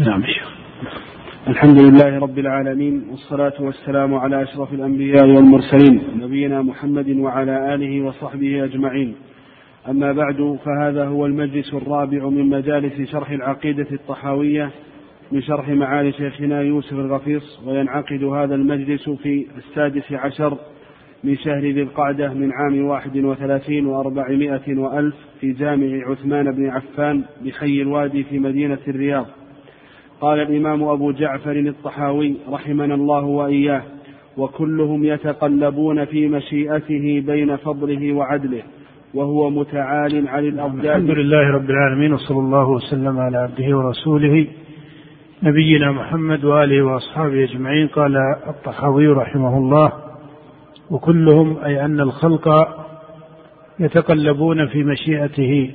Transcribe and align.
نعم. 0.00 0.22
الحمد 1.48 1.82
لله 1.82 2.18
رب 2.18 2.38
العالمين 2.38 3.04
والصلاة 3.10 3.52
والسلام 3.60 4.14
على 4.14 4.42
أشرف 4.42 4.72
الأنبياء 4.72 5.26
والمرسلين 5.26 6.02
نبينا 6.20 6.62
محمد 6.62 7.10
وعلى 7.10 7.74
آله 7.74 8.04
وصحبه 8.04 8.64
أجمعين. 8.64 9.14
أما 9.88 10.12
بعد 10.12 10.58
فهذا 10.64 11.04
هو 11.04 11.26
المجلس 11.26 11.74
الرابع 11.74 12.28
من 12.28 12.48
مجالس 12.48 13.10
شرح 13.10 13.30
العقيدة 13.30 13.86
الطحاوية 13.92 14.70
من 15.32 15.42
شرح 15.42 15.68
معالي 15.68 16.12
شيخنا 16.12 16.62
يوسف 16.62 16.92
الغفيص 16.92 17.60
وينعقد 17.66 18.24
هذا 18.24 18.54
المجلس 18.54 19.10
في 19.10 19.46
السادس 19.58 20.12
عشر 20.12 20.58
من 21.24 21.36
شهر 21.36 21.60
ذي 21.60 21.82
القعدة 21.82 22.34
من 22.34 22.52
عام 22.52 22.84
واحد 22.84 23.16
وثلاثين 23.16 23.86
وأربعمائة 23.86 24.78
وألف 24.78 25.14
في 25.40 25.52
جامع 25.52 26.10
عثمان 26.10 26.52
بن 26.52 26.70
عفان 26.70 27.22
بحي 27.44 27.82
الوادي 27.82 28.24
في 28.24 28.38
مدينة 28.38 28.78
الرياض. 28.88 29.26
قال 30.20 30.40
الإمام 30.40 30.82
أبو 30.82 31.12
جعفر 31.12 31.52
الطحاوي 31.52 32.36
رحمنا 32.52 32.94
الله 32.94 33.24
وإياه 33.24 33.82
وكلهم 34.36 35.04
يتقلبون 35.04 36.04
في 36.04 36.28
مشيئته 36.28 37.22
بين 37.26 37.56
فضله 37.56 38.12
وعدله 38.12 38.62
وهو 39.14 39.50
متعال 39.50 40.28
عن 40.28 40.44
الأضداد 40.44 40.86
الحمد 40.86 41.10
لله 41.10 41.50
رب 41.50 41.70
العالمين 41.70 42.12
وصلى 42.12 42.38
الله 42.38 42.68
وسلم 42.68 43.18
على 43.18 43.38
عبده 43.38 43.76
ورسوله 43.78 44.46
نبينا 45.42 45.92
محمد 45.92 46.44
وآله 46.44 46.82
وأصحابه 46.82 47.44
أجمعين 47.44 47.88
قال 47.88 48.16
الطحاوي 48.48 49.06
رحمه 49.06 49.58
الله. 49.58 49.92
وكلهم 50.90 51.56
أي 51.64 51.84
أن 51.84 52.00
الخلق 52.00 52.48
يتقلبون 53.80 54.66
في 54.66 54.84
مشيئته 54.84 55.70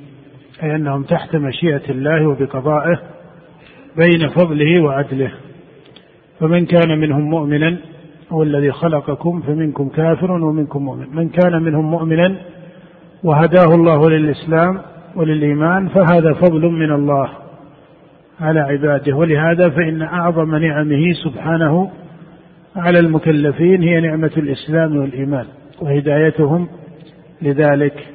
أي 0.63 0.75
أنهم 0.75 1.03
تحت 1.03 1.35
مشيئة 1.35 1.89
الله 1.89 2.27
وبقضائه 2.27 3.14
بين 3.97 4.29
فضله 4.29 4.83
وعدله. 4.83 5.31
فمن 6.39 6.65
كان 6.65 6.99
منهم 6.99 7.29
مؤمنا 7.29 7.77
هو 8.31 8.43
الذي 8.43 8.71
خلقكم 8.71 9.41
فمنكم 9.41 9.89
كافر 9.89 10.31
ومنكم 10.31 10.83
مؤمن. 10.83 11.15
من 11.15 11.29
كان 11.29 11.61
منهم 11.63 11.91
مؤمنا 11.91 12.35
وهداه 13.23 13.75
الله 13.75 14.09
للإسلام 14.09 14.81
وللإيمان 15.15 15.87
فهذا 15.87 16.33
فضل 16.33 16.61
من 16.61 16.91
الله 16.91 17.29
على 18.41 18.59
عباده. 18.59 19.15
ولهذا 19.15 19.69
فإن 19.69 20.01
أعظم 20.01 20.55
نعمه 20.55 21.11
سبحانه 21.23 21.91
على 22.75 22.99
المكلفين 22.99 23.83
هي 23.83 24.01
نعمة 24.01 24.31
الإسلام 24.37 24.97
والإيمان 24.97 25.45
وهدايتهم 25.81 26.67
لذلك. 27.41 28.07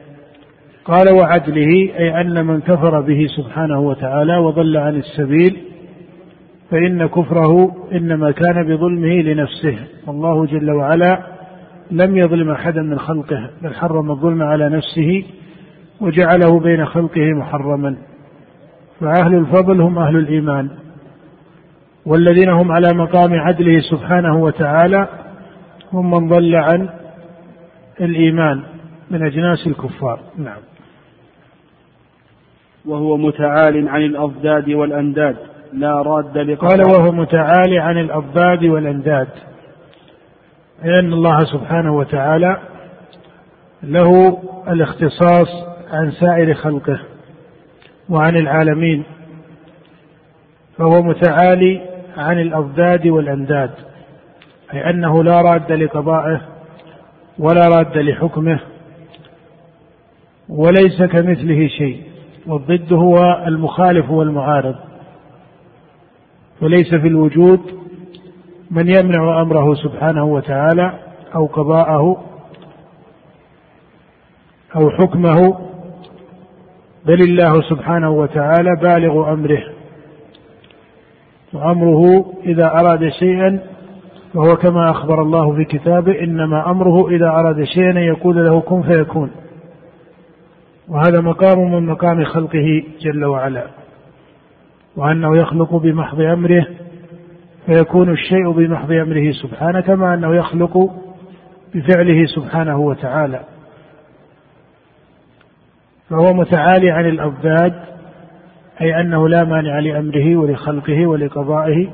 قال 0.85 1.15
وعدله 1.15 1.99
أي 1.99 2.21
أن 2.21 2.47
من 2.47 2.61
كفر 2.61 3.01
به 3.01 3.27
سبحانه 3.37 3.81
وتعالى 3.81 4.37
وضل 4.37 4.77
عن 4.77 4.97
السبيل 4.97 5.57
فإن 6.71 7.07
كفره 7.07 7.77
إنما 7.93 8.31
كان 8.31 8.63
بظلمه 8.63 9.23
لنفسه. 9.23 9.79
والله 10.07 10.47
جل 10.47 10.71
وعلا 10.71 11.23
لم 11.91 12.17
يظلم 12.17 12.51
أحدا 12.51 12.83
من 12.83 12.99
خلقه 12.99 13.51
بل 13.63 13.75
حرم 13.75 14.11
الظلم 14.11 14.43
على 14.43 14.69
نفسه 14.69 15.25
وجعله 16.01 16.61
بين 16.61 16.87
خلقه 16.87 17.33
محرما. 17.33 17.97
فأهل 19.01 19.35
الفضل 19.35 19.81
هم 19.81 19.99
أهل 19.99 20.17
الإيمان 20.17 20.71
والذين 22.07 22.49
هم 22.49 22.73
على 22.73 22.89
مقام 22.95 23.35
عدله 23.35 23.81
سبحانه 23.81 24.37
وتعالى 24.37 25.09
هم 25.93 26.11
من 26.11 26.29
ضل 26.29 26.55
عن 26.55 26.89
الإيمان 28.01 28.63
من 29.11 29.23
أجناس 29.27 29.67
الكفار. 29.67 30.21
نعم. 30.39 30.61
وهو 32.85 33.17
متعال 33.17 33.89
عن 33.89 34.03
الأضداد 34.03 34.71
والأنداد. 34.71 35.37
لا 35.73 36.03
راد 36.03 36.39
لقضاء 36.39 36.71
قال 36.71 36.81
وهو 36.83 37.13
متعالي 37.13 37.79
عن 37.79 37.99
الأضداد 37.99 38.65
والأنداد. 38.65 39.29
لأن 40.85 41.13
الله 41.13 41.45
سبحانه 41.45 41.97
وتعالى 41.97 42.57
له 43.83 44.39
الاختصاص 44.69 45.49
عن 45.93 46.11
سائر 46.11 46.55
خلقه 46.55 47.01
وعن 48.09 48.37
العالمين. 48.37 49.05
فهو 50.79 51.03
متعالي 51.03 51.81
عن 52.17 52.41
الأضداد 52.41 53.07
والأنداد. 53.07 53.71
أي 54.75 54.91
أنه 54.91 55.25
لا 55.25 55.41
راد 55.41 55.73
لقضائه 55.73 56.41
ولا 57.39 57.69
راد 57.69 57.99
لحكمه 57.99 58.61
وليس 60.49 61.03
كمثله 61.03 61.69
شيء. 61.69 62.03
والضد 62.47 62.93
هو 62.93 63.45
المخالف 63.47 64.11
والمعارض. 64.11 64.90
وليس 66.63 66.95
في 66.95 67.09
الوجود 67.09 67.61
من 68.71 68.89
يمنع 68.89 69.43
أمره 69.43 69.75
سبحانه 69.75 70.25
وتعالى 70.25 70.93
أو 71.35 71.47
قضاءه 71.47 72.17
أو 74.77 74.91
حكمه 74.91 75.59
بل 77.07 77.21
الله 77.21 77.63
سبحانه 77.63 78.11
وتعالى 78.11 78.71
بالغ 78.83 79.33
أمره. 79.33 79.63
وأمره 81.53 82.33
إذا 82.45 82.67
أراد 82.67 83.09
شيئا 83.09 83.61
فهو 84.35 84.57
كما 84.57 84.91
أخبر 84.91 85.23
الله 85.23 85.57
في 85.57 85.65
كتابه 85.65 86.21
إنما 86.21 86.71
أمره 86.71 87.11
إذا 87.11 87.29
أراد 87.29 87.65
شيئا 87.65 87.91
أن 87.91 87.97
يقول 87.97 88.45
له 88.45 88.61
كن 88.61 88.83
فيكون. 88.83 89.31
وهذا 90.89 91.21
مقام 91.21 91.73
من 91.73 91.87
مقام 91.87 92.25
خلقه 92.25 92.83
جل 93.01 93.25
وعلا. 93.25 93.67
وأنه 94.97 95.37
يخلق 95.37 95.77
بمحض 95.77 96.21
أمره 96.21 96.67
فيكون 97.67 98.11
الشيء 98.11 98.51
بمحض 98.51 98.93
أمره 98.93 99.31
سبحانه 99.31 99.81
كما 99.81 100.15
أنه 100.15 100.37
يخلق 100.37 100.91
بفعله 101.75 102.27
سبحانه 102.27 102.79
وتعالى. 102.79 103.41
فهو 106.11 106.33
متعالي 106.35 106.91
عن 106.91 107.07
الأضداد 107.07 107.75
أي 108.81 109.01
أنه 109.01 109.29
لا 109.29 109.45
مانع 109.45 109.79
لأمره 109.79 110.37
ولخلقه 110.37 111.07
ولقضائه 111.07 111.89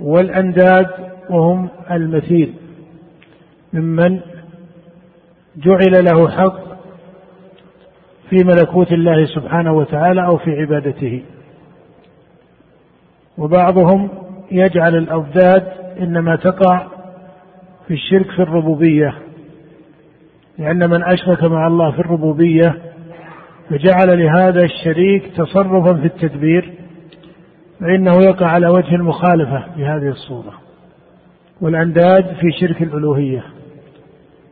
والأنداد 0.00 0.86
وهم 1.30 1.68
المثيل. 1.90 2.54
ممن 3.72 4.20
جعل 5.56 6.04
له 6.04 6.28
حق 6.28 6.58
في 8.30 8.36
ملكوت 8.44 8.92
الله 8.92 9.24
سبحانه 9.24 9.72
وتعالى 9.72 10.26
أو 10.26 10.36
في 10.36 10.50
عبادته. 10.50 11.22
وبعضهم 13.38 14.08
يجعل 14.50 14.96
الاضداد 14.96 15.64
إنما 16.00 16.36
تقع 16.36 16.86
في 17.86 17.94
الشرك 17.94 18.30
في 18.30 18.42
الربوبية 18.42 19.14
لأن 20.58 20.90
من 20.90 21.04
أشرك 21.04 21.44
مع 21.44 21.66
الله 21.66 21.90
في 21.90 21.98
الربوبية 21.98 22.78
فجعل 23.70 24.18
لهذا 24.18 24.62
الشريك 24.62 25.32
تصرفا 25.36 25.94
في 25.94 26.06
التدبير 26.06 26.74
فإنه 27.80 28.16
يقع 28.22 28.46
على 28.46 28.68
وجه 28.68 28.94
المخالفة 28.94 29.64
بهذه 29.76 30.08
الصورة 30.08 30.52
والأنداد 31.60 32.24
في 32.24 32.50
شرك 32.60 32.82
الألوهية. 32.82 33.44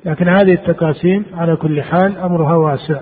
لكن 0.04 0.28
هذه 0.28 0.52
التقاسيم 0.52 1.24
على 1.34 1.56
كل 1.56 1.82
حال 1.82 2.18
أمرها 2.18 2.56
واسع. 2.56 3.00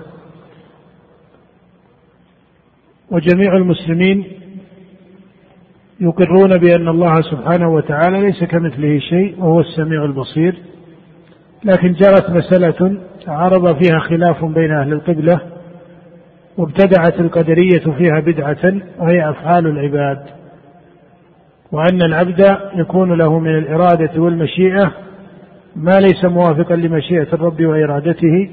وجميع 3.11 3.55
المسلمين 3.57 4.25
يقرون 5.99 6.57
بأن 6.57 6.87
الله 6.87 7.21
سبحانه 7.21 7.69
وتعالى 7.69 8.21
ليس 8.21 8.43
كمثله 8.43 8.99
شيء 8.99 9.35
وهو 9.39 9.59
السميع 9.59 10.05
البصير 10.05 10.55
لكن 11.63 11.93
جرت 11.93 12.29
مسألة 12.29 12.97
عرض 13.27 13.83
فيها 13.83 13.99
خلاف 13.99 14.45
بين 14.45 14.71
أهل 14.71 14.93
القبلة 14.93 15.39
وابتدعت 16.57 17.19
القدرية 17.19 17.93
فيها 17.97 18.19
بدعة 18.19 18.73
وهي 18.99 19.29
أفعال 19.29 19.67
العباد 19.67 20.19
وأن 21.71 22.01
العبد 22.01 22.57
يكون 22.75 23.17
له 23.17 23.39
من 23.39 23.57
الإرادة 23.57 24.21
والمشيئة 24.21 24.91
ما 25.75 25.91
ليس 25.91 26.25
موافقا 26.25 26.75
لمشيئة 26.75 27.27
الرب 27.33 27.61
وإرادته 27.65 28.49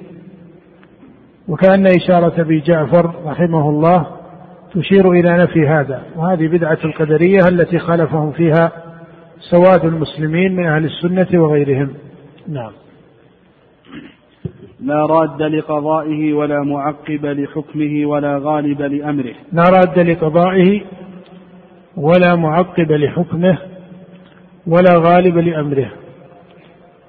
وكأن 1.49 1.87
إشارة 1.87 2.41
أبي 2.41 2.61
جعفر 2.61 3.15
رحمه 3.27 3.71
الله 3.71 4.06
تشير 4.75 5.11
إلى 5.11 5.43
نفي 5.43 5.69
هذا 5.69 6.03
وهذه 6.17 6.49
بدعة 6.49 6.79
القدرية 6.85 7.41
التي 7.49 7.79
خالفهم 7.79 8.33
فيها 8.33 8.73
سواد 9.51 9.85
المسلمين 9.85 10.57
من 10.57 10.67
أهل 10.67 10.85
السنة 10.85 11.43
وغيرهم. 11.43 11.95
نعم. 12.49 12.73
لا 14.81 15.07
راد 15.07 15.43
لقضائه 15.43 16.33
ولا 16.33 16.63
معقب 16.63 17.27
لحكمه 17.27 18.07
ولا 18.07 18.39
غالب 18.43 18.83
لأمره. 18.83 19.35
لا 19.53 19.65
راد 19.65 19.99
لقضائه 19.99 20.81
ولا 21.97 22.37
معقب 22.37 22.93
لحكمه 22.93 23.59
ولا 24.67 24.93
غالب 24.97 25.39
لأمره. 25.39 25.91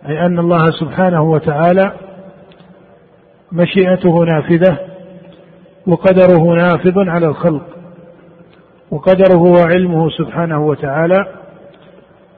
أي 0.07 0.25
أن 0.25 0.39
الله 0.39 0.71
سبحانه 0.79 1.23
وتعالى 1.23 1.93
مشيئته 3.51 4.23
نافذة 4.25 4.92
وقدره 5.87 6.55
نافذ 6.55 7.09
على 7.09 7.27
الخلق 7.27 7.63
وقدره 8.91 9.41
وعلمه 9.41 10.09
سبحانه 10.09 10.67
وتعالى 10.67 11.25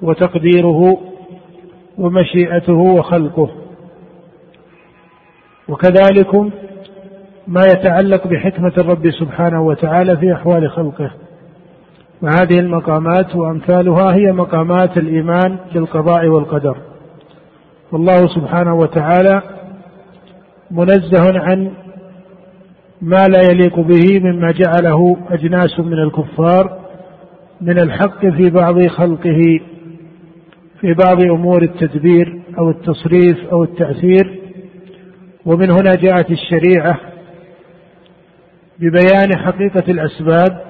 وتقديره 0.01 0.97
ومشيئته 1.97 2.73
وخلقه. 2.73 3.49
وكذلك 5.69 6.35
ما 7.47 7.61
يتعلق 7.61 8.27
بحكمة 8.27 8.73
الرب 8.77 9.11
سبحانه 9.11 9.61
وتعالى 9.61 10.17
في 10.17 10.33
أحوال 10.33 10.71
خلقه. 10.71 11.11
وهذه 12.21 12.59
المقامات 12.59 13.35
وأمثالها 13.35 14.15
هي 14.15 14.31
مقامات 14.31 14.97
الإيمان 14.97 15.57
بالقضاء 15.73 16.27
والقدر. 16.27 16.77
والله 17.91 18.27
سبحانه 18.27 18.75
وتعالى 18.75 19.41
منزه 20.71 21.39
عن 21.39 21.71
ما 23.01 23.25
لا 23.27 23.41
يليق 23.51 23.79
به 23.79 24.19
مما 24.19 24.51
جعله 24.51 25.17
أجناس 25.29 25.79
من 25.79 25.99
الكفار 25.99 26.79
من 27.61 27.79
الحق 27.79 28.25
في 28.25 28.49
بعض 28.49 28.87
خلقه 28.87 29.59
في 30.81 30.93
بعض 30.93 31.23
أمور 31.23 31.63
التدبير 31.63 32.41
أو 32.57 32.69
التصريف 32.69 33.45
أو 33.51 33.63
التأثير. 33.63 34.39
ومن 35.45 35.69
هنا 35.69 35.91
جاءت 36.01 36.31
الشريعة 36.31 36.99
ببيان 38.79 39.37
حقيقة 39.37 39.91
الأسباب 39.91 40.61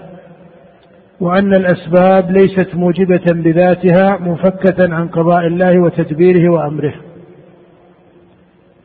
وأن 1.19 1.54
الأسباب 1.54 2.31
ليست 2.31 2.75
موجبة 2.75 3.24
بذاتها 3.30 4.18
منفكة 4.18 4.94
عن 4.94 5.07
قضاء 5.07 5.48
الله 5.48 5.80
وتدبيره 5.80 6.51
وأمره. 6.51 6.94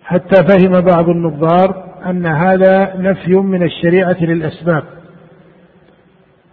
حتى 0.03 0.43
فهم 0.49 0.81
بعض 0.81 1.09
النظار 1.09 1.90
أن 2.07 2.27
هذا 2.27 2.97
نفي 2.97 3.35
من 3.35 3.63
الشريعة 3.63 4.17
للأسباب 4.21 4.83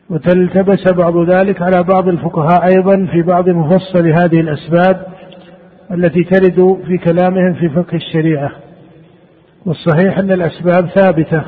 وتلتبس 0.09 0.93
بعض 0.93 1.29
ذلك 1.29 1.61
على 1.61 1.83
بعض 1.83 2.07
الفقهاء 2.07 2.65
أيضا 2.65 3.07
في 3.11 3.21
بعض 3.21 3.49
مفصل 3.49 4.07
هذه 4.07 4.39
الأسباب 4.39 5.05
التي 5.91 6.23
ترد 6.23 6.79
في 6.87 6.97
كلامهم 6.97 7.53
في 7.53 7.69
فقه 7.69 7.95
الشريعة. 7.95 8.51
والصحيح 9.65 10.17
أن 10.17 10.31
الأسباب 10.31 10.87
ثابتة 10.87 11.43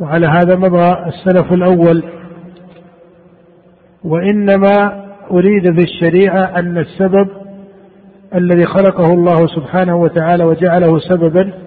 وعلى 0.00 0.26
هذا 0.26 0.56
مضى 0.56 0.96
السلف 1.06 1.52
الأول. 1.52 2.04
وإنما 4.04 5.04
أريد 5.30 5.74
في 5.74 5.80
الشريعة 5.80 6.58
أن 6.58 6.78
السبب 6.78 7.28
الذي 8.34 8.66
خلقه 8.66 9.12
الله 9.12 9.46
سبحانه 9.46 9.96
وتعالى 9.96 10.44
وجعله 10.44 10.98
سببا 10.98 11.65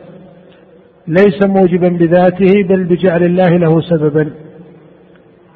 ليس 1.10 1.46
موجبا 1.46 1.88
بذاته 1.90 2.64
بل 2.70 2.84
بجعل 2.84 3.24
الله 3.24 3.58
له 3.58 3.82
سببا. 3.82 4.30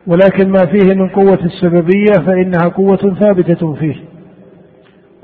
ولكن 0.07 0.50
ما 0.50 0.65
فيه 0.65 0.94
من 0.94 1.09
قوة 1.09 1.39
السببية 1.45 2.25
فإنها 2.25 2.67
قوة 2.67 3.15
ثابتة 3.19 3.73
فيه. 3.73 3.95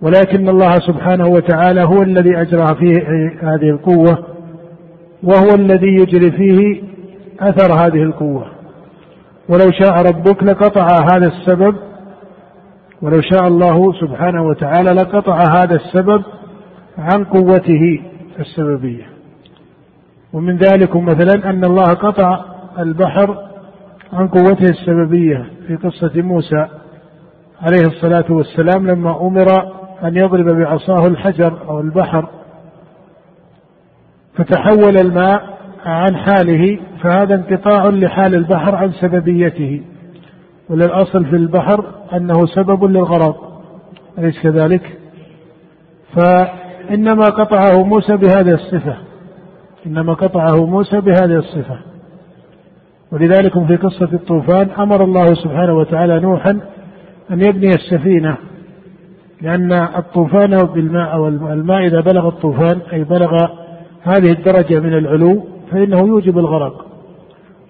ولكن 0.01 0.49
الله 0.49 0.75
سبحانه 0.75 1.27
وتعالى 1.27 1.81
هو 1.81 2.01
الذي 2.01 2.41
أجرى 2.41 2.75
فيه 2.79 2.97
هذه 3.41 3.69
القوة 3.69 4.25
وهو 5.23 5.55
الذي 5.55 5.87
يجري 5.87 6.31
فيه 6.31 6.81
أثر 7.39 7.73
هذه 7.73 8.03
القوة. 8.03 8.45
ولو 9.49 9.71
شاء 9.71 10.01
ربك 10.01 10.43
لقطع 10.43 10.87
هذا 11.13 11.27
السبب 11.27 11.75
ولو 13.01 13.21
شاء 13.21 13.47
الله 13.47 13.93
سبحانه 14.01 14.43
وتعالى 14.43 14.91
لقطع 14.91 15.43
هذا 15.57 15.75
السبب 15.75 16.23
عن 16.97 17.23
قوته 17.23 17.99
السببية. 18.39 19.18
ومن 20.33 20.57
ذلك 20.57 20.95
مثلا 20.95 21.49
أن 21.49 21.63
الله 21.63 21.83
قطع 21.83 22.45
البحر 22.79 23.37
عن 24.13 24.27
قوته 24.27 24.69
السببية 24.69 25.45
في 25.67 25.75
قصة 25.75 26.21
موسى 26.21 26.67
عليه 27.61 27.87
الصلاة 27.87 28.25
والسلام 28.29 28.87
لما 28.87 29.21
أمر 29.21 29.47
أن 30.03 30.17
يضرب 30.17 30.45
بعصاه 30.45 31.07
الحجر 31.07 31.69
أو 31.69 31.79
البحر. 31.79 32.29
فتحول 34.35 34.97
الماء 35.01 35.57
عن 35.85 36.15
حاله 36.17 36.79
فهذا 37.01 37.35
انقطاع 37.35 37.85
لحال 37.89 38.35
البحر 38.35 38.75
عن 38.75 38.91
سببيته. 38.91 39.81
وللأصل 40.69 41.25
في 41.25 41.35
البحر 41.35 41.85
أنه 42.13 42.45
سبب 42.45 42.83
للغرق 42.83 43.61
أليس 44.17 44.41
كذلك؟ 44.43 44.97
فإنما 46.15 47.25
قطعه 47.25 47.83
موسى 47.83 48.17
بهذه 48.17 48.53
الصفة. 48.53 49.08
إنما 49.85 50.13
قطعه 50.13 50.65
موسى 50.65 51.01
بهذه 51.01 51.35
الصفة. 51.37 51.79
ولذلك 53.11 53.65
في 53.65 53.75
قصة 53.75 54.09
الطوفان 54.13 54.69
أمر 54.69 55.03
الله 55.03 55.25
سبحانه 55.25 55.73
وتعالى 55.73 56.19
نوحا 56.19 56.51
أن 57.31 57.41
يبني 57.41 57.69
السفينة 57.69 58.37
لأن 59.41 59.71
الطوفان 59.71 60.49
بالماء 60.49 61.13
أو 61.13 61.27
الماء 61.27 61.85
إذا 61.85 62.01
بلغ 62.01 62.27
الطوفان 62.27 62.79
أي 62.93 63.03
بلغ 63.03 63.47
هذه 64.03 64.31
الدرجة 64.31 64.79
من 64.79 64.93
العلو 64.97 65.43
فإنه 65.71 65.99
يوجب 65.99 66.37
الغرق. 66.37 66.85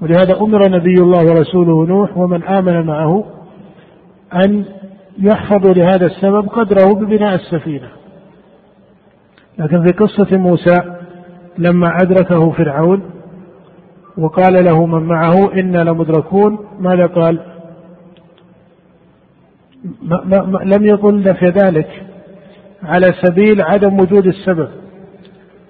ولهذا 0.01 0.41
أمر 0.41 0.69
نبي 0.69 0.93
الله 1.01 1.25
ورسوله 1.25 1.85
نوح 1.85 2.17
ومن 2.17 2.43
آمن 2.43 2.85
معه 2.85 3.25
أن 4.45 4.65
يحفظوا 5.19 5.73
لهذا 5.73 6.05
السبب 6.05 6.47
قدره 6.47 6.93
ببناء 6.93 7.35
السفينة. 7.35 7.87
لكن 9.57 9.85
في 9.85 9.93
قصة 9.93 10.37
موسى 10.37 10.98
لما 11.59 11.97
أدركه 12.01 12.51
فرعون 12.51 13.01
وقال 14.17 14.65
له 14.65 14.85
من 14.85 15.03
معه 15.03 15.53
إنا 15.53 15.83
لمدركون 15.83 16.57
ماذا 16.79 17.05
قال؟ 17.05 17.39
ما 20.03 20.23
ما 20.25 20.59
لم 20.63 20.85
يقل 20.85 21.23
نفي 21.23 21.45
ذلك 21.45 21.89
على 22.83 23.05
سبيل 23.23 23.61
عدم 23.61 23.99
وجود 23.99 24.27
السبب 24.27 24.69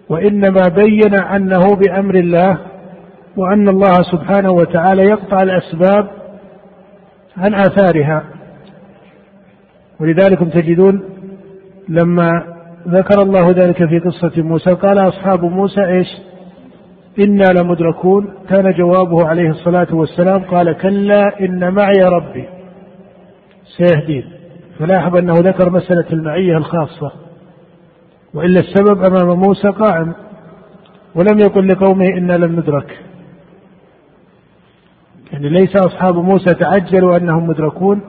وإنما 0.09 0.61
بين 0.75 1.15
أنه 1.15 1.75
بأمر 1.75 2.15
الله 2.15 2.57
وأن 3.37 3.69
الله 3.69 3.93
سبحانه 4.11 4.51
وتعالى 4.51 5.03
يقطع 5.03 5.41
الأسباب 5.41 6.07
عن 7.37 7.53
آثارها. 7.53 8.23
ولذلك 9.99 10.39
تجدون 10.53 11.03
لما 11.89 12.58
ذكر 12.87 13.21
الله 13.21 13.51
ذلك 13.51 13.85
في 13.89 13.99
قصة 13.99 14.41
موسى 14.41 14.73
قال 14.73 15.07
أصحاب 15.07 15.45
موسى 15.45 15.85
إيش؟ 15.85 16.07
إنا 17.19 17.45
لمدركون. 17.59 18.33
كان 18.49 18.71
جوابه 18.71 19.27
عليه 19.27 19.49
الصلاة 19.49 19.87
والسلام 19.91 20.43
قال 20.43 20.77
كلا 20.77 21.39
إن 21.39 21.73
معي 21.73 22.03
ربي. 22.03 22.45
سيهدين. 23.77 24.23
فلاحظ 24.79 25.17
أنه 25.17 25.33
ذكر 25.33 25.69
مسألة 25.69 26.05
المعية 26.13 26.57
الخاصة. 26.57 27.11
وإلا 28.33 28.59
السبب 28.59 29.03
أمام 29.03 29.39
موسى 29.39 29.67
قائم. 29.67 30.13
ولم 31.15 31.39
يقل 31.39 31.67
لقومه 31.67 32.05
إنا 32.17 32.33
لم 32.33 32.59
ندرك. 32.59 32.99
يعني 35.33 35.49
ليس 35.49 35.75
أصحاب 35.75 36.15
موسى 36.15 36.53
تعجلوا 36.53 37.17
أنهم 37.17 37.47
مدركون. 37.47 38.01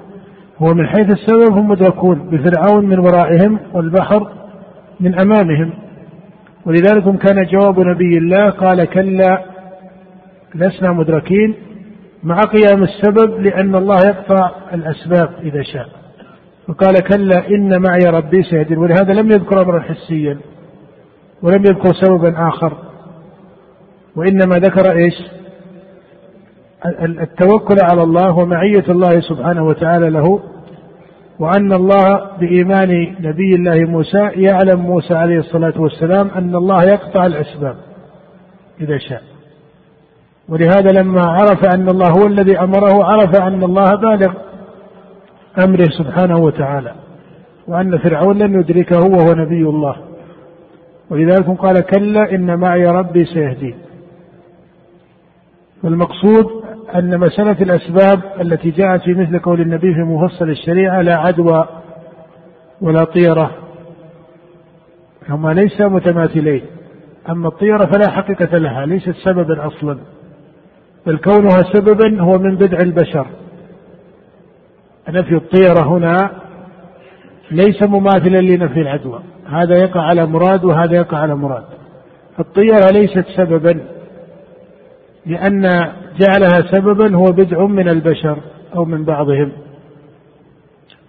هو 0.58 0.74
من 0.74 0.86
حيث 0.86 1.10
السبب 1.10 1.52
هم 1.52 1.68
مدركون. 1.68 2.30
بفرعون 2.30 2.86
من 2.86 2.98
ورائهم 2.98 3.58
والبحر 3.74 4.39
من 5.00 5.20
أمامهم. 5.20 5.72
ولذلك 6.66 7.18
كان 7.18 7.46
جواب 7.46 7.80
نبي 7.80 8.18
الله 8.18 8.50
قال 8.50 8.84
كلا 8.84 9.44
لسنا 10.54 10.92
مدركين 10.92 11.54
مع 12.22 12.36
قيام 12.40 12.82
السبب 12.82 13.40
لأن 13.40 13.74
الله 13.74 13.96
يقطع 14.06 14.50
الأسباب 14.74 15.30
إذا 15.42 15.62
شاء. 15.62 15.88
فقال 16.68 16.94
كلا 16.94 17.48
إن 17.48 17.82
معي 17.82 18.10
ربي 18.10 18.42
سيهدين. 18.42 18.78
ولهذا 18.78 19.12
لم 19.12 19.30
يذكر 19.30 19.62
أمرا 19.62 19.80
حسيا 19.80 20.38
ولم 21.42 21.64
يذكر 21.70 21.92
سببا 21.94 22.48
آخر. 22.48 22.72
وإنما 24.16 24.56
ذكر 24.56 24.92
إيش؟ 24.92 25.14
التوكل 27.02 27.76
على 27.82 28.02
الله 28.02 28.38
ومعية 28.38 28.84
الله 28.88 29.20
سبحانه 29.20 29.64
وتعالى 29.64 30.10
له. 30.10 30.40
وأن 31.40 31.72
الله 31.72 32.20
بإيمان 32.40 33.16
نبي 33.20 33.54
الله 33.54 33.78
موسى 33.90 34.18
يعلم 34.18 34.80
موسى 34.80 35.14
عليه 35.14 35.38
الصلاة 35.38 35.80
والسلام 35.80 36.28
أن 36.28 36.54
الله 36.54 36.84
يقطع 36.84 37.26
الأسباب 37.26 37.76
إذا 38.80 38.98
شاء. 38.98 39.22
ولهذا 40.48 41.02
لما 41.02 41.22
عرف 41.22 41.64
أن 41.74 41.88
الله 41.88 42.08
هو 42.08 42.26
الذي 42.26 42.58
أمره 42.58 43.04
عرف 43.04 43.36
أن 43.36 43.62
الله 43.62 43.94
بالغ 43.94 44.32
أمره 45.64 45.88
سبحانه 45.98 46.38
وتعالى 46.38 46.92
وأن 47.66 47.98
فرعون 47.98 48.38
لم 48.38 48.60
يدركه 48.60 48.98
وهو 48.98 49.34
نبي 49.34 49.62
الله. 49.62 49.96
ولذلك 51.10 51.50
قال 51.50 51.80
كلا 51.80 52.34
إن 52.34 52.58
معي 52.58 52.86
ربي 52.86 53.24
سيهدين. 53.24 53.74
والمقصود 55.82 56.59
أن 56.94 57.18
مسألة 57.18 57.56
الأسباب 57.62 58.20
التي 58.40 58.70
جاءت 58.70 59.02
في 59.02 59.14
مثل 59.14 59.38
قول 59.38 59.60
النبي 59.60 59.94
في 59.94 60.00
مفصل 60.00 60.50
الشريعة 60.50 61.02
لا 61.02 61.16
عدوى 61.16 61.68
ولا 62.80 63.04
طيرة 63.04 63.50
هما 65.28 65.52
ليس 65.52 65.80
متماثلين. 65.80 66.62
أما 67.28 67.48
الطيرة 67.48 67.86
فلا 67.86 68.10
حقيقة 68.10 68.58
لها 68.58 68.86
ليست 68.86 69.14
سببا 69.24 69.66
أصلا 69.66 69.98
بل 71.06 71.16
كونها 71.16 71.62
سببا 71.72 72.22
هو 72.22 72.38
من 72.38 72.56
بدع 72.56 72.80
البشر. 72.80 73.26
نفي 75.08 75.34
الطيرة 75.34 75.82
هنا 75.82 76.30
ليس 77.50 77.82
مماثلا 77.82 78.38
لنفي 78.38 78.80
العدوى 78.80 79.20
هذا 79.50 79.76
يقع 79.76 80.00
على 80.00 80.26
مراد 80.26 80.64
وهذا 80.64 80.96
يقع 80.96 81.18
على 81.18 81.34
مراد. 81.34 81.64
الطيرة 82.38 82.90
ليست 82.92 83.24
سببا. 83.36 83.80
لأن 85.26 85.62
جعلها 86.20 86.62
سببا 86.72 87.16
هو 87.16 87.24
بدع 87.24 87.66
من 87.66 87.88
البشر 87.88 88.38
أو 88.74 88.84
من 88.84 89.04
بعضهم. 89.04 89.52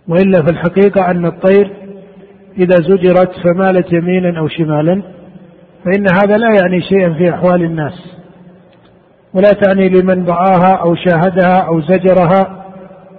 وإلا 0.08 0.44
في 0.44 0.52
الحقيقة 0.52 1.12
أن 1.12 1.26
الطير 1.26 1.72
إذا 2.58 2.76
زجرت 2.76 3.32
فمالت 3.44 3.94
يمينا 3.94 4.40
أو 4.40 4.48
شمالا 4.48 5.02
فإن 5.86 6.06
هذا 6.24 6.38
لا 6.38 6.48
يعني 6.62 6.82
شيئا 6.82 7.14
في 7.14 7.30
أحوال 7.30 7.64
الناس. 7.64 7.94
ولا 9.34 9.50
تعني 9.50 9.90
لمن 9.90 10.26
رآها 10.26 10.76
أو 10.76 10.96
شاهدها 10.96 11.62
أو 11.68 11.82
زجرها 11.82 12.66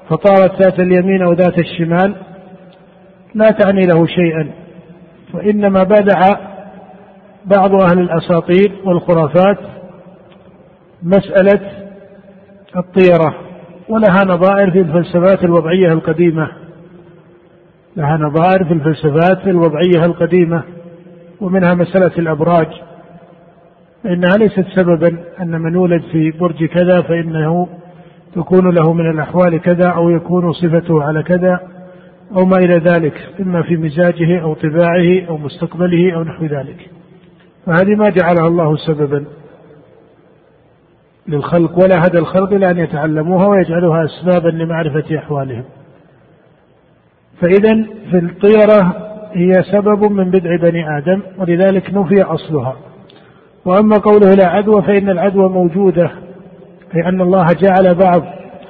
فطارت 0.09 0.63
ذات 0.63 0.81
اليمين 0.81 1.23
أو 1.23 1.33
ذات 1.33 1.59
الشمال 1.59 2.15
لا 3.35 3.51
تعني 3.51 3.81
له 3.81 4.07
شيئا. 4.07 4.51
وإنما 5.35 5.83
بدع 5.83 6.21
بعض 7.45 7.83
أهل 7.83 7.99
الأساطير 7.99 8.73
والخرافات 8.85 9.59
مسألة 11.03 11.61
الطيرة 12.77 13.35
ولها 13.89 14.25
نظائر 14.25 14.71
في 14.71 14.81
الفلسفات 14.81 15.45
الوضعية 15.45 15.93
القديمة. 15.93 16.49
لها 17.97 18.17
نظائر 18.17 18.65
في 18.65 18.73
الفلسفات 18.73 19.47
الوضعية 19.49 20.05
القديمة 20.05 20.63
ومنها 21.41 21.75
مسألة 21.75 22.13
الأبراج. 22.19 22.67
فإنها 24.05 24.37
ليست 24.39 24.67
سببا 24.75 25.19
أن 25.41 25.61
من 25.61 25.75
يولد 25.75 26.03
في 26.13 26.31
برج 26.31 26.65
كذا 26.65 27.03
فإنه 27.03 27.69
تكون 28.35 28.75
له 28.75 28.93
من 28.93 29.11
الأحوال 29.11 29.61
كذا 29.61 29.89
أو 29.89 30.11
يكون 30.11 30.53
صفته 30.53 31.03
على 31.03 31.23
كذا 31.23 31.61
أو 32.37 32.45
ما 32.45 32.57
إلى 32.57 32.79
ذلك 32.79 33.29
إما 33.41 33.63
في 33.63 33.77
مزاجه 33.77 34.43
أو 34.43 34.55
طباعه 34.55 35.27
أو 35.29 35.37
مستقبله 35.37 36.15
أو 36.15 36.23
نحو 36.23 36.45
ذلك. 36.45 36.91
فهذه 37.67 37.95
ما 37.95 38.11
جعلها 38.11 38.49
الله 38.49 38.77
سببا. 38.77 39.25
للخلق 41.29 41.79
ولا 41.79 42.05
هدى 42.07 42.19
الخلق 42.19 42.53
إلى 42.53 42.71
أن 42.71 42.79
يتعلموها 42.79 43.47
ويجعلوها 43.47 44.05
أسبابا 44.05 44.49
لمعرفة 44.49 45.19
أحوالهم. 45.19 45.65
فإذا 47.41 47.85
في 48.11 48.19
الطيرة 48.19 48.95
هي 49.33 49.53
سبب 49.73 50.13
من 50.13 50.31
بدع 50.31 50.57
بني 50.57 50.99
آدم 50.99 51.23
ولذلك 51.39 51.95
نفي 51.95 52.23
أصلها. 52.23 52.77
وأما 53.65 53.97
قوله 53.97 54.35
لا 54.35 54.49
عدوى 54.49 54.83
فإن 54.83 55.11
العدوى 55.11 55.49
موجودة 55.49 56.11
لأن 56.95 57.21
الله 57.21 57.47
جعل 57.61 57.95
بعض 57.95 58.23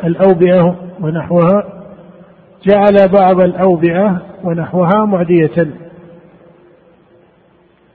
الأوبئة 0.05 0.77
ونحوها 1.01 1.65
جعل 2.67 3.09
بعض 3.09 3.41
الأوبئة 3.41 4.23
ونحوها 4.45 5.05
معدية. 5.07 5.67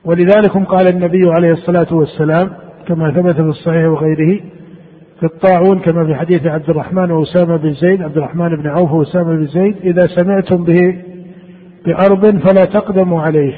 ولذلك 0.05 0.57
قال 0.57 0.87
النبي 0.87 1.29
عليه 1.37 1.51
الصلاة 1.51 1.87
والسلام 1.91 2.66
كما 2.87 3.11
ثبت 3.11 3.35
في 3.35 3.41
الصحيح 3.41 3.85
وغيره 3.85 4.39
في 5.19 5.25
الطاعون 5.25 5.79
كما 5.79 6.05
في 6.05 6.15
حديث 6.15 6.45
عبد 6.45 6.69
الرحمن 6.69 7.11
وأسامة 7.11 7.57
بن 7.57 7.73
زيد 7.73 8.01
عبد 8.01 8.17
الرحمن 8.17 8.55
بن 8.55 8.67
عوف 8.67 8.91
وأسامة 8.91 9.35
بن 9.35 9.47
زيد 9.47 9.75
إذا 9.83 10.07
سمعتم 10.07 10.63
به 10.63 10.95
بأرض 11.85 12.37
فلا 12.37 12.65
تقدموا 12.65 13.21
عليه 13.21 13.53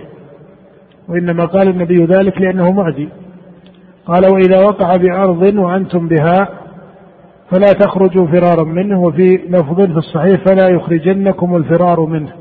وإنما 1.07 1.45
قال 1.45 1.67
النبي 1.67 2.05
ذلك 2.05 2.41
لأنه 2.41 2.71
معدي. 2.71 3.09
قال 4.05 4.33
وإذا 4.33 4.59
وقع 4.59 4.95
بأرض 4.95 5.41
وأنتم 5.55 6.07
بها 6.07 6.49
فلا 7.51 7.73
تخرجوا 7.73 8.27
فرارا 8.27 8.63
منه 8.63 9.01
وفي 9.01 9.39
لفظ 9.49 9.81
في 9.81 9.97
الصحيح 9.97 10.43
فلا 10.45 10.69
يخرجنكم 10.69 11.55
الفرار 11.55 12.05
منه. 12.05 12.33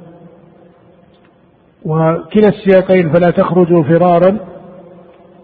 وكلا 1.84 2.48
السياقين 2.48 3.12
فلا 3.12 3.30
تخرجوا 3.30 3.82
فرارا 3.82 4.38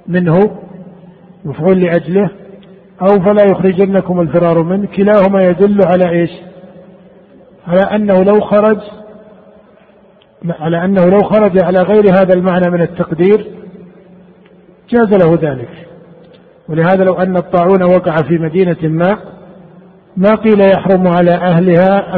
منه. 0.08 0.63
مفعول 1.44 1.80
لأجله 1.80 2.30
أو 3.02 3.20
فلا 3.20 3.42
يخرجنكم 3.50 4.20
الفرار 4.20 4.62
منه. 4.62 4.86
كلاهما 4.86 5.42
يدل 5.42 5.78
على 5.86 6.10
إيش؟ 6.10 6.30
على 7.66 7.80
أنه 7.80 8.22
لو 8.22 8.40
خرج 8.40 8.78
على 10.60 10.84
أنه 10.84 11.04
لو 11.04 11.22
خرج 11.22 11.64
على 11.64 11.78
غير 11.78 12.10
هذا 12.10 12.34
المعنى 12.34 12.70
من 12.70 12.82
التقدير 12.82 13.46
جاز 14.90 15.14
له 15.14 15.38
ذلك. 15.42 15.68
ولهذا 16.68 17.04
لو 17.04 17.14
أن 17.14 17.36
الطاعون 17.36 17.82
وقع 17.82 18.16
في 18.16 18.38
مدينة 18.38 18.76
ما 18.82 19.18
ما 20.16 20.34
قيل 20.34 20.60
يحرم 20.60 21.08
على 21.08 21.34
أهلها 21.34 22.16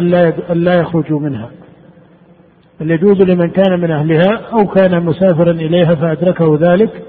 ألا 0.52 0.74
يخرجوا 0.74 1.20
منها. 1.20 1.50
بل 2.80 2.90
يجوز 2.90 3.22
لمن 3.22 3.50
كان 3.50 3.80
من 3.80 3.90
أهلها 3.90 4.40
أو 4.52 4.66
كان 4.66 5.02
مسافرا 5.04 5.50
إليها 5.50 5.94
فأدركه 5.94 6.58
ذلك. 6.60 7.02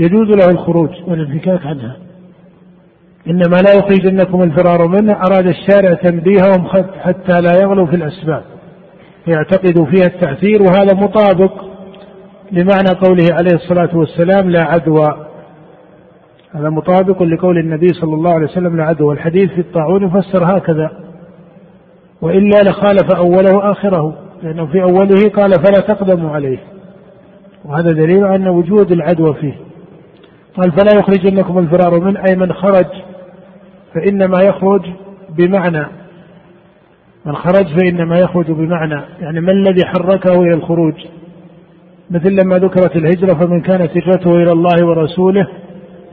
يجوز 0.00 0.28
له 0.28 0.50
الخروج 0.50 0.90
والانفكاك 1.06 1.66
عنها. 1.66 1.96
إنما 3.26 3.56
لا 3.66 3.72
يخرجنكم 3.78 4.42
الفرار 4.42 4.88
منه 4.88 5.12
أراد 5.12 5.46
الشارع 5.46 5.94
تنبيههم 5.94 6.66
حتى 7.00 7.40
لا 7.40 7.50
يغلوا 7.62 7.86
في 7.86 7.96
الأسباب. 7.96 8.42
يعتقد 9.26 9.84
فيها 9.84 10.06
التأثير 10.06 10.62
وهذا 10.62 10.94
مطابق 10.94 11.52
لمعنى 12.52 12.90
قوله 13.02 13.26
عليه 13.30 13.54
الصلاة 13.54 13.96
والسلام 13.96 14.50
لا 14.50 14.62
عدوى. 14.62 15.26
هذا 16.52 16.70
مطابق 16.70 17.22
لقول 17.22 17.58
النبي 17.58 17.88
صلى 17.88 18.14
الله 18.14 18.30
عليه 18.30 18.46
وسلم 18.46 18.76
لا 18.76 18.84
عدوى. 18.84 19.14
الحديث 19.14 19.50
في 19.50 19.60
الطاعون 19.60 20.04
يفسر 20.04 20.56
هكذا 20.56 20.90
وإلا 22.22 22.70
لخالف 22.70 23.14
أوله 23.16 23.70
آخره. 23.72 24.14
لأنه 24.42 24.66
في 24.66 24.82
أوله 24.82 25.30
قال 25.36 25.52
فلا 25.52 25.94
تقدموا 25.94 26.30
عليه. 26.30 26.58
وهذا 27.64 27.92
دليل 27.92 28.24
أن 28.24 28.48
وجود 28.48 28.92
العدوى 28.92 29.34
فيه. 29.34 29.69
قال 30.56 30.72
فلا 30.72 30.98
يخرجنكم 30.98 31.58
الفرار 31.58 32.00
من 32.00 32.16
أي 32.16 32.36
من 32.36 32.52
خرج 32.52 32.86
فإنما 33.94 34.42
يخرج 34.42 34.82
بمعنى. 35.36 35.86
من 37.26 37.36
خرج 37.36 37.66
فإنما 37.66 38.18
يخرج 38.18 38.50
بمعنى. 38.50 39.02
يعني 39.20 39.40
ما 39.40 39.52
الذي 39.52 39.86
حركه 39.86 40.42
إلى 40.42 40.54
الخروج؟ 40.54 40.94
مثل 42.10 42.30
لما 42.42 42.58
ذكرت 42.58 42.96
الهجرة 42.96 43.34
فمن 43.34 43.60
كانت 43.60 43.96
هجرته 43.96 44.30
إلى 44.30 44.52
الله 44.52 44.86
ورسوله 44.86 45.48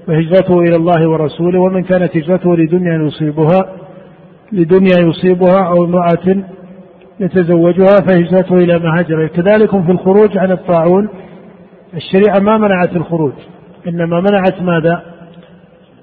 فهجرته 0.08 0.60
إلى 0.60 0.76
الله 0.76 1.10
ورسوله 1.10 1.60
ومن 1.60 1.84
كانت 1.84 2.18
هجرته 2.18 2.58
لدنيا 2.58 3.08
يصيبها 3.08 3.66
لدنيا 4.52 5.00
يصيبها 5.00 5.68
أو 5.68 5.86
امرأة 5.86 6.44
يتزوجها 7.20 7.98
فهجرته 8.08 8.56
إلى 8.56 8.80
ما 8.80 9.00
هاجر 9.00 9.28
كذلك 9.28 9.70
في 9.70 9.92
الخروج 9.92 10.38
عن 10.38 10.52
الطاعون 10.52 11.10
الشريعة 11.94 12.40
ما 12.40 12.58
منعت 12.58 12.96
الخروج. 12.96 13.34
إنما 13.88 14.22
منعت 14.22 14.62
ماذا؟ 14.62 15.04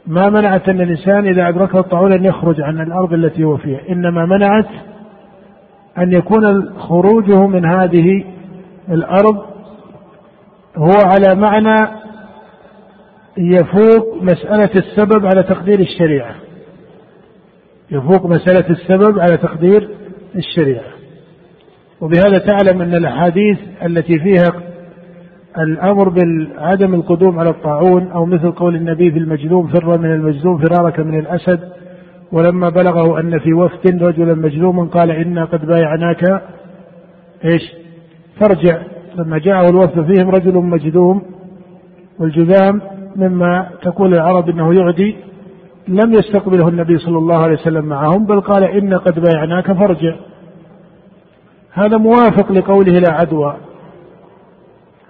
ما 0.07 0.31
منعت 0.31 0.69
أن 0.69 0.81
الإنسان 0.81 1.27
إذا 1.27 1.49
أدركه 1.49 1.79
الطاعون 1.79 2.13
أن 2.13 2.25
يخرج 2.25 2.61
عن 2.61 2.81
الأرض 2.81 3.13
التي 3.13 3.45
هو 3.45 3.57
فيها. 3.57 3.81
إنما 3.89 4.27
منعت 4.27 4.69
أن 5.99 6.13
يكون 6.13 6.75
خروجه 6.79 7.47
من 7.47 7.65
هذه 7.65 8.25
الأرض 8.89 9.37
هو 10.77 10.93
على 11.05 11.35
معنى 11.35 11.89
يفوق 13.39 14.23
مسألة 14.23 14.71
السبب 14.77 15.27
على 15.27 15.43
تقدير 15.43 15.81
الشريعة. 15.81 16.35
يفوق 17.91 18.27
مسألة 18.27 18.71
السبب 18.71 19.19
على 19.19 19.37
تقدير 19.37 19.89
الشريعة. 20.37 20.95
وبهذا 22.01 22.39
تعلم 22.39 22.83
أن 22.83 22.95
الأحاديث 22.95 23.59
التي 23.83 24.19
فيها 24.19 24.74
الأمر 25.59 26.09
بعدم 26.09 26.95
القدوم 26.95 27.39
على 27.39 27.51
الطاعون 27.51 28.09
أو 28.09 28.27
مثل 28.27 28.51
قول 28.51 28.77
النبي 28.77 29.11
في 29.11 29.19
المجذوم 29.19 29.67
فر 29.67 29.99
من 29.99 30.13
المجذوم 30.13 30.59
فرارك 30.59 31.01
من 31.01 31.19
الأسد. 31.19 31.61
ولما 32.33 32.69
بلغه 32.69 33.21
أن 33.21 33.39
في 33.39 33.53
وفد 33.53 34.03
رجلا 34.03 34.35
مجذوما 34.35 34.85
قال 34.85 35.11
إنا 35.11 35.45
قد 35.45 35.67
بايعناك. 35.67 36.43
إيش؟ 37.45 37.63
فارجع. 38.41 38.79
لما 39.17 39.39
جاءه 39.39 39.71
الوفد 39.71 40.13
فيهم 40.13 40.31
رجل 40.31 40.55
مجذوم 40.55 41.23
والجذام 42.19 42.81
مما 43.17 43.69
تقول 43.83 44.15
العرب 44.15 44.49
إنه 44.49 44.75
يعدي 44.75 45.17
لم 45.89 46.13
يستقبله 46.13 46.69
النبي 46.69 46.99
صلى 46.99 47.19
الله 47.19 47.37
عليه 47.43 47.55
وسلم 47.55 47.85
معهم 47.85 48.27
بل 48.27 48.41
قال 48.41 48.65
إن 48.65 48.95
قد 48.95 49.21
بايعناك 49.21 49.73
فارجع. 49.73 50.15
هذا 51.73 51.97
موافق 51.97 52.53
لقوله 52.53 52.93
لا 52.93 53.13
عدوى. 53.13 53.57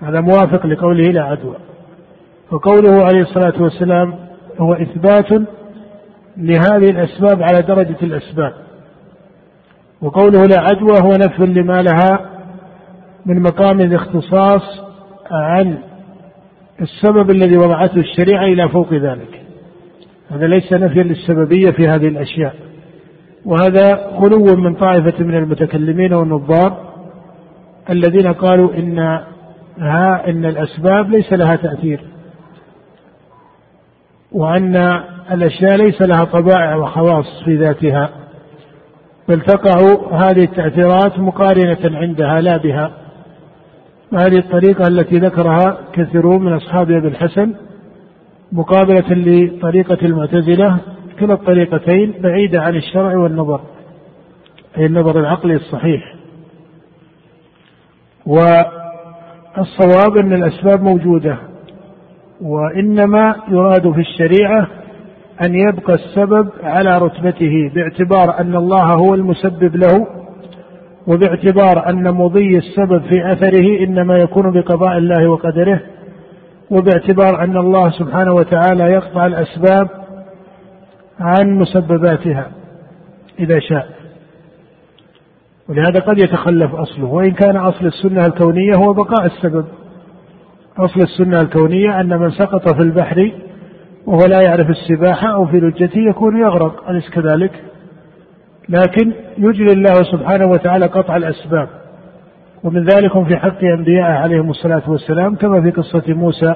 هذا 0.04 0.20
موافق 0.20 0.66
لقوله 0.66 1.04
لا 1.10 1.22
عدوى. 1.22 1.56
وقوله 2.50 3.04
عليه 3.04 3.20
الصلاة 3.20 3.62
والسلام 3.62 4.14
هو 4.58 4.74
إثبات 4.74 5.32
لهذه 6.36 6.90
الأسباب 6.90 7.42
على 7.42 7.62
درجة 7.62 7.96
الأسباب. 8.02 8.52
وقوله 10.02 10.42
لا 10.42 10.60
عدوى 10.60 11.00
هو 11.02 11.10
نفي 11.10 11.46
لما 11.46 11.82
لها 11.82 12.20
من 13.26 13.42
مقام 13.42 13.80
الاختصاص 13.80 14.62
عن 15.30 15.78
السبب 16.80 17.30
الذي 17.30 17.56
وضعته 17.56 17.96
الشريعة 17.96 18.44
إلى 18.44 18.68
فوق 18.68 18.94
ذلك. 18.94 19.40
هذا 20.30 20.46
ليس 20.46 20.72
نفيا 20.72 21.02
للسببية 21.02 21.70
في 21.70 21.88
هذه 21.88 22.08
الأشياء. 22.08 22.54
وهذا 23.44 24.06
غلو 24.06 24.56
من 24.56 24.74
طائفة 24.74 25.24
من 25.24 25.34
المتكلمين 25.34 26.14
والنظار 26.14 26.94
الذين 27.90 28.32
قالوا 28.32 28.74
إن 28.74 29.24
ها 29.78 30.28
إن 30.28 30.44
الأسباب 30.44 31.10
ليس 31.10 31.32
لها 31.32 31.56
تأثير 31.56 32.00
وأن 34.32 34.76
الأشياء 35.32 35.76
ليس 35.76 36.02
لها 36.02 36.24
طبائع 36.24 36.76
وخواص 36.76 37.42
في 37.44 37.56
ذاتها 37.56 38.10
بل 39.28 39.40
تقع 39.40 39.80
هذه 40.12 40.44
التأثيرات 40.44 41.18
مقارنة 41.18 41.98
عندها 41.98 42.40
لا 42.40 42.56
بها. 42.56 42.90
وهذه 44.12 44.38
الطريقة 44.38 44.88
التي 44.88 45.18
ذكرها 45.18 45.78
كثيرون 45.92 46.44
من 46.44 46.52
أصحاب 46.52 46.90
أبي 46.90 47.08
الحسن 47.08 47.54
مقابلة 48.52 49.04
لطريقة 49.10 49.98
المعتزلة 50.02 50.78
كلا 51.20 51.34
الطريقتين 51.34 52.14
بعيدة 52.20 52.62
عن 52.62 52.76
الشرع 52.76 53.16
والنظر 53.16 53.60
أي 54.78 54.86
النظر 54.86 55.20
العقلي 55.20 55.54
الصحيح. 55.54 56.14
والصواب 59.58 60.16
أن 60.16 60.32
الأسباب 60.32 60.82
موجودة 60.82 61.38
وإنما 62.42 63.34
يراد 63.48 63.92
في 63.92 64.00
الشريعة 64.00 64.66
أن 65.46 65.54
يبقى 65.54 65.92
السبب 65.94 66.48
على 66.62 66.98
رتبته 66.98 67.70
باعتبار 67.74 68.40
أن 68.40 68.56
الله 68.56 68.84
هو 68.94 69.14
المسبب 69.14 69.76
له 69.76 70.06
وباعتبار 71.06 71.88
أن 71.90 72.14
مضي 72.14 72.58
السبب 72.58 73.02
في 73.02 73.32
أثره 73.32 73.84
إنما 73.84 74.18
يكون 74.18 74.52
بقضاء 74.52 74.98
الله 74.98 75.28
وقدره 75.30 75.80
وباعتبار 76.70 77.44
أن 77.44 77.56
الله 77.56 77.90
سبحانه 77.90 78.34
وتعالى 78.34 78.84
يقطع 78.84 79.26
الأسباب 79.26 79.88
عن 81.20 81.50
مسبباتها 81.50 82.46
إذا 83.38 83.58
شاء. 83.58 83.93
ولهذا 85.68 86.00
قد 86.00 86.18
يتخلف 86.18 86.74
أصله. 86.74 87.06
وإن 87.06 87.30
كان 87.30 87.56
أصل 87.56 87.86
السنة 87.86 88.26
الكونية 88.26 88.72
هو 88.76 88.92
بقاء 88.92 89.26
السبب 89.26 89.64
أصل 90.78 91.00
السنة 91.00 91.40
الكونية 91.40 92.00
أن 92.00 92.18
من 92.18 92.30
سقط 92.30 92.74
في 92.74 92.82
البحر 92.82 93.32
وهو 94.06 94.26
لا 94.28 94.40
يعرف 94.40 94.70
السباحة 94.70 95.34
أو 95.34 95.46
في 95.46 95.60
لجته 95.60 95.98
يكون 95.98 96.40
يغرق 96.40 96.88
أليس 96.90 97.10
كذلك؟ 97.10 97.52
لكن 98.68 99.12
يجري 99.38 99.72
الله 99.72 99.94
سبحانه 100.12 100.46
وتعالى 100.46 100.86
قطع 100.86 101.16
الأسباب. 101.16 101.68
ومن 102.64 102.84
ذلك 102.84 103.24
في 103.26 103.36
حق 103.36 103.64
أنبيائه 103.78 104.12
عليهم 104.12 104.50
الصلاة 104.50 104.82
والسلام 104.90 105.34
كما 105.34 105.62
في 105.62 105.70
قصة 105.70 106.02
موسى 106.08 106.54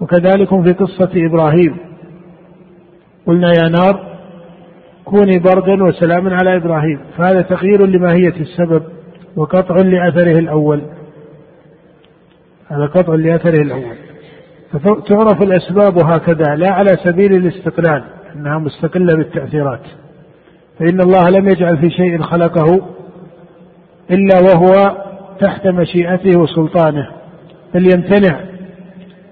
وكذلك 0.00 0.62
في 0.62 0.72
قصة 0.72 1.10
إبراهيم. 1.14 1.76
قلنا 3.26 3.48
يا 3.48 3.68
نار 3.68 4.11
كوني 5.04 5.38
بردا 5.38 5.84
وسلاما 5.84 6.34
على 6.34 6.56
إبراهيم. 6.56 7.00
فهذا 7.16 7.42
تغيير 7.42 7.86
لماهية 7.86 8.34
السبب 8.40 8.82
وقطع 9.36 9.76
لأثره 9.76 10.38
الأول. 10.38 10.82
هذا 12.68 12.86
قطع 12.86 13.14
لأثره 13.14 13.62
الأول. 13.62 13.96
فتعرف 14.72 15.42
الأسباب 15.42 15.98
هكذا 16.04 16.54
لا 16.54 16.70
على 16.70 16.96
سبيل 17.04 17.34
الاستقلال 17.34 18.04
أنها 18.34 18.58
مستقلة 18.58 19.16
بالتأثيرات. 19.16 19.82
فإن 20.78 21.00
الله 21.00 21.30
لم 21.30 21.48
يجعل 21.48 21.78
في 21.78 21.90
شيء 21.90 22.22
خلقه 22.22 22.80
إلا 24.10 24.40
وهو 24.40 24.96
تحت 25.40 25.66
مشيئته 25.66 26.40
وسلطانه. 26.40 27.08
بل 27.74 27.94
يمتنع 27.94 28.40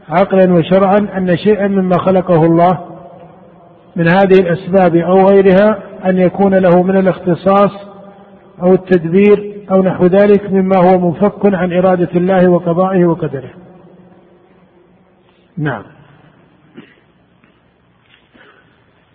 عقلا 0.09 0.53
وشرعا 0.53 0.99
أن 1.17 1.37
شيئا 1.37 1.69
مما 1.69 1.99
خلقه 1.99 2.47
الله 2.47 2.90
من 3.97 4.09
هذه 4.09 4.41
الأسباب 4.41 4.97
أو 4.97 5.27
غيرها 5.29 5.83
أن 6.05 6.19
يكون 6.19 6.55
له 6.55 6.83
من 6.83 6.97
الاختصاص 6.97 7.71
أو 8.63 8.75
التدبير 8.75 9.51
أو 9.71 9.83
نحو 9.83 10.07
ذلك 10.07 10.53
مما 10.53 10.77
هو 10.79 10.99
منفك 10.99 11.55
عن 11.55 11.73
إرادة 11.73 12.09
الله 12.15 12.51
وقضائه 12.51 13.05
وقدره. 13.05 13.51
نعم. 15.59 15.83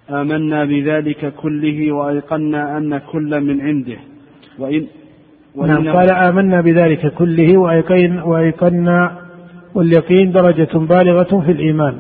آمنا 0.10 0.66
بذلك 0.66 1.34
كله 1.34 1.92
وأيقنا 1.92 2.78
أن 2.78 2.98
كل 2.98 3.42
من 3.42 3.62
عنده. 3.62 3.98
وإن 4.60 4.88
نعم 5.56 5.90
قال 5.98 6.12
آمنا 6.12 6.62
بذلك 6.62 7.14
كله 7.14 7.58
وأيقن 7.58 8.20
وأيقنا 8.20 9.22
واليقين 9.76 10.32
درجة 10.32 10.78
بالغة 10.78 11.42
في 11.46 11.52
الإيمان. 11.52 12.00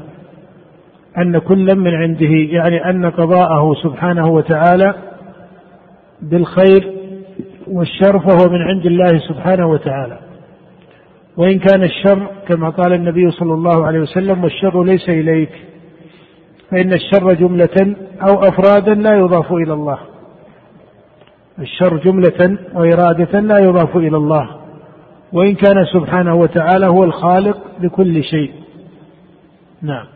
أن 1.17 1.38
كل 1.38 1.75
من 1.75 1.93
عنده 1.93 2.30
يعني 2.30 2.89
أن 2.89 3.06
قضاءه 3.06 3.73
سبحانه 3.84 4.28
وتعالى 4.28 4.93
بالخير 6.21 6.91
والشر 7.67 8.19
فهو 8.19 8.51
من 8.51 8.62
عند 8.62 8.86
الله 8.86 9.19
سبحانه 9.30 9.67
وتعالى. 9.67 10.19
وإن 11.38 11.60
كان 11.60 11.84
الشر 11.84 12.28
كما 12.47 12.69
قال 12.69 12.93
النبي 12.93 13.32
صلى 13.32 13.54
الله 13.54 13.86
عليه 13.86 13.99
وسلم 13.99 14.43
والشر 14.43 14.84
ليس 14.84 15.10
إليك 15.10 15.49
فإن 16.71 16.93
الشر 16.93 17.34
جملة 17.34 17.95
أو 18.21 18.43
أفرادا 18.43 18.93
لا 18.93 19.17
يضاف 19.17 19.54
إلى 19.54 19.73
الله. 19.73 19.97
الشر 21.60 21.97
جملة 21.97 22.58
وإرادة 22.73 23.39
لا 23.39 23.60
يضاف 23.60 23.97
إلى 23.97 24.17
الله. 24.17 24.49
وإن 25.34 25.56
كان 25.56 25.86
سبحانه 25.93 26.36
وتعالى 26.36 26.88
هو 26.88 27.04
الخالق 27.04 27.58
لكل 27.80 28.23
شيء. 28.23 28.51
نعم. 29.82 30.14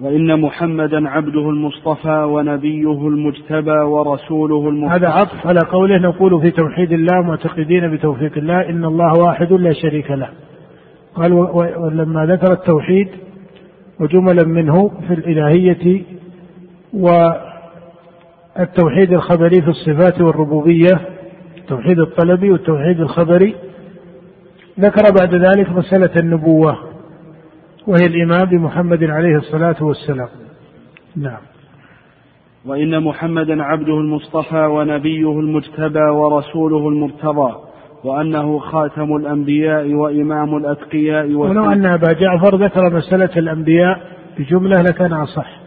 وإن 0.00 0.40
محمدا 0.40 1.08
عبده 1.08 1.50
المصطفى 1.50 2.24
ونبيه 2.28 3.08
المجتبى 3.08 3.78
ورسوله 3.78 4.68
المصطفى 4.68 4.96
هذا 4.96 5.08
عطف 5.08 5.46
على 5.46 5.60
قوله 5.60 5.98
نقول 5.98 6.40
في 6.40 6.50
توحيد 6.50 6.92
الله 6.92 7.22
معتقدين 7.22 7.96
بتوفيق 7.96 8.38
الله 8.38 8.68
إن 8.68 8.84
الله 8.84 9.12
واحد 9.22 9.52
لا 9.52 9.72
شريك 9.72 10.10
له. 10.10 10.28
قال 11.14 11.32
ولما 11.32 12.26
ذكر 12.26 12.52
التوحيد 12.52 13.08
وجملا 14.00 14.44
منه 14.44 14.90
في 15.08 15.14
الإلهية 15.14 16.02
والتوحيد 16.94 19.12
الخبري 19.12 19.62
في 19.62 19.68
الصفات 19.68 20.20
والربوبية 20.20 21.00
التوحيد 21.58 22.00
الطلبي 22.00 22.50
والتوحيد 22.50 23.00
الخبري 23.00 23.54
ذكر 24.80 25.02
بعد 25.20 25.34
ذلك 25.34 25.70
مسألة 25.70 26.10
النبوة. 26.20 26.78
وهي 27.86 28.06
الإيمان 28.06 28.44
بمحمد 28.44 29.04
عليه 29.04 29.36
الصلاة 29.36 29.76
والسلام. 29.80 30.28
نعم. 31.16 31.40
وإن 32.66 33.02
محمدا 33.02 33.62
عبده 33.62 33.94
المصطفى 34.00 34.66
ونبيه 34.66 35.40
المجتبى 35.40 36.04
ورسوله 36.10 36.88
المرتضى 36.88 37.54
وأنه 38.04 38.58
خاتم 38.58 39.16
الأنبياء 39.16 39.92
وإمام 39.92 40.56
الأتقياء 40.56 41.32
ولو 41.32 41.72
أن 41.72 41.86
أبا 41.86 42.12
جعفر 42.12 42.56
ذكر 42.56 42.96
مسألة 42.96 43.30
الأنبياء 43.36 44.00
بجملة 44.38 44.82
لكان 44.82 45.12
أصح. 45.12 45.60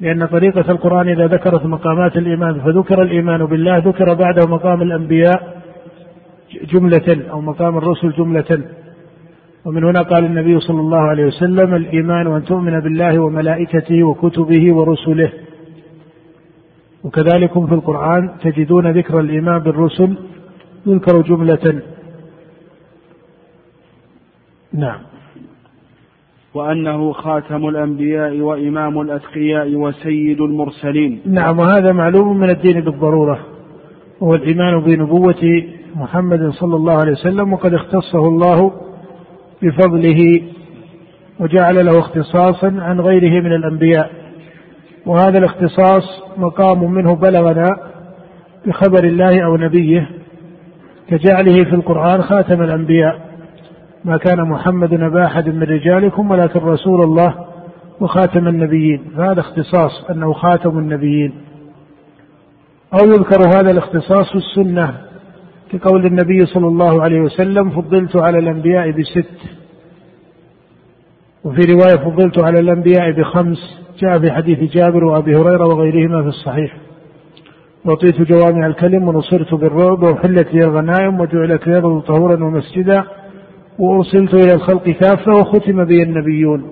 لأن 0.00 0.26
طريقة 0.26 0.70
القرآن 0.70 1.08
إذا 1.08 1.26
ذكرت 1.26 1.66
مقامات 1.66 2.16
الإيمان 2.16 2.60
فذكر 2.60 3.02
الإيمان 3.02 3.46
بالله 3.46 3.78
ذكر 3.78 4.14
بعده 4.14 4.46
مقام 4.48 4.82
الأنبياء 4.82 5.62
جملة 6.72 7.30
أو 7.30 7.40
مقام 7.40 7.78
الرسل 7.78 8.12
جملة. 8.12 8.64
ومن 9.64 9.84
هنا 9.84 10.02
قال 10.02 10.24
النبي 10.24 10.60
صلى 10.60 10.80
الله 10.80 10.98
عليه 10.98 11.26
وسلم 11.26 11.74
الإيمان 11.74 12.26
أن 12.26 12.44
تؤمن 12.44 12.80
بالله 12.80 13.18
وملائكته 13.18 14.02
وكتبه 14.04 14.74
ورسله. 14.74 15.32
وكذلك 17.04 17.52
في 17.52 17.74
القرآن 17.74 18.30
تجدون 18.42 18.90
ذكر 18.90 19.20
الإيمان 19.20 19.58
بالرسل 19.58 20.14
يذكر 20.86 21.22
جملة. 21.22 21.82
نعم. 24.72 24.98
وأنه 26.54 27.12
خاتم 27.12 27.68
الأنبياء 27.68 28.40
وإمام 28.40 29.00
الأتقياء 29.00 29.74
وسيد 29.74 30.40
المرسلين. 30.40 31.20
نعم 31.26 31.58
وهذا 31.58 31.92
معلوم 31.92 32.36
من 32.36 32.50
الدين 32.50 32.80
بالضرورة. 32.80 33.38
هو 34.22 34.34
الإيمان 34.34 34.80
بنبوة 34.80 35.64
محمد 35.96 36.50
صلى 36.50 36.76
الله 36.76 36.92
عليه 36.92 37.12
وسلم 37.12 37.52
وقد 37.52 37.74
اختصه 37.74 38.28
الله 38.28 38.72
بفضله 39.62 40.42
وجعل 41.40 41.86
له 41.86 41.98
اختصاصا 41.98 42.76
عن 42.78 43.00
غيره 43.00 43.42
من 43.42 43.52
الأنبياء. 43.52 44.10
وهذا 45.06 45.38
الاختصاص 45.38 46.22
مقام 46.36 46.92
منه 46.92 47.14
بلغنا 47.14 47.68
بخبر 48.66 49.04
الله 49.04 49.44
أو 49.44 49.56
نبيه 49.56 50.10
كجعله 51.08 51.64
في 51.64 51.74
القرآن 51.74 52.22
خاتم 52.22 52.62
الأنبياء. 52.62 53.20
ما 54.04 54.16
كان 54.16 54.48
محمد 54.48 54.92
أبا 54.92 55.26
أحد 55.26 55.48
من 55.48 55.62
رجالكم 55.62 56.30
ولكن 56.30 56.60
رسول 56.60 57.04
الله 57.04 57.34
وخاتم 58.00 58.48
النبيين. 58.48 59.04
فهذا 59.16 59.40
اختصاص 59.40 60.10
أنه 60.10 60.32
خاتم 60.32 60.78
النبيين. 60.78 61.32
أو 62.94 63.08
يذكر 63.08 63.48
هذا 63.48 63.70
الاختصاص 63.70 64.32
في 64.32 64.38
السنة 64.38 64.94
كقول 65.72 66.06
النبي 66.06 66.46
صلى 66.46 66.66
الله 66.66 67.02
عليه 67.02 67.20
وسلم 67.20 67.70
فضلت 67.70 68.16
على 68.16 68.38
الأنبياء 68.38 68.90
بست. 68.90 69.38
وفي 71.44 71.72
رواية 71.72 72.10
فضلت 72.10 72.44
على 72.44 72.60
الأنبياء 72.60 73.10
بخمس. 73.10 73.82
جاء 73.98 74.18
في 74.18 74.32
حديث 74.32 74.72
جابر 74.72 75.04
وأبي 75.04 75.36
هريرة 75.36 75.66
وغيرهما 75.66 76.22
في 76.22 76.28
الصحيح. 76.28 76.76
أعطيت 77.88 78.22
جوامع 78.22 78.66
الكلم 78.66 79.08
ونصرت 79.08 79.54
بالرعب 79.54 80.02
وحلت 80.02 80.54
لي 80.54 80.64
الغنائم 80.64 81.20
وجعلت 81.20 81.66
لي 81.66 82.00
طهورا 82.06 82.44
ومسجدا. 82.44 83.04
وأرسلت 83.78 84.34
إلى 84.34 84.54
الخلق 84.54 84.88
كافة 84.90 85.32
وختم 85.32 85.84
بي 85.84 86.02
النبيون. 86.02 86.70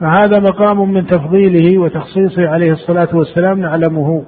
فهذا 0.00 0.38
مقام 0.38 0.92
من 0.92 1.06
تفضيله 1.06 1.78
وتخصيصه 1.78 2.48
عليه 2.48 2.72
الصلاة 2.72 3.08
والسلام 3.16 3.60
نعلمه. 3.60 4.24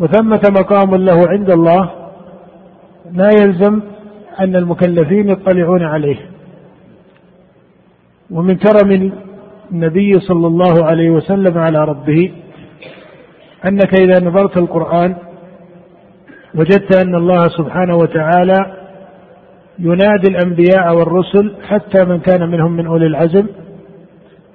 وثمة 0.00 0.42
مقام 0.60 0.94
له 0.94 1.28
عند 1.28 1.50
الله 1.50 1.99
لا 3.12 3.30
يلزم 3.42 3.80
أن 4.40 4.56
المكلفين 4.56 5.28
يطلعون 5.28 5.82
عليه. 5.82 6.16
ومن 8.30 8.56
كرم 8.56 9.12
النبي 9.72 10.20
صلى 10.20 10.46
الله 10.46 10.84
عليه 10.84 11.10
وسلم 11.10 11.58
على 11.58 11.84
ربه 11.84 12.32
أنك 13.64 14.00
إذا 14.00 14.24
نظرت 14.24 14.56
القرآن 14.56 15.16
وجدت 16.54 16.96
أن 16.96 17.14
الله 17.14 17.48
سبحانه 17.48 17.96
وتعالى 17.96 18.76
ينادي 19.78 20.28
الأنبياء 20.30 20.96
والرسل 20.96 21.54
حتى 21.62 22.04
من 22.04 22.18
كان 22.18 22.48
منهم 22.48 22.72
من 22.72 22.86
أولي 22.86 23.06
العزم 23.06 23.46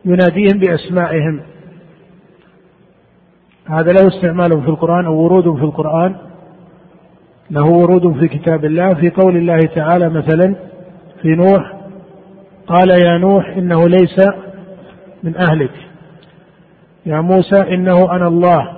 يناديهم 0.05 0.59
بأسمائهم. 0.59 1.41
هذا 3.65 3.91
له 3.91 4.07
استعمال 4.07 4.61
في 4.61 4.69
القرآن 4.69 5.05
أو 5.05 5.15
ورود 5.15 5.57
في 5.57 5.63
القرآن. 5.63 6.15
له 7.51 7.65
ورود 7.65 8.19
في 8.19 8.27
كتاب 8.27 8.65
الله 8.65 8.93
في 8.93 9.09
قول 9.09 9.37
الله 9.37 9.59
تعالى 9.59 10.09
مثلا 10.09 10.55
في 11.21 11.27
نوح 11.27 11.73
قال 12.67 12.89
يا 12.89 13.17
نوح 13.17 13.57
إنه 13.57 13.87
ليس 13.87 14.19
من 15.23 15.35
أهلك. 15.37 15.71
يا 17.05 17.21
موسى 17.21 17.61
إنه 17.73 18.15
أنا 18.15 18.27
الله. 18.27 18.71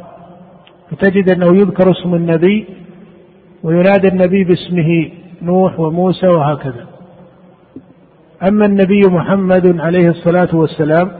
فتجد 0.92 1.32
أنه 1.32 1.58
يذكر 1.58 1.92
اسم 1.92 2.16
النبي 2.16 2.68
وينادي 3.64 4.08
النبي 4.08 4.44
باسمه 4.44 5.12
نوح 5.42 5.80
وموسى 5.80 6.28
وهكذا. 6.28 6.86
أما 8.48 8.66
النبي 8.66 9.02
محمد 9.08 9.80
عليه 9.80 10.10
الصلاة 10.10 10.56
والسلام 10.56 11.12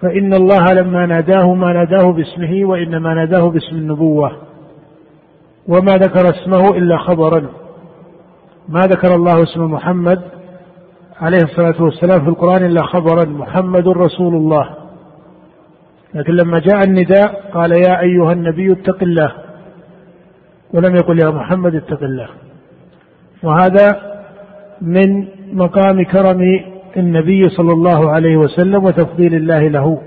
فإن 0.00 0.34
الله 0.34 0.64
لما 0.72 1.06
ناداه 1.06 1.54
ما 1.54 1.72
ناداه 1.72 2.12
باسمه 2.12 2.64
وإنما 2.64 3.14
ناداه 3.14 3.50
باسم 3.50 3.76
النبوة. 3.76 4.45
وما 5.68 5.96
ذكر 5.96 6.30
اسمه 6.30 6.76
إلا 6.76 6.98
خبرا. 6.98 7.46
ما 8.68 8.80
ذكر 8.80 9.14
الله 9.14 9.42
اسم 9.42 9.64
محمد 9.64 10.22
عليه 11.20 11.38
الصلاة 11.42 11.82
والسلام 11.82 12.24
في 12.24 12.28
القرآن 12.28 12.64
إلا 12.64 12.82
خبرا 12.82 13.24
محمد 13.24 13.88
رسول 13.88 14.34
الله. 14.34 14.68
لكن 16.14 16.32
لما 16.32 16.58
جاء 16.58 16.84
النداء 16.88 17.50
قال 17.54 17.72
يا 17.72 18.00
أيها 18.00 18.32
النبي 18.32 18.72
اتق 18.72 19.02
الله 19.02 19.32
ولم 20.74 20.96
يقل 20.96 21.18
يا 21.18 21.30
محمد 21.30 21.74
اتق 21.74 22.02
الله. 22.02 22.28
وهذا 23.42 24.16
من 24.80 25.26
مقام 25.52 26.04
كرم 26.04 26.40
النبي 26.96 27.48
صلى 27.48 27.72
الله 27.72 28.10
عليه 28.10 28.36
وسلم 28.36 28.84
وتفضيل 28.84 29.34
الله 29.34 29.68
له. 29.68 30.02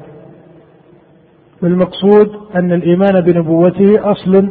والمقصود 1.63 2.31
أن 2.55 2.71
الإيمان 2.73 3.21
بنبوته 3.21 4.11
أصل 4.11 4.49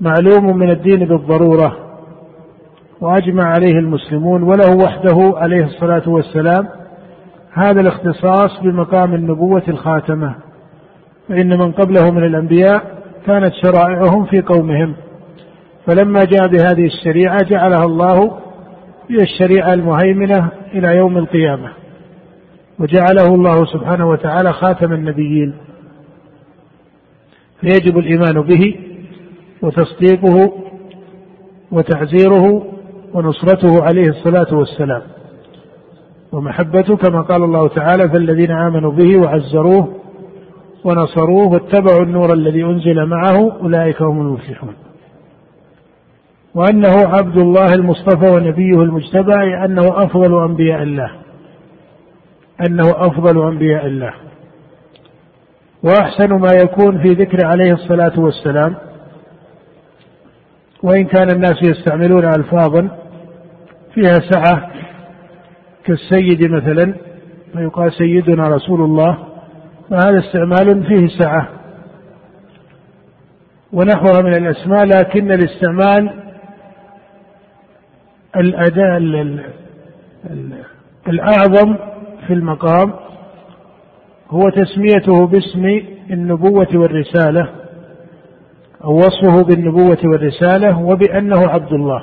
معلوم 0.00 0.56
من 0.56 0.70
الدين 0.70 0.98
بالضرورة 0.98 1.76
وأجمع 3.00 3.44
عليه 3.44 3.78
المسلمون 3.78 4.42
وله 4.42 4.76
وحده 4.76 5.34
عليه 5.36 5.64
الصلاة 5.64 6.08
والسلام 6.08 6.68
هذا 7.52 7.80
الاختصاص 7.80 8.60
بمقام 8.62 9.14
النبوة 9.14 9.62
الخاتمة 9.68 10.34
فإن 11.28 11.58
من 11.58 11.72
قبله 11.72 12.10
من 12.10 12.24
الأنبياء 12.24 12.82
كانت 13.26 13.52
شرائعهم 13.64 14.24
في 14.24 14.40
قومهم 14.40 14.94
فلما 15.86 16.20
جاء 16.20 16.48
بهذه 16.48 16.86
الشريعة 16.86 17.38
جعلها 17.42 17.84
الله 17.84 18.38
هي 19.10 19.16
الشريعة 19.22 19.74
المهيمنة 19.74 20.48
إلى 20.74 20.96
يوم 20.96 21.18
القيامة 21.18 21.68
وجعله 22.78 23.34
الله 23.34 23.64
سبحانه 23.64 24.08
وتعالى 24.08 24.52
خاتم 24.52 24.92
النبيين 24.92 25.54
فيجب 27.60 27.98
الإيمان 27.98 28.42
به 28.42 28.89
وتصديقه 29.62 30.52
وتعزيره 31.72 32.66
ونصرته 33.14 33.82
عليه 33.82 34.08
الصلاة 34.08 34.54
والسلام. 34.54 35.02
ومحبته 36.32 36.96
كما 36.96 37.20
قال 37.20 37.42
الله 37.44 37.68
تعالى 37.68 38.08
فالذين 38.08 38.50
آمنوا 38.50 38.92
به 38.92 39.16
وعزروه 39.16 39.88
ونصروه 40.84 41.48
واتبعوا 41.48 42.02
النور 42.02 42.32
الذي 42.32 42.64
أنزل 42.64 43.06
معه 43.06 43.52
أولئك 43.62 44.02
هم 44.02 44.20
المفلحون. 44.20 44.74
وأنه 46.54 46.92
عبد 46.96 47.36
الله 47.36 47.66
المصطفى 47.74 48.30
ونبيه 48.30 48.82
المجتبى 48.82 49.64
أنه 49.64 50.04
أفضل 50.04 50.44
أنبياء 50.44 50.82
الله. 50.82 51.10
أنه 52.68 52.90
أفضل 52.90 53.48
أنبياء 53.48 53.86
الله. 53.86 54.12
وأحسن 55.82 56.32
ما 56.32 56.52
يكون 56.52 57.02
في 57.02 57.08
ذكر 57.08 57.46
عليه 57.46 57.72
الصلاة 57.72 58.20
والسلام 58.20 58.89
وإن 60.82 61.04
كان 61.04 61.30
الناس 61.30 61.62
يستعملون 61.62 62.24
ألفاظا 62.24 62.88
فيها 63.94 64.14
سعة 64.30 64.70
كالسيد 65.84 66.50
مثلا 66.50 66.94
فيقال 67.52 67.92
سيدنا 67.92 68.48
رسول 68.48 68.80
الله 68.80 69.18
فهذا 69.90 70.18
استعمال 70.18 70.84
فيه 70.86 71.06
سعة. 71.18 71.48
ونحوها 73.72 74.22
من 74.22 74.34
الأسماء 74.34 74.84
لكن 74.84 75.32
الاستعمال 75.32 76.14
الأداء 78.36 78.96
الأعظم 81.08 81.76
في 82.26 82.32
المقام 82.32 82.92
هو 84.30 84.48
تسميته 84.50 85.26
باسم 85.26 85.82
النبوة 86.10 86.68
والرسالة. 86.74 87.59
وصفه 88.84 89.42
بالنبوة 89.42 89.98
والرسالة 90.04 90.78
وبأنه 90.78 91.48
عبد 91.48 91.72
الله. 91.72 92.02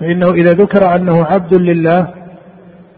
فإنه 0.00 0.32
إذا 0.32 0.50
ذكر 0.50 0.94
أنه 0.94 1.24
عبد 1.24 1.54
لله 1.54 2.14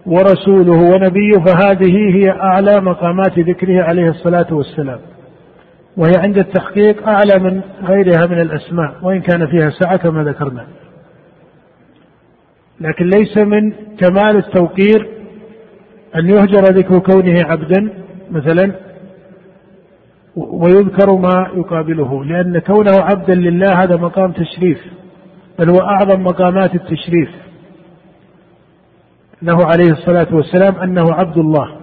ورسوله 0.06 0.72
ونبيه 0.72 1.32
فهذه 1.46 2.16
هي 2.16 2.30
أعلى 2.30 2.80
مقامات 2.80 3.38
ذكره 3.38 3.82
عليه 3.82 4.08
الصلاة 4.08 4.54
والسلام. 4.54 4.98
وهي 5.96 6.12
عند 6.16 6.38
التحقيق 6.38 7.08
أعلى 7.08 7.38
من 7.38 7.60
غيرها 7.84 8.26
من 8.26 8.40
الأسماء 8.40 8.94
وإن 9.02 9.20
كان 9.20 9.46
فيها 9.46 9.70
سعة 9.70 9.96
كما 9.96 10.24
ذكرنا. 10.24 10.66
لكن 12.80 13.04
ليس 13.04 13.36
من 13.38 13.72
كمال 13.98 14.36
التوقير 14.36 15.08
أن 16.16 16.28
يهجر 16.28 16.64
ذكر 16.64 16.98
كونه 16.98 17.44
عبدا 17.44 17.92
مثلا 18.30 18.72
ويذكر 20.50 21.16
ما 21.16 21.46
يقابله 21.54 22.24
لأن 22.24 22.58
كونه 22.58 22.92
عبدا 23.00 23.34
لله 23.34 23.82
هذا 23.82 23.96
مقام 23.96 24.32
تشريف 24.32 24.78
بل 25.58 25.70
هو 25.70 25.80
أعظم 25.80 26.22
مقامات 26.22 26.74
التشريف. 26.74 27.28
له 29.42 29.66
عليه 29.66 29.92
الصلاة 29.92 30.26
والسلام 30.32 30.74
أنه 30.74 31.12
عبد 31.12 31.38
الله. 31.38 31.76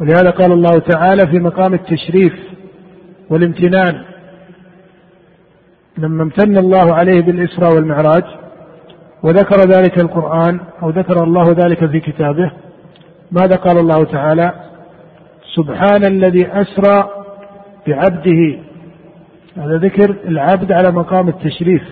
ولهذا 0.00 0.30
قال 0.30 0.52
الله 0.52 0.78
تعالى 0.78 1.26
في 1.26 1.38
مقام 1.38 1.74
التشريف 1.74 2.32
والامتنان 3.30 4.04
لما 5.98 6.22
امتن 6.22 6.58
الله 6.58 6.94
عليه 6.94 7.20
بالإسراء 7.20 7.74
والمعراج 7.74 8.24
وذكر 9.22 9.60
ذلك 9.60 9.98
القرآن 9.98 10.60
أو 10.82 10.90
ذكر 10.90 11.24
الله 11.24 11.52
ذلك 11.52 11.86
في 11.86 12.00
كتابه 12.00 12.52
ماذا 13.32 13.56
قال 13.56 13.78
الله 13.78 14.04
تعالى؟ 14.04 14.52
سبحان 15.56 16.04
الذي 16.04 16.46
أسرى 16.46 17.23
بعبده. 17.86 18.58
هذا 19.56 19.76
ذكر 19.76 20.16
العبد 20.28 20.72
على 20.72 20.90
مقام 20.90 21.28
التشريف. 21.28 21.82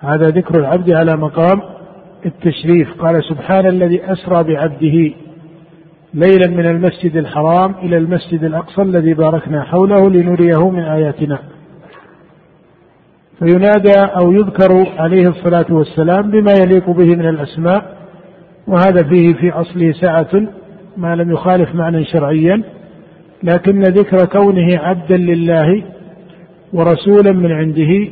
هذا 0.00 0.26
ذكر 0.28 0.58
العبد 0.58 0.90
على 0.90 1.16
مقام 1.16 1.62
التشريف. 2.26 2.94
قال 2.98 3.24
سبحان 3.24 3.66
الذي 3.66 4.12
أسرى 4.12 4.42
بعبده 4.42 5.14
ليلا 6.14 6.50
من 6.50 6.66
المسجد 6.66 7.16
الحرام 7.16 7.74
إلى 7.82 7.96
المسجد 7.96 8.44
الأقصى 8.44 8.82
الذي 8.82 9.14
باركنا 9.14 9.62
حوله 9.62 10.10
لنريه 10.10 10.70
من 10.70 10.82
آياتنا. 10.82 11.38
فينادى 13.38 14.00
أو 14.00 14.32
يذكر 14.32 14.86
عليه 14.98 15.28
الصلاة 15.28 15.66
والسلام 15.70 16.30
بما 16.30 16.52
يليق 16.52 16.90
به 16.90 17.16
من 17.16 17.28
الأسماء 17.28 17.96
وهذا 18.66 19.02
فيه 19.02 19.34
في 19.34 19.50
أصله 19.50 19.92
سعة 19.92 20.46
ما 20.96 21.16
لم 21.16 21.32
يخالف 21.32 21.74
معنى 21.74 22.04
شرعيا. 22.04 22.62
لكن 23.44 23.82
ذكر 23.82 24.26
كونه 24.26 24.78
عبدا 24.78 25.16
لله 25.16 25.82
ورسولا 26.72 27.32
من 27.32 27.52
عنده 27.52 28.08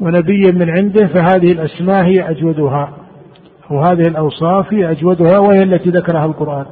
ونبيا 0.00 0.50
من 0.50 0.70
عنده 0.70 1.06
فهذه 1.06 1.52
الأسماء 1.52 2.04
هي 2.04 2.30
أجودها. 2.30 2.92
وهذه 3.70 4.08
الأوصاف 4.08 4.72
هي 4.72 4.90
أجودها 4.90 5.38
وهي 5.38 5.62
التي 5.62 5.90
ذكرها 5.90 6.24
القرآن. 6.24 6.66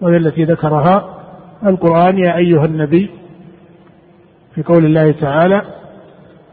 وهي 0.00 0.16
التي 0.16 0.44
ذكرها 0.44 1.18
القرآن 1.66 2.18
يا 2.18 2.36
أيها 2.36 2.64
النبي 2.64 3.10
في 4.54 4.62
قول 4.62 4.84
الله 4.84 5.10
تعالى 5.10 5.62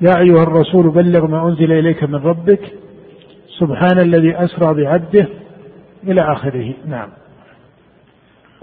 يا 0.01 0.17
أيها 0.19 0.43
الرسول 0.43 0.89
بلغ 0.89 1.27
ما 1.27 1.47
أنزل 1.49 1.71
إليك 1.71 2.03
من 2.03 2.15
ربك 2.15 2.60
سبحان 3.60 3.99
الذي 3.99 4.36
أسرى 4.36 4.73
بعبده 4.73 5.27
إلى 6.03 6.21
آخره. 6.21 6.73
نعم. 6.88 7.10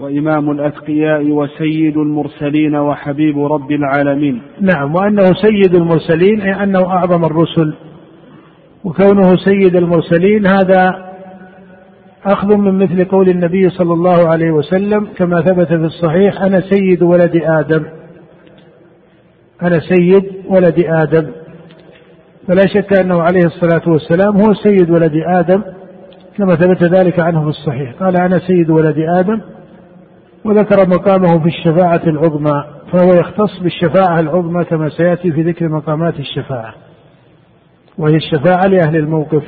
وإمام 0.03 0.51
الأتقياء 0.51 1.31
وسيد 1.31 1.97
المرسلين 1.97 2.75
وحبيب 2.75 3.39
رب 3.39 3.71
العالمين. 3.71 4.41
نعم 4.61 4.95
وأنه 4.95 5.23
سيد 5.23 5.75
المرسلين 5.75 6.41
أي 6.41 6.63
أنه 6.63 6.79
أعظم 6.79 7.25
الرسل. 7.25 7.73
وكونه 8.83 9.35
سيد 9.35 9.75
المرسلين 9.75 10.47
هذا 10.47 11.13
أخذ 12.25 12.55
من 12.57 12.77
مثل 12.83 13.05
قول 13.05 13.29
النبي 13.29 13.69
صلى 13.69 13.93
الله 13.93 14.27
عليه 14.27 14.51
وسلم 14.51 15.07
كما 15.17 15.41
ثبت 15.41 15.67
في 15.67 15.85
الصحيح 15.85 16.41
أنا 16.41 16.61
سيد 16.61 17.03
ولد 17.03 17.41
آدم. 17.43 17.83
أنا 19.61 19.79
سيد 19.79 20.25
ولد 20.47 20.85
آدم. 20.87 21.31
فلا 22.47 22.67
شك 22.67 22.99
أنه 22.99 23.21
عليه 23.21 23.45
الصلاة 23.45 23.89
والسلام 23.89 24.41
هو 24.41 24.53
سيد 24.53 24.89
ولد 24.91 25.13
آدم 25.27 25.61
كما 26.37 26.55
ثبت 26.55 26.83
ذلك 26.83 27.19
عنه 27.19 27.43
في 27.43 27.49
الصحيح. 27.49 27.93
قال 27.93 28.17
أنا 28.17 28.39
سيد 28.39 28.69
ولد 28.69 28.99
آدم. 28.99 29.41
وذكر 30.45 30.87
مقامه 30.87 31.39
في 31.39 31.47
الشفاعة 31.47 32.01
العظمى 32.07 32.63
فهو 32.91 33.13
يختص 33.13 33.59
بالشفاعة 33.61 34.19
العظمى 34.19 34.63
كما 34.63 34.89
سيأتي 34.89 35.31
في 35.31 35.41
ذكر 35.41 35.69
مقامات 35.69 36.19
الشفاعة 36.19 36.73
وهي 37.97 38.15
الشفاعة 38.15 38.61
لأهل 38.67 38.95
الموقف. 38.95 39.43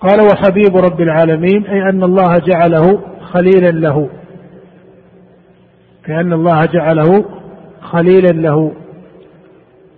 قال 0.00 0.20
وحبيب 0.20 0.76
رب 0.76 1.00
العالمين 1.00 1.66
أي 1.66 1.82
أن 1.90 2.02
الله 2.02 2.38
جعله 2.38 3.00
خليلا 3.20 3.70
له. 3.70 4.08
كأن 6.04 6.32
الله 6.32 6.64
جعله 6.64 7.24
خليلا 7.80 8.32
له. 8.32 8.72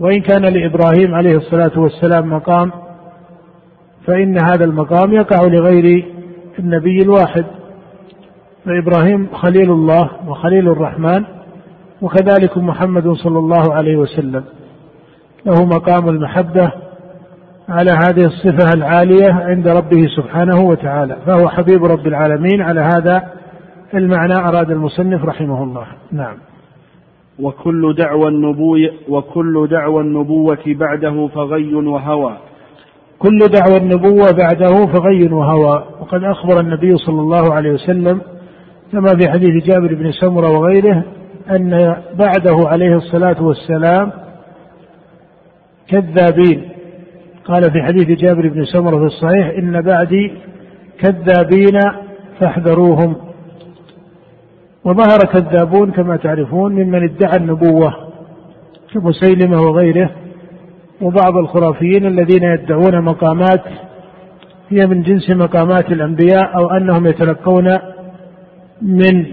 وإن 0.01 0.21
كان 0.21 0.43
لإبراهيم 0.43 1.15
عليه 1.15 1.37
الصلاة 1.37 1.79
والسلام 1.79 2.33
مقام 2.33 2.73
فإن 4.07 4.39
هذا 4.43 4.65
المقام 4.65 5.13
يقع 5.13 5.47
لغير 5.47 6.05
النبي 6.59 6.99
الواحد. 7.03 7.45
فإبراهيم 8.65 9.29
خليل 9.33 9.71
الله 9.71 10.11
وخليل 10.27 10.69
الرحمن 10.69 11.25
وكذلك 12.03 12.59
محمد 12.59 13.13
صلى 13.13 13.39
الله 13.39 13.75
عليه 13.75 13.97
وسلم. 13.97 14.45
له 15.47 15.65
مقام 15.65 16.09
المحبة 16.09 16.73
على 17.69 17.91
هذه 17.91 18.25
الصفة 18.25 18.71
العالية 18.77 19.33
عند 19.33 19.69
ربه 19.69 20.07
سبحانه 20.17 20.61
وتعالى 20.61 21.17
فهو 21.27 21.49
حبيب 21.49 21.85
رب 21.85 22.07
العالمين. 22.07 22.63
على 22.63 22.81
هذا 22.81 23.23
المعنى 23.95 24.35
أراد 24.35 24.71
المصنف 24.71 25.25
رحمه 25.25 25.65
الله. 25.65 25.87
نعم. 26.13 26.37
وكل 27.41 27.95
دعوى 27.95 28.29
النبوة 28.29 28.91
وكل 29.09 29.69
دعوى 29.71 30.03
النبوة 30.03 30.59
بعده 30.67 31.29
فغي 31.35 31.75
وهوى. 31.75 32.37
كل 33.19 33.39
دعوى 33.39 33.77
النبوة 33.77 34.33
بعده 34.33 34.87
فغي 34.87 35.33
وهوى. 35.33 35.85
وقد 36.01 36.25
أخبر 36.25 36.61
النبي 36.61 36.97
صلى 36.97 37.21
الله 37.21 37.55
عليه 37.55 37.71
وسلم 37.73 38.21
كما 38.93 39.17
في 39.21 39.31
حديث 39.31 39.65
جابر 39.65 39.95
بن 39.95 40.13
سمرة 40.13 40.51
وغيره 40.59 41.05
أن 41.51 41.97
بعده 42.19 42.69
عليه 42.69 42.97
الصلاة 42.97 43.43
والسلام 43.43 44.13
كذابين. 45.89 46.69
قال 47.45 47.71
في 47.71 47.83
حديث 47.83 48.19
جابر 48.19 48.49
بن 48.49 48.65
سمرة 48.65 48.99
في 48.99 49.05
الصحيح 49.05 49.49
إن 49.59 49.81
بعدي 49.81 50.33
كذابين 51.01 51.81
فاحذروهم. 52.41 53.17
وظهر 54.85 55.19
كذابون 55.19 55.91
كما 55.91 56.17
تعرفون 56.17 56.73
ممن 56.73 57.03
ادعى 57.05 57.37
النبوة 57.37 57.95
كمسيلمة 58.95 59.63
وغيره 59.63 60.11
وبعض 61.01 61.37
الخرافيين 61.37 62.07
الذين 62.07 62.43
يدعون 62.43 63.05
مقامات 63.05 63.63
هي 64.69 64.87
من 64.87 65.03
جنس 65.03 65.31
مقامات 65.31 65.93
الأنبياء 65.93 66.57
أو 66.57 66.71
أنهم 66.71 67.07
يتلقون 67.07 67.79
من 68.83 69.27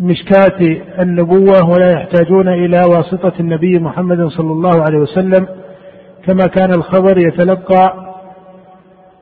مشكاة 0.00 0.76
النبوة 1.00 1.70
ولا 1.70 1.92
يحتاجون 1.92 2.48
إلى 2.48 2.78
واسطة 2.78 3.32
النبي 3.40 3.78
محمد 3.78 4.26
صلى 4.26 4.52
الله 4.52 4.82
عليه 4.82 4.98
وسلم 4.98 5.46
كما 6.24 6.46
كان 6.46 6.70
الخبر 6.70 7.18
يتلقى 7.18 8.12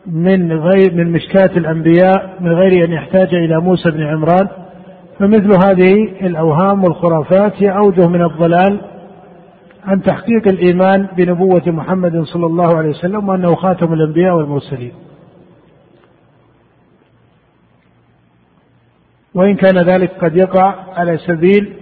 من 0.07 0.53
غير 0.53 0.95
من 0.95 1.13
مشكاة 1.13 1.51
الأنبياء 1.57 2.37
من 2.41 2.53
غير 2.53 2.85
أن 2.85 2.93
يحتاج 2.93 3.35
إلى 3.35 3.61
موسى 3.61 3.91
بن 3.91 4.03
عمران 4.03 4.49
فمثل 5.19 5.51
هذه 5.67 5.95
الأوهام 6.23 6.85
والخرافات 6.85 7.63
هي 7.63 7.71
أوجه 7.71 8.07
من 8.07 8.23
الضلال 8.23 8.81
عن 9.85 10.03
تحقيق 10.03 10.49
الإيمان 10.53 11.07
بنبوة 11.17 11.63
محمد 11.67 12.23
صلى 12.23 12.47
الله 12.47 12.77
عليه 12.77 12.89
وسلم 12.89 13.29
وأنه 13.29 13.55
خاتم 13.55 13.93
الأنبياء 13.93 14.37
والمرسلين. 14.37 14.93
وإن 19.35 19.55
كان 19.55 19.79
ذلك 19.79 20.11
قد 20.25 20.37
يقع 20.37 20.75
على 20.97 21.19
سبيل 21.19 21.73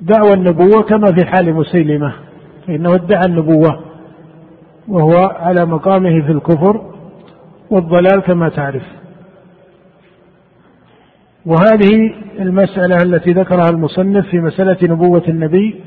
دعوى 0.00 0.32
النبوة 0.32 0.82
كما 0.82 1.06
في 1.06 1.26
حال 1.26 1.54
مسيلمة 1.54 2.14
فإنه 2.66 2.94
ادعى 2.94 3.22
النبوة 3.26 3.80
وهو 4.88 5.16
على 5.40 5.66
مقامه 5.66 6.22
في 6.26 6.32
الكفر 6.32 6.90
والضلال 7.70 8.20
كما 8.20 8.48
تعرف. 8.48 8.82
وهذه 11.46 12.14
المسألة 12.40 12.96
التي 13.02 13.32
ذكرها 13.32 13.70
المصنف 13.70 14.26
في 14.26 14.40
مسألة 14.40 14.76
نبوة 14.82 15.22
النبي 15.28 15.80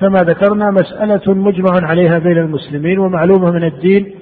كما 0.00 0.18
ذكرنا 0.18 0.70
مسألة 0.70 1.34
مجمع 1.34 1.70
عليها 1.82 2.18
بين 2.18 2.38
المسلمين 2.38 2.98
ومعلومة 2.98 3.50
من 3.50 3.64
الدين 3.64 4.14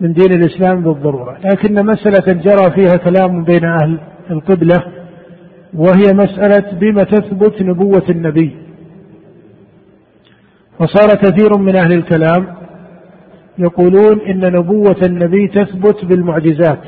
من 0.00 0.12
دين 0.12 0.32
الإسلام 0.32 0.82
بالضرورة 0.82 1.38
لكن 1.44 1.86
مسألة 1.86 2.32
جرى 2.32 2.70
فيها 2.74 2.96
كلام 2.96 3.44
بين 3.44 3.64
أهل 3.64 3.98
القبلة 4.30 4.84
وهي 5.74 6.12
مسألة 6.12 6.72
بما 6.72 7.04
تثبت 7.04 7.62
نبوة 7.62 8.02
النبي. 8.10 8.56
وصار 10.80 11.08
كثير 11.08 11.58
من 11.58 11.76
أهل 11.76 11.92
الكلام 11.92 12.56
يقولون 13.58 14.20
إن 14.20 14.52
نبوة 14.52 14.96
النبي 15.02 15.48
تثبت 15.48 16.04
بالمعجزات 16.04 16.82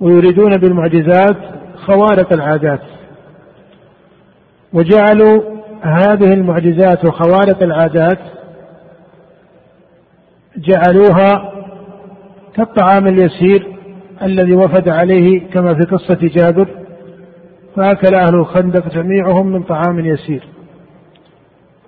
ويريدون 0.00 0.50
بالمعجزات 0.50 1.36
خوارق 1.74 2.32
العادات. 2.32 2.80
وجعلوا 4.72 5.42
هذه 5.82 6.32
المعجزات 6.32 7.04
وخوارق 7.04 7.62
العادات 7.62 8.18
جعلوها 10.56 11.52
كالطعام 12.54 13.06
اليسير 13.06 13.79
الذي 14.22 14.54
وفد 14.54 14.88
عليه 14.88 15.50
كما 15.50 15.74
في 15.74 15.80
قصة 15.80 16.18
جابر 16.22 16.68
فأكل 17.76 18.14
أهل 18.14 18.34
الخندق 18.34 18.88
جميعهم 18.94 19.46
من 19.46 19.62
طعام 19.62 19.98
يسير. 19.98 20.42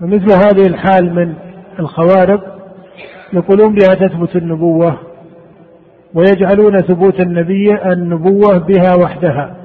فمثل 0.00 0.32
هذه 0.32 0.66
الحال 0.66 1.14
من 1.14 1.34
الخوارق 1.78 2.58
يقولون 3.32 3.74
بها 3.74 3.94
تثبت 3.94 4.36
النبوة 4.36 4.98
ويجعلون 6.14 6.80
ثبوت 6.80 7.20
النبي 7.20 7.92
النبوة 7.92 8.58
بها 8.58 8.94
وحدها 8.94 9.56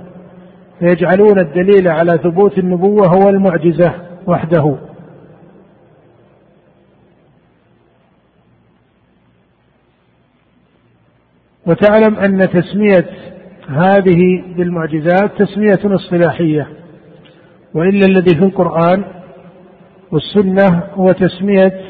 فيجعلون 0.79 1.39
الدليل 1.39 1.87
على 1.87 2.17
ثبوت 2.17 2.57
النبوة 2.57 3.07
هو 3.07 3.29
المعجزة 3.29 3.93
وحده. 4.27 4.75
وتعلم 11.67 12.15
أن 12.15 12.49
تسمية 12.49 13.05
هذه 13.69 14.43
بالمعجزات 14.57 15.31
تسمية 15.37 15.95
اصطلاحية 15.95 16.67
وإلا 17.73 18.05
الذي 18.05 18.35
في 18.35 18.43
القرآن 18.43 19.03
والسنة 20.11 20.83
هو 20.93 21.11
تسمية 21.11 21.81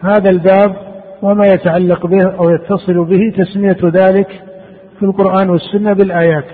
هذا 0.00 0.30
الباب 0.30 0.76
وما 1.22 1.46
يتعلق 1.46 2.06
به 2.06 2.24
أو 2.38 2.50
يتصل 2.50 3.04
به 3.04 3.44
تسمية 3.44 3.76
ذلك 3.82 4.28
في 4.98 5.02
القرآن 5.04 5.50
والسنة 5.50 5.92
بالآيات. 5.92 6.44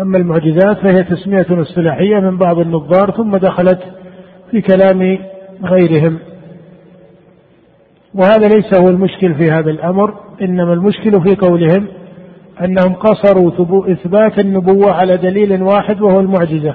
أما 0.00 0.18
المعجزات 0.18 0.78
فهي 0.78 1.04
تسمية 1.04 1.46
اصطلاحية 1.50 2.20
من 2.20 2.36
بعض 2.36 2.58
النظار 2.58 3.10
ثم 3.10 3.36
دخلت 3.36 3.80
في 4.50 4.60
كلام 4.60 5.18
غيرهم. 5.64 6.18
وهذا 8.14 8.48
ليس 8.48 8.78
هو 8.80 8.88
المشكل 8.88 9.34
في 9.34 9.50
هذا 9.50 9.70
الأمر. 9.70 10.27
إنما 10.42 10.72
المشكل 10.72 11.22
في 11.22 11.36
قولهم 11.36 11.88
أنهم 12.64 12.94
قصروا 12.94 13.92
إثبات 13.92 14.38
النبوة 14.38 14.92
على 14.92 15.16
دليل 15.16 15.62
واحد 15.62 16.00
وهو 16.00 16.20
المعجزة. 16.20 16.74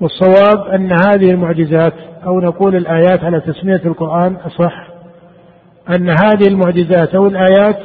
والصواب 0.00 0.66
أن 0.74 0.92
هذه 0.92 1.30
المعجزات 1.30 1.92
أو 2.26 2.40
نقول 2.40 2.76
الآيات 2.76 3.24
على 3.24 3.40
تسمية 3.40 3.80
القرآن 3.86 4.34
أصح 4.34 4.88
أن 5.90 6.08
هذه 6.08 6.48
المعجزات 6.48 7.14
أو 7.14 7.26
الآيات 7.26 7.78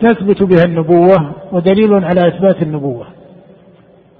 تثبت 0.00 0.42
بها 0.42 0.62
النبوة 0.64 1.34
ودليل 1.52 1.94
على 1.94 2.28
إثبات 2.28 2.62
النبوة. 2.62 3.06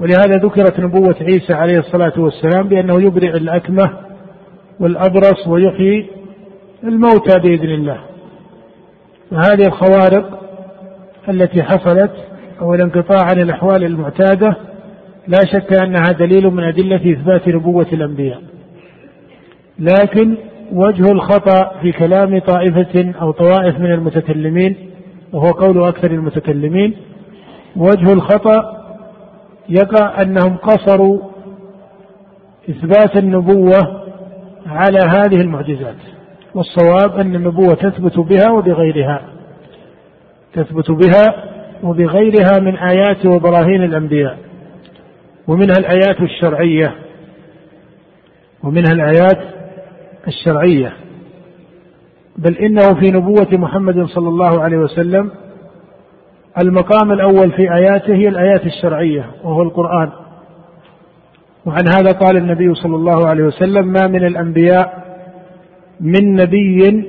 ولهذا 0.00 0.36
ذكرت 0.44 0.80
نبوة 0.80 1.16
عيسى 1.20 1.54
عليه 1.54 1.78
الصلاة 1.78 2.12
والسلام 2.16 2.68
بأنه 2.68 3.02
يبرئ 3.02 3.36
الأكمة 3.36 3.90
والأبرص 4.80 5.46
ويحيي 5.48 6.06
الموتى 6.84 7.38
بإذن 7.38 7.70
الله. 7.70 8.00
فهذه 9.30 9.66
الخوارق 9.66 10.40
التي 11.28 11.62
حصلت 11.62 12.10
أو 12.60 12.74
الانقطاع 12.74 13.22
عن 13.22 13.40
الأحوال 13.40 13.84
المعتادة 13.84 14.56
لا 15.28 15.38
شك 15.52 15.72
أنها 15.82 16.12
دليل 16.18 16.50
من 16.50 16.64
أدلة 16.64 17.12
إثبات 17.12 17.48
نبوة 17.48 17.86
الأنبياء. 17.92 18.42
لكن 19.78 20.34
وجه 20.72 21.12
الخطأ 21.12 21.78
في 21.82 21.92
كلام 21.92 22.38
طائفة 22.38 23.14
أو 23.20 23.30
طوائف 23.30 23.78
من 23.80 23.92
المتكلمين 23.92 24.76
وهو 25.32 25.50
قول 25.50 25.82
أكثر 25.88 26.10
المتكلمين 26.10 26.96
وجه 27.76 28.12
الخطأ 28.12 28.76
يقع 29.68 30.22
أنهم 30.22 30.56
قصروا 30.56 31.18
إثبات 32.70 33.16
النبوة 33.16 34.02
على 34.66 34.98
هذه 34.98 35.40
المعجزات. 35.40 35.96
والصواب 36.56 37.20
أن 37.20 37.34
النبوة 37.34 37.74
تثبت 37.74 38.18
بها 38.18 38.50
وبغيرها. 38.50 39.22
تثبت 40.52 40.90
بها 40.90 41.44
وبغيرها 41.82 42.60
من 42.60 42.76
آيات 42.76 43.26
وبراهين 43.26 43.82
الأنبياء. 43.84 44.38
ومنها 45.48 45.76
الآيات 45.78 46.20
الشرعية. 46.20 46.94
ومنها 48.62 48.92
الآيات 48.92 49.38
الشرعية. 50.26 50.92
بل 52.36 52.56
إنه 52.56 52.94
في 53.00 53.10
نبوة 53.10 53.48
محمد 53.52 54.04
صلى 54.04 54.28
الله 54.28 54.62
عليه 54.62 54.76
وسلم 54.76 55.30
المقام 56.58 57.12
الأول 57.12 57.52
في 57.52 57.74
آياته 57.74 58.14
هي 58.14 58.28
الآيات 58.28 58.66
الشرعية 58.66 59.30
وهو 59.44 59.62
القرآن. 59.62 60.10
وعن 61.66 61.84
هذا 61.98 62.12
قال 62.12 62.36
النبي 62.36 62.74
صلى 62.74 62.96
الله 62.96 63.26
عليه 63.26 63.44
وسلم 63.44 63.86
ما 63.86 64.06
من 64.06 64.24
الأنبياء 64.24 65.05
من 66.00 66.34
نبي 66.34 67.06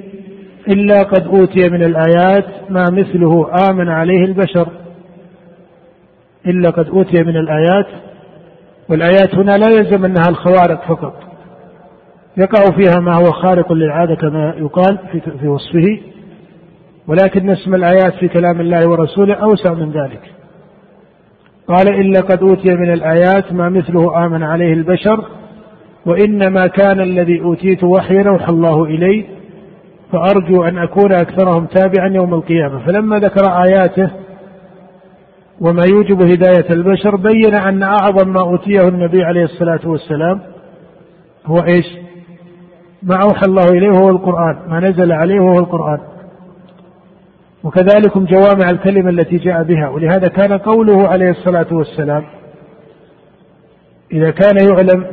إلا 0.68 1.04
قد 1.04 1.28
أوتي 1.28 1.70
من 1.70 1.84
الآيات 1.84 2.46
ما 2.70 2.86
مثله 2.92 3.52
آمن 3.70 3.90
عليه 3.90 4.26
البشر. 4.26 4.68
إلا 6.46 6.70
قد 6.70 6.88
أوتي 6.88 7.24
من 7.24 7.38
الآيات 7.38 7.88
والآيات 8.90 9.36
هنا 9.36 9.58
لا 9.58 9.70
يلزم 9.70 10.06
أنها 10.06 10.30
الخوارق 10.30 10.82
فقط. 10.88 11.14
يقع 12.38 12.78
فيها 12.78 13.00
ما 13.02 13.16
هو 13.16 13.32
خارق 13.32 13.74
للعادة 13.74 14.16
كما 14.16 14.54
يقال 14.58 14.98
في, 15.42 15.48
وصفه. 15.48 16.00
ولكن 17.08 17.50
اسم 17.50 17.76
الآيات 17.76 18.14
في 18.20 18.28
كلام 18.28 18.62
الله 18.62 18.88
ورسوله 18.90 19.34
أوسع 19.34 19.74
من 19.74 19.92
ذلك. 19.92 20.22
قال 21.68 21.88
إلا 21.88 22.22
قد 22.22 22.44
أوتي 22.44 22.76
من 22.76 22.94
الآيات 22.94 23.54
ما 23.54 23.70
مثله 23.70 24.26
آمن 24.26 24.44
عليه 24.44 24.74
البشر 24.74 25.26
وإنما 26.08 26.68
كان 26.68 27.02
الذي 27.02 27.42
أوتيت 27.42 27.84
وحيا 27.84 28.30
أوحى 28.30 28.50
الله 28.50 28.84
إلي 28.84 29.26
فأرجو 30.12 30.64
أن 30.64 30.78
أكون 30.78 31.14
أكثرهم 31.14 31.66
تابعا 31.66 32.10
يوم 32.10 32.34
القيامة. 32.34 32.86
فلما 32.86 33.20
ذكر 33.20 33.64
آياته 33.64 34.10
وما 35.62 35.84
يوجب 35.92 36.22
هداية 36.22 36.70
البشر 36.70 37.16
بين 37.16 37.56
أن 37.56 37.84
أعظم 37.84 38.34
ما 38.34 38.42
أوتيه 38.42 38.88
النبي 38.88 39.24
عليه 39.24 39.44
الصلاة 39.44 39.80
والسلام 39.86 40.42
هو 41.46 41.58
إيش؟ 41.58 41.86
ما 43.04 43.16
أوحى 43.16 43.46
الله 43.48 43.70
إليه 43.70 43.90
هو 43.90 44.10
القرآن 44.10 44.58
ما 44.68 44.80
نزل 44.80 45.12
عليه 45.12 45.40
هو 45.40 45.60
القرآن. 45.60 46.00
وكذلك 47.64 48.18
جوامع 48.18 48.70
الكلمة 48.70 49.10
التي 49.10 49.38
جاء 49.38 49.64
بها 49.64 49.90
ولهذا 49.90 50.28
كان 50.28 50.58
قوله 50.58 51.08
عليه 51.08 51.30
الصلاة 51.30 51.68
والسلام 51.72 52.24
إذا 54.12 54.32
كان 54.32 54.70
يعلم 54.70 55.06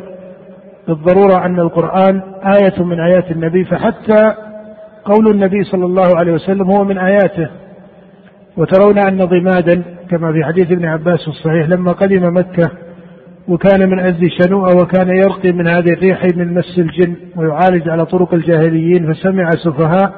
بالضرورة 0.89 1.47
أن 1.47 1.61
القرآن 1.61 2.23
آية 2.57 2.83
من 2.85 3.01
آيات 3.01 3.31
النبي 3.31 3.65
فحتى 3.65 4.35
قول 5.05 5.31
النبي 5.31 5.65
صلى 5.65 5.85
الله 5.85 6.17
عليه 6.17 6.33
وسلم 6.33 6.71
هو 6.71 6.85
من 6.85 6.99
آياته. 6.99 7.49
وترون 8.57 8.99
أن 8.99 9.19
ضمادا 9.25 9.83
كما 10.11 10.33
في 10.33 10.45
حديث 10.45 10.73
ابن 10.73 10.85
عباس 10.85 11.29
الصحيح 11.29 11.69
لما 11.69 11.93
قدم 11.93 12.37
مكة 12.37 12.71
وكان 13.49 13.89
من 13.89 13.99
أزد 13.99 14.29
شنوءة 14.43 14.77
وكان 14.77 15.09
يرقي 15.09 15.53
من 15.53 15.69
هذه 15.69 15.93
الريح 15.93 16.23
من 16.37 16.55
مس 16.55 16.79
الجن 16.79 17.17
ويعالج 17.37 17.89
على 17.89 18.07
طرق 18.07 18.35
الجاهليين 18.35 19.13
فسمع 19.13 19.51
سفهاء 19.51 20.13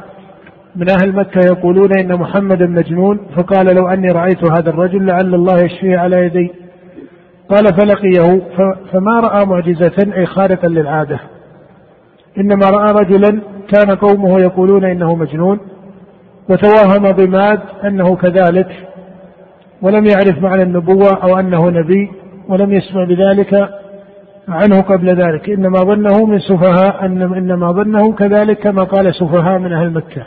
من 0.77 0.87
أهل 0.91 1.13
مكة 1.13 1.41
يقولون 1.47 1.91
إن 1.99 2.15
محمدا 2.15 2.67
مجنون 2.67 3.21
فقال 3.37 3.77
لو 3.77 3.89
أني 3.89 4.09
رأيت 4.09 4.45
هذا 4.45 4.71
الرجل 4.71 5.07
لعل 5.07 5.35
الله 5.35 5.65
يشفيه 5.65 5.99
على 5.99 6.17
يدي. 6.17 6.53
قال 7.49 7.65
فلقيه 7.65 8.41
فما 8.93 9.21
رأى 9.21 9.47
معجزة 9.47 10.13
أي 10.17 10.27
خارقا 10.27 10.69
للعادة. 10.69 11.21
إنما 12.39 12.71
رأى 12.71 12.93
رجلا 12.93 13.41
كان 13.69 13.95
قومه 13.95 14.41
يقولون 14.41 14.85
إنه 14.85 15.15
مجنون 15.15 15.61
وتوهم 16.51 17.11
ضماد 17.11 17.61
أنه 17.85 18.17
كذلك 18.17 18.69
ولم 19.83 20.05
يعرف 20.05 20.43
معنى 20.43 20.63
النبوة 20.63 21.15
أو 21.23 21.39
أنه 21.39 21.71
نبي 21.71 22.11
ولم 22.49 22.73
يسمع 22.73 23.05
بذلك 23.05 23.69
عنه 24.49 24.81
قبل 24.81 25.09
ذلك. 25.09 25.51
إنما 25.51 25.79
ظنه 25.79 26.27
من 26.27 26.39
سفهاء 26.39 27.07
إنما 27.07 27.73
ظنه 27.73 28.13
كذلك 28.13 28.59
كما 28.59 28.83
قال 28.83 29.15
سفهاء 29.15 29.59
من 29.59 29.73
أهل 29.73 29.91
مكة. 29.91 30.27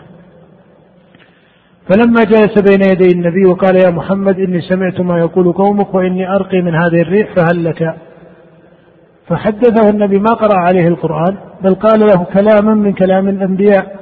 فلما 1.89 2.23
جلس 2.23 2.61
بين 2.69 2.81
يدي 2.91 3.11
النبي 3.15 3.45
وقال 3.45 3.75
يا 3.85 3.89
محمد 3.89 4.39
إني 4.39 4.61
سمعت 4.61 5.01
ما 5.01 5.19
يقول 5.19 5.53
قومك 5.53 5.93
وإني 5.93 6.35
أرقي 6.35 6.61
من 6.61 6.75
هذه 6.75 7.01
الريح 7.01 7.35
فهل 7.35 7.65
لك؟ 7.65 7.95
فحدثه 9.27 9.89
النبي 9.89 10.19
ما 10.19 10.33
قرأ 10.33 10.59
عليه 10.59 10.87
القرآن 10.87 11.37
بل 11.63 11.75
قال 11.75 11.99
له 11.99 12.23
كلاما 12.23 12.73
من 12.73 12.93
كلام 12.93 13.29
الأنبياء 13.29 13.99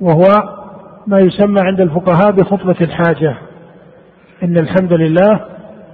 وهو 0.00 0.24
ما 1.06 1.18
يسمى 1.18 1.60
عند 1.60 1.80
الفقهاء 1.80 2.30
بخطبة 2.30 2.76
الحاجة. 2.80 3.36
إن 4.42 4.56
الحمد 4.58 4.92
لله 4.92 5.40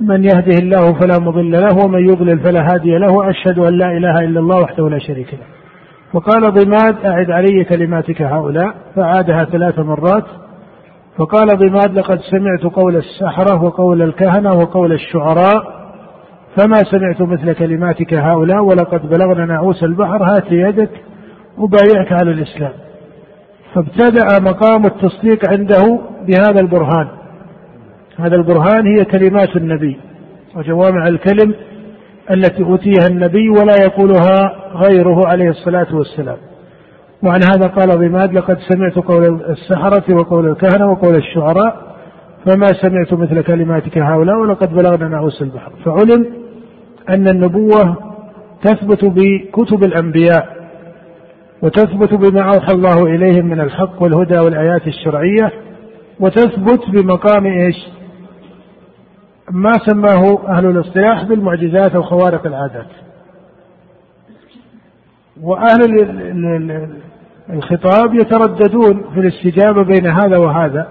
من 0.01 0.25
يهده 0.25 0.59
الله 0.59 0.92
فلا 0.92 1.18
مضل 1.20 1.51
له 1.51 1.85
ومن 1.85 2.09
يضلل 2.09 2.40
فلا 2.40 2.61
هادي 2.61 2.98
له 2.98 3.31
أشهد 3.31 3.59
أن 3.59 3.79
لا 3.79 3.87
إله 3.87 4.18
إلا 4.18 4.40
الله 4.40 4.61
وحده 4.61 4.88
لا 4.88 4.98
شريك 4.98 5.35
له. 5.35 5.46
وقال 6.14 6.53
ضماد 6.53 7.07
أعد 7.07 7.31
علي 7.31 7.64
كلماتك 7.64 8.22
هؤلاء 8.22 8.75
فعادها 8.96 9.44
ثلاث 9.44 9.79
مرات 9.79 10.25
فقال 11.16 11.46
ضماد 11.48 11.98
لقد 11.98 12.20
سمعت 12.20 12.75
قول 12.75 12.96
السحرة 12.96 13.64
وقول 13.64 14.03
الكهنة 14.03 14.53
وقول 14.53 14.92
الشعراء 14.92 15.83
فما 16.57 16.83
سمعت 16.90 17.22
مثل 17.22 17.53
كلماتك 17.53 18.14
هؤلاء 18.14 18.62
ولقد 18.62 19.09
بلغنا 19.09 19.46
نعوس 19.46 19.85
البحر 19.85 20.25
هات 20.25 20.53
يدك 20.53 20.90
أبايعك 21.59 22.12
على 22.12 22.31
الإسلام. 22.31 22.72
فابتدأ 23.75 24.40
مقام 24.40 24.87
التصديق 24.87 25.51
عنده 25.51 26.01
بهذا 26.27 26.61
البرهان. 26.61 27.09
هذا 28.18 28.37
البرهان 28.37 28.87
هي 28.87 29.05
كلمات 29.05 29.57
النبي 29.57 30.01
وجوامع 30.57 31.09
الكلم 31.09 31.55
التي 32.31 32.62
أوتيها 32.62 33.07
النبي 33.11 33.48
ولا 33.48 33.85
يقولها 33.85 34.57
غيره 34.75 35.20
عليه 35.27 35.51
الصلاة 35.51 35.94
والسلام. 35.94 36.37
وعن 37.23 37.41
هذا 37.43 37.67
قال 37.67 37.89
ضماد 37.89 38.33
لقد 38.33 38.59
سمعت 38.59 38.95
قول 38.95 39.45
السحرة 39.51 40.15
وقول 40.15 40.49
الكهنة 40.49 40.91
وقول 40.91 41.15
الشعراء 41.15 41.93
فما 42.47 42.67
سمعت 42.67 43.13
مثل 43.13 43.43
كلماتك 43.43 43.99
هؤلاء 43.99 44.37
ولقد 44.37 44.75
بلغنا 44.75 45.09
نعوس 45.09 45.43
البحر. 45.43 45.73
فعلم 45.85 46.27
أن 47.09 47.29
النبوة 47.29 47.97
تثبت 48.63 49.05
بكتب 49.05 49.85
الأنبياء 49.85 50.63
وتثبت 51.63 52.15
بما 52.15 52.43
أوحى 52.43 52.75
الله 52.75 53.03
إليهم 53.03 53.47
من 53.47 53.61
الحق 53.61 54.03
والهدى 54.03 54.39
والآيات 54.39 54.87
الشرعية 54.87 55.53
وتثبت 56.20 56.91
بمقام 56.91 57.47
إيش؟ 57.47 57.77
ما 59.51 59.73
سماه 59.87 60.39
أهل 60.49 60.66
الاصطلاح 60.66 61.25
بالمعجزات 61.25 61.95
أو 61.95 62.03
خوارق 62.03 62.47
العادات. 62.47 62.87
وأهل 65.43 65.93
الخطاب 67.51 68.14
يترددون 68.14 69.05
في 69.14 69.20
الاستجابة 69.20 69.82
بين 69.82 70.07
هذا 70.07 70.38
وهذا. 70.38 70.88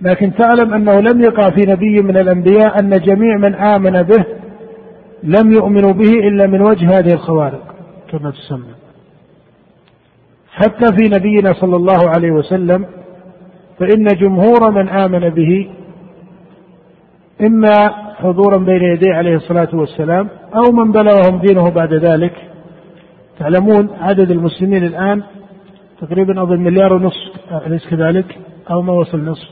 لكن 0.00 0.32
تعلم 0.34 0.74
أنه 0.74 1.00
لم 1.00 1.24
يقع 1.24 1.50
في 1.50 1.60
نبي 1.60 2.02
من 2.02 2.16
الأنبياء 2.16 2.80
أن 2.80 2.90
جميع 2.90 3.36
من 3.36 3.54
آمن 3.54 4.02
به 4.02 4.24
لم 5.22 5.52
يؤمنوا 5.52 5.92
به 5.92 6.10
إلا 6.28 6.46
من 6.46 6.62
وجه 6.62 6.98
هذه 6.98 7.12
الخوارق. 7.12 7.74
كما 8.10 8.30
تسمى. 8.30 8.82
حتى 10.52 10.86
في 10.96 11.08
نبينا 11.08 11.52
صلى 11.52 11.76
الله 11.76 12.08
عليه 12.16 12.30
وسلم 12.30 12.86
فإن 13.78 14.04
جمهور 14.04 14.70
من 14.70 14.88
آمن 14.88 15.28
به 15.28 15.70
إما 17.40 17.72
حضورا 18.16 18.58
بين 18.58 18.82
يديه 18.82 19.14
عليه 19.14 19.36
الصلاة 19.36 19.68
والسلام 19.72 20.28
أو 20.54 20.72
من 20.72 20.92
بلغهم 20.92 21.38
دينه 21.38 21.70
بعد 21.70 21.94
ذلك 21.94 22.32
تعلمون 23.38 23.88
عدد 24.00 24.30
المسلمين 24.30 24.84
الآن 24.84 25.22
تقريبا 26.02 26.42
أظن 26.42 26.60
مليار 26.60 26.92
ونصف 26.92 27.32
أليس 27.66 27.86
كذلك؟ 27.86 28.38
أو 28.70 28.82
ما 28.82 28.92
وصل 28.92 29.24
نصف. 29.24 29.48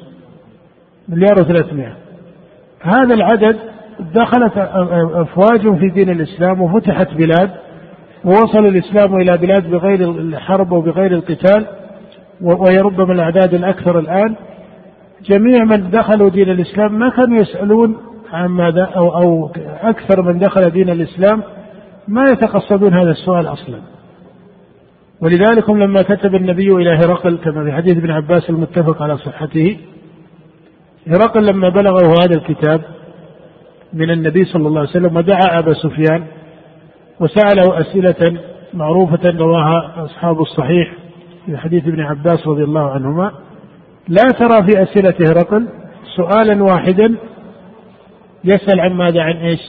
مليار 1.09 1.34
وثلاثمائة. 1.40 1.96
هذا 2.80 3.14
العدد 3.14 3.57
دخلت 4.14 4.53
أفواج 5.14 5.78
في 5.78 5.88
دين 5.88 6.11
الإسلام 6.11 6.62
وفتحت 6.62 7.14
بلاد 7.14 7.51
ووصل 8.24 8.66
الإسلام 8.66 9.16
إلى 9.16 9.38
بلاد 9.38 9.70
بغير 9.70 10.11
الحرب 10.11 10.72
وبغير 10.72 11.12
القتال 11.12 11.66
وهي 12.40 12.78
ربما 12.78 13.12
الأعداد 13.12 13.55
الأكثر 13.55 13.98
الآن. 13.98 14.36
جميع 15.24 15.64
من 15.64 15.90
دخلوا 15.90 16.30
دين 16.30 16.51
الإسلام 16.51 16.98
ما 16.98 17.11
كانوا 17.11 17.40
يسألون 17.40 17.96
عن 18.32 18.48
ماذا 18.48 18.84
أو 18.84 19.14
أو 19.14 19.51
أكثر 19.82 20.22
من 20.22 20.38
دخل 20.38 20.70
دين 20.70 20.90
الإسلام 20.90 21.42
ما 22.09 22.24
يتقصدون 22.32 22.94
هذا 22.94 23.11
السؤال 23.11 23.46
أصلا. 23.46 23.78
ولذلك 25.23 25.71
لما 25.71 26.03
كتب 26.03 26.35
النبي 26.35 26.73
إلى 26.73 26.91
هرقل 26.91 27.39
كما 27.39 27.64
في 27.64 27.73
حديث 27.73 27.97
ابن 27.97 28.11
عباس 28.11 28.51
المتفق 28.51 29.03
على 29.03 29.18
صحته 29.18 29.77
هرقل 31.07 31.47
لما 31.47 31.68
بلغه 31.68 32.07
هذا 32.23 32.37
الكتاب 32.37 32.83
من 33.93 34.11
النبي 34.11 34.45
صلى 34.45 34.68
الله 34.68 34.81
عليه 34.81 34.91
وسلم 34.91 35.16
ودعا 35.16 35.59
أبا 35.59 35.73
سفيان 35.73 36.25
وسأله 37.21 37.81
أسئلة 37.81 38.41
معروفة 38.75 39.31
رواها 39.31 40.05
أصحاب 40.05 40.41
الصحيح 40.41 40.93
في 41.47 41.57
حديث 41.57 41.87
ابن 41.87 42.01
عباس 42.01 42.47
رضي 42.47 42.64
الله 42.64 42.91
عنهما 42.91 43.33
لا 44.09 44.25
ترى 44.39 44.62
في 44.66 44.83
أسئلة 44.83 45.14
هرقل 45.21 45.68
سؤالا 46.16 46.62
واحدا 46.62 47.16
يسأل 48.45 48.81
عن 48.81 48.93
ماذا 48.93 49.23
عن 49.23 49.37
إيش؟ 49.37 49.61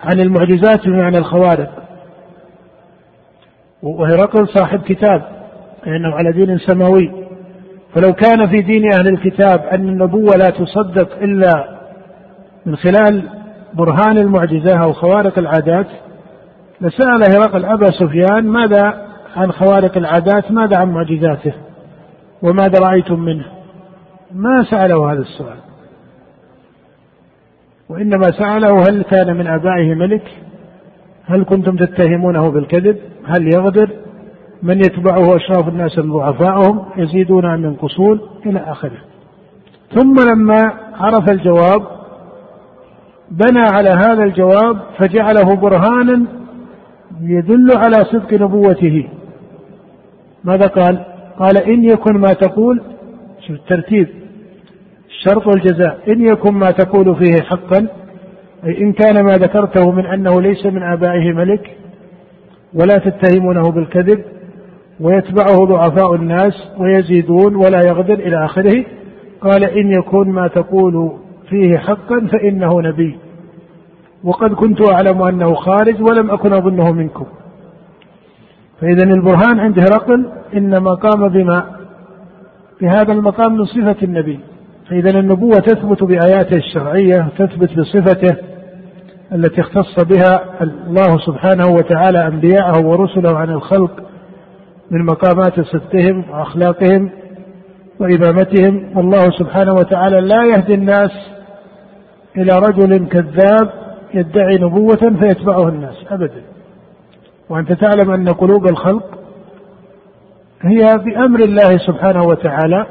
عن 0.00 0.20
المعجزات 0.20 0.88
بمعنى 0.88 1.18
الخوارق 1.18 1.79
وهرقل 3.82 4.48
صاحب 4.48 4.80
كتاب 4.80 5.22
لأنه 5.86 6.14
على 6.14 6.32
دين 6.32 6.58
سماوي. 6.58 7.10
فلو 7.94 8.12
كان 8.12 8.48
في 8.48 8.62
دين 8.62 8.92
أهل 8.92 9.08
الكتاب 9.08 9.60
أن 9.60 9.88
النبوة 9.88 10.36
لا 10.36 10.50
تصدق 10.50 11.22
إلا 11.22 11.80
من 12.66 12.76
خلال 12.76 13.22
برهان 13.74 14.18
المعجزة 14.18 14.82
أو 14.82 14.92
خوارق 14.92 15.38
العادات 15.38 15.86
لسأل 16.80 17.34
هرقل 17.34 17.64
أبا 17.64 17.86
سفيان 17.90 18.46
ماذا 18.46 19.06
عن 19.36 19.52
خوارق 19.52 19.96
العادات 19.96 20.50
ماذا 20.50 20.78
عن 20.78 20.90
معجزاته 20.90 21.52
وماذا 22.42 22.78
رأيتم 22.80 23.20
منه؟ 23.20 23.44
ما 24.34 24.64
سأله 24.70 25.12
هذا 25.12 25.20
السؤال. 25.20 25.56
وإنما 27.88 28.30
سأله 28.30 28.82
هل 28.82 29.02
كان 29.02 29.36
من 29.36 29.46
آبائه 29.46 29.94
ملك؟ 29.94 30.22
هل 31.30 31.44
كنتم 31.44 31.76
تتهمونه 31.76 32.50
بالكذب؟ 32.50 32.98
هل 33.24 33.54
يغدر؟ 33.54 33.90
من 34.62 34.76
يتبعه 34.76 35.36
أشراف 35.36 35.68
الناس 35.68 36.00
ضعفاءهم 36.00 36.84
يزيدون 36.96 37.44
أم 37.44 37.64
ينقصون 37.64 38.20
إلى 38.46 38.58
آخره. 38.58 38.98
ثم 39.94 40.14
لما 40.32 40.72
عرف 40.94 41.30
الجواب 41.30 41.82
بنى 43.30 43.60
على 43.72 43.88
هذا 43.88 44.24
الجواب 44.24 44.80
فجعله 44.98 45.56
برهانا 45.56 46.26
يدل 47.22 47.68
على 47.76 48.04
صدق 48.04 48.32
نبوته. 48.32 49.08
ماذا 50.44 50.66
قال؟ 50.66 51.04
قال 51.38 51.62
إن 51.62 51.84
يكن 51.84 52.18
ما 52.18 52.28
تقول 52.28 52.82
شوف 53.46 53.56
الترتيب 53.56 54.08
الشرط 55.08 55.46
والجزاء 55.46 55.98
إن 56.08 56.26
يكن 56.26 56.54
ما 56.54 56.70
تقول 56.70 57.16
فيه 57.16 57.42
حقا 57.42 57.86
أي 58.64 58.80
إن 58.80 58.92
كان 58.92 59.24
ما 59.24 59.32
ذكرته 59.32 59.90
من 59.90 60.06
أنه 60.06 60.40
ليس 60.40 60.66
من 60.66 60.82
آبائه 60.82 61.32
ملك 61.32 61.76
ولا 62.74 62.98
تتهمونه 62.98 63.70
بالكذب 63.70 64.24
ويتبعه 65.00 65.64
ضعفاء 65.64 66.14
الناس 66.14 66.52
ويزيدون 66.78 67.56
ولا 67.56 67.80
يغدر 67.80 68.14
إلى 68.14 68.44
آخره 68.44 68.84
قال 69.40 69.64
إن 69.64 69.90
يكون 69.90 70.28
ما 70.28 70.48
تقول 70.48 71.12
فيه 71.48 71.78
حقا 71.78 72.26
فإنه 72.32 72.80
نبي. 72.80 73.18
وقد 74.24 74.54
كنت 74.54 74.90
أعلم 74.90 75.22
أنه 75.22 75.54
خارج 75.54 76.02
ولم 76.02 76.30
أكن 76.30 76.52
أظنه 76.52 76.92
منكم. 76.92 77.26
فإذا 78.80 79.04
البرهان 79.04 79.60
عند 79.60 79.78
هرقل 79.78 80.26
إنما 80.54 80.94
قام 80.94 81.28
بما 81.28 81.64
بهذا 82.80 83.12
المقام 83.12 83.52
من 83.54 83.64
صفة 83.64 83.96
النبي. 84.02 84.40
فإذا 84.88 85.18
النبوة 85.18 85.58
تثبت 85.58 86.02
بآياته 86.02 86.56
الشرعية 86.56 87.28
تثبت 87.38 87.78
بصفته 87.78 88.49
التي 89.32 89.60
اختص 89.60 90.04
بها 90.04 90.44
الله 90.62 91.18
سبحانه 91.26 91.68
وتعالى 91.68 92.26
أنبياءه 92.26 92.86
ورسله 92.86 93.38
عن 93.38 93.50
الخلق 93.50 93.90
من 94.90 95.04
مقامات 95.04 95.60
صدقهم 95.60 96.30
وأخلاقهم 96.30 97.10
وإمامتهم. 98.00 98.96
والله 98.96 99.30
سبحانه 99.30 99.72
وتعالى 99.72 100.20
لا 100.20 100.44
يهدي 100.44 100.74
الناس 100.74 101.10
إلى 102.36 102.58
رجل 102.58 103.08
كذاب 103.08 103.70
يدعي 104.14 104.56
نبوة 104.56 105.16
فيتبعه 105.20 105.68
الناس 105.68 105.96
أبدا. 106.10 106.42
وأنت 107.48 107.72
تعلم 107.72 108.10
أن 108.10 108.28
قلوب 108.28 108.64
الخلق 108.70 109.18
هي 110.62 110.98
بأمر 110.98 111.40
الله 111.40 111.78
سبحانه 111.78 112.22
وتعالى 112.22 112.86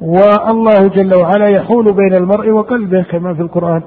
والله 0.00 0.88
جل 0.88 1.14
وعلا 1.14 1.48
يحول 1.48 1.92
بين 1.92 2.14
المرء 2.14 2.50
وقلبه 2.50 3.02
كما 3.02 3.34
في 3.34 3.40
القرآن. 3.40 3.82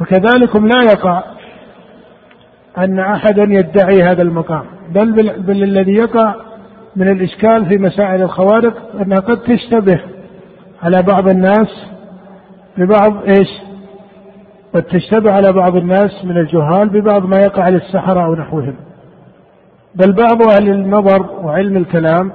فكذلكم 0.00 0.68
لا 0.68 0.82
يقع 0.82 1.22
أن 2.78 2.98
أحدا 2.98 3.42
يدعي 3.42 4.02
هذا 4.02 4.22
المقام 4.22 4.64
بل, 4.94 5.12
بل, 5.12 5.40
بل 5.40 5.62
الذي 5.62 5.92
يقع 5.92 6.34
من 6.96 7.08
الإشكال 7.08 7.66
في 7.66 7.78
مسائل 7.78 8.22
الخوارق 8.22 8.74
أنها 9.02 9.18
قد 9.18 9.38
تشتبه 9.38 10.00
على 10.82 11.02
بعض 11.02 11.28
الناس 11.28 11.68
ببعض 12.76 13.22
إيش؟ 13.28 13.48
قد 14.74 14.82
تشتبه 14.82 15.32
على 15.32 15.52
بعض 15.52 15.76
الناس 15.76 16.24
من 16.24 16.36
الجهال 16.36 16.88
ببعض 16.88 17.26
ما 17.26 17.40
يقع 17.40 17.68
للسحرة 17.68 18.24
أو 18.24 18.34
نحوهم. 18.34 18.74
بل 19.94 20.12
بعض 20.12 20.42
أهل 20.42 20.70
النظر 20.70 21.30
وعلم 21.42 21.76
الكلام 21.76 22.32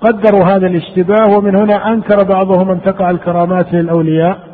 قدروا 0.00 0.44
هذا 0.44 0.66
الاشتباه 0.66 1.38
ومن 1.38 1.56
هنا 1.56 1.92
أنكر 1.92 2.24
بعضهم 2.24 2.70
أن 2.70 2.82
تقع 2.82 3.10
الكرامات 3.10 3.72
للأولياء. 3.72 4.49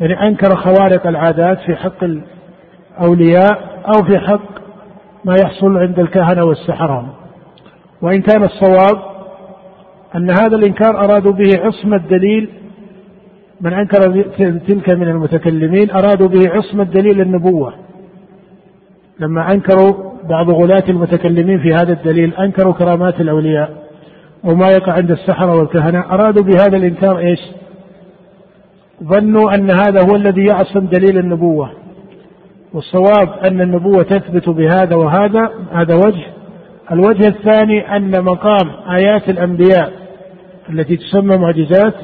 يعني 0.00 0.28
أنكر 0.28 0.56
خوارق 0.56 1.06
العادات 1.06 1.58
في 1.58 1.76
حق 1.76 2.04
الأولياء 2.04 3.82
أو 3.86 4.04
في 4.04 4.18
حق 4.18 4.56
ما 5.24 5.34
يحصل 5.42 5.78
عند 5.78 5.98
الكهنة 5.98 6.44
والسحرة 6.44 7.14
وإن 8.02 8.22
كان 8.22 8.44
الصواب 8.44 9.02
أن 10.16 10.30
هذا 10.30 10.56
الإنكار 10.56 11.04
أرادوا 11.04 11.32
به 11.32 11.50
عصمة 11.58 11.96
دليل 11.96 12.48
من 13.60 13.72
أنكر 13.72 14.22
تلك 14.68 14.90
من 14.90 15.08
المتكلمين 15.08 15.90
أرادوا 15.90 16.28
به 16.28 16.50
عصمة 16.50 16.84
دليل 16.84 17.20
النبوة. 17.20 17.74
لما 19.20 19.52
أنكروا 19.52 20.12
بعض 20.28 20.50
غلاة 20.50 20.84
المتكلمين 20.88 21.58
في 21.58 21.74
هذا 21.74 21.92
الدليل 21.92 22.34
أنكروا 22.34 22.72
كرامات 22.72 23.20
الأولياء 23.20 23.70
وما 24.44 24.68
يقع 24.68 24.92
عند 24.92 25.10
السحرة 25.10 25.58
والكهنة 25.58 26.04
أرادوا 26.10 26.42
بهذا 26.42 26.76
الإنكار 26.76 27.18
إيش؟ 27.18 27.40
ظنوا 29.04 29.54
أن 29.54 29.70
هذا 29.70 30.02
هو 30.10 30.16
الذي 30.16 30.44
يعصم 30.44 30.86
دليل 30.86 31.18
النبوة. 31.18 31.70
والصواب 32.72 33.28
أن 33.44 33.60
النبوة 33.60 34.02
تثبت 34.02 34.48
بهذا 34.48 34.96
وهذا 34.96 35.50
هذا 35.72 35.94
وجه. 35.94 36.26
الوجه 36.92 37.28
الثاني 37.28 37.96
أن 37.96 38.24
مقام 38.24 38.70
آيات 38.90 39.28
الأنبياء 39.28 39.92
التي 40.70 40.96
تسمى 40.96 41.36
معجزات 41.36 41.94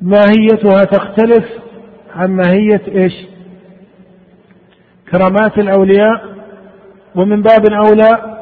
ماهيتها 0.00 0.84
تختلف 0.84 1.44
عن 2.14 2.30
ماهية 2.30 2.82
إيش؟ 2.88 3.12
كرامات 5.10 5.58
الأولياء. 5.58 6.22
ومن 7.14 7.42
باب 7.42 7.72
أولى 7.72 8.38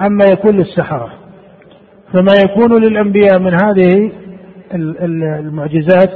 عما 0.00 0.24
يكون 0.32 0.56
للسحرة. 0.56 1.12
فما 2.12 2.32
يكون 2.44 2.84
للأنبياء 2.84 3.38
من 3.38 3.54
هذه 3.64 4.12
المعجزات 4.74 6.10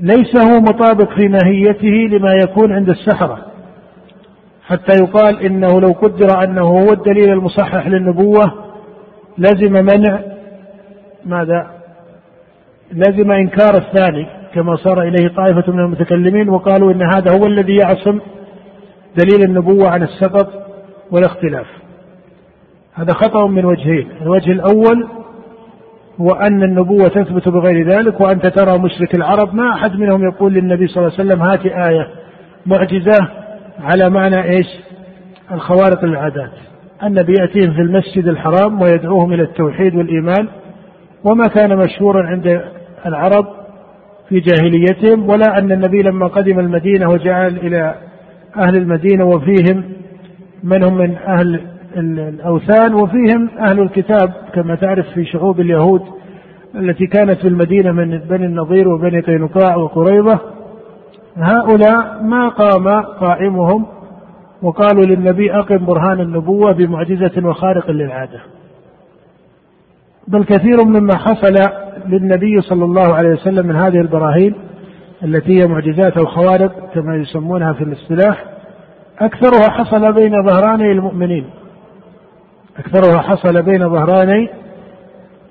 ليس 0.00 0.36
هو 0.36 0.60
مطابق 0.60 1.14
في 1.14 1.28
ماهيته 1.28 2.16
لما 2.16 2.32
يكون 2.44 2.72
عند 2.72 2.88
السحرة 2.88 3.38
حتى 4.66 4.92
يقال 5.02 5.40
إنه 5.40 5.80
لو 5.80 5.88
قدر 5.88 6.44
أنه 6.44 6.62
هو 6.62 6.92
الدليل 6.92 7.32
المصحح 7.32 7.86
للنبوة 7.86 8.52
لزم 9.38 9.72
منع 9.72 10.20
ماذا؟ 11.24 11.70
لزم 12.92 13.30
إنكار 13.32 13.74
الثاني 13.76 14.26
كما 14.54 14.76
صار 14.76 15.02
إليه 15.02 15.28
طائفة 15.28 15.72
من 15.72 15.80
المتكلمين 15.80 16.48
وقالوا 16.48 16.92
إن 16.92 17.02
هذا 17.02 17.38
هو 17.38 17.46
الذي 17.46 17.76
يعصم 17.76 18.20
دليل 19.16 19.44
النبوة 19.44 19.88
عن 19.88 20.02
السقط 20.02 20.48
والاختلاف. 21.10 21.66
هذا 22.94 23.12
خطأ 23.12 23.46
من 23.46 23.64
وجهين 23.64 24.08
الوجه 24.22 24.52
الأول 24.52 25.08
هو 26.20 26.30
أن 26.30 26.62
النبوة 26.62 27.08
تثبت 27.08 27.48
بغير 27.48 27.88
ذلك 27.88 28.20
وأنت 28.20 28.46
ترى 28.46 28.78
مشرك 28.78 29.14
العرب 29.14 29.54
ما 29.54 29.74
أحد 29.74 29.96
منهم 29.98 30.24
يقول 30.24 30.52
للنبي 30.52 30.86
صلى 30.86 30.96
الله 30.96 31.12
عليه 31.18 31.24
وسلم 31.24 31.42
هات 31.42 31.66
آية 31.66 32.08
معجزة 32.66 33.28
على 33.80 34.10
معنى 34.10 34.44
إيش؟ 34.44 34.66
الخوارق 35.52 36.04
للعادات. 36.04 36.50
النبي 37.02 37.32
يأتيهم 37.40 37.74
في 37.74 37.80
المسجد 37.80 38.28
الحرام 38.28 38.82
ويدعوهم 38.82 39.32
إلى 39.32 39.42
التوحيد 39.42 39.94
والإيمان 39.94 40.48
وما 41.24 41.44
كان 41.46 41.76
مشهورا 41.76 42.26
عند 42.26 42.64
العرب 43.06 43.46
في 44.28 44.40
جاهليتهم 44.40 45.28
ولا 45.28 45.58
أن 45.58 45.72
النبي 45.72 46.02
لما 46.02 46.26
قدم 46.26 46.58
المدينة 46.58 47.08
وجعل 47.08 47.56
إلى 47.56 47.94
أهل 48.56 48.76
المدينة 48.76 49.24
وفيهم 49.24 49.84
من 50.62 50.84
هم 50.84 50.98
من 50.98 51.16
أهل 51.16 51.60
الأوثان 51.96 52.94
وفيهم 52.94 53.50
أهل 53.58 53.80
الكتاب 53.80 54.32
كما 54.54 54.74
تعرف 54.74 55.06
في 55.08 55.24
شعوب 55.24 55.60
اليهود 55.60 56.02
التي 56.74 57.06
كانت 57.06 57.40
في 57.40 57.48
المدينة 57.48 57.92
من 57.92 58.18
بني 58.18 58.46
النضير 58.46 58.88
وبني 58.88 59.20
قينقاع 59.20 59.76
وقريظة 59.76 60.40
هؤلاء 61.36 62.22
ما 62.22 62.48
قام 62.48 62.88
قائمهم 63.00 63.86
وقالوا 64.62 65.04
للنبي 65.04 65.52
أقم 65.52 65.86
برهان 65.86 66.20
النبوة 66.20 66.72
بمعجزة 66.72 67.48
وخارق 67.48 67.90
للعادة. 67.90 68.40
بل 70.28 70.44
كثير 70.44 70.84
مما 70.84 71.16
حصل 71.16 71.54
للنبي 72.08 72.60
صلى 72.60 72.84
الله 72.84 73.14
عليه 73.14 73.28
وسلم 73.28 73.66
من 73.66 73.76
هذه 73.76 74.00
البراهين 74.00 74.54
التي 75.24 75.60
هي 75.60 75.66
معجزات 75.66 76.16
أو 76.16 76.26
خوارق 76.26 76.90
كما 76.94 77.16
يسمونها 77.16 77.72
في 77.72 77.84
الاصطلاح. 77.84 78.44
أكثرها 79.18 79.70
حصل 79.70 80.12
بين 80.12 80.42
ظهراني 80.42 80.92
المؤمنين. 80.92 81.44
أكثرها 82.78 83.20
حصل 83.20 83.62
بين 83.62 83.88
ظهراني 83.88 84.48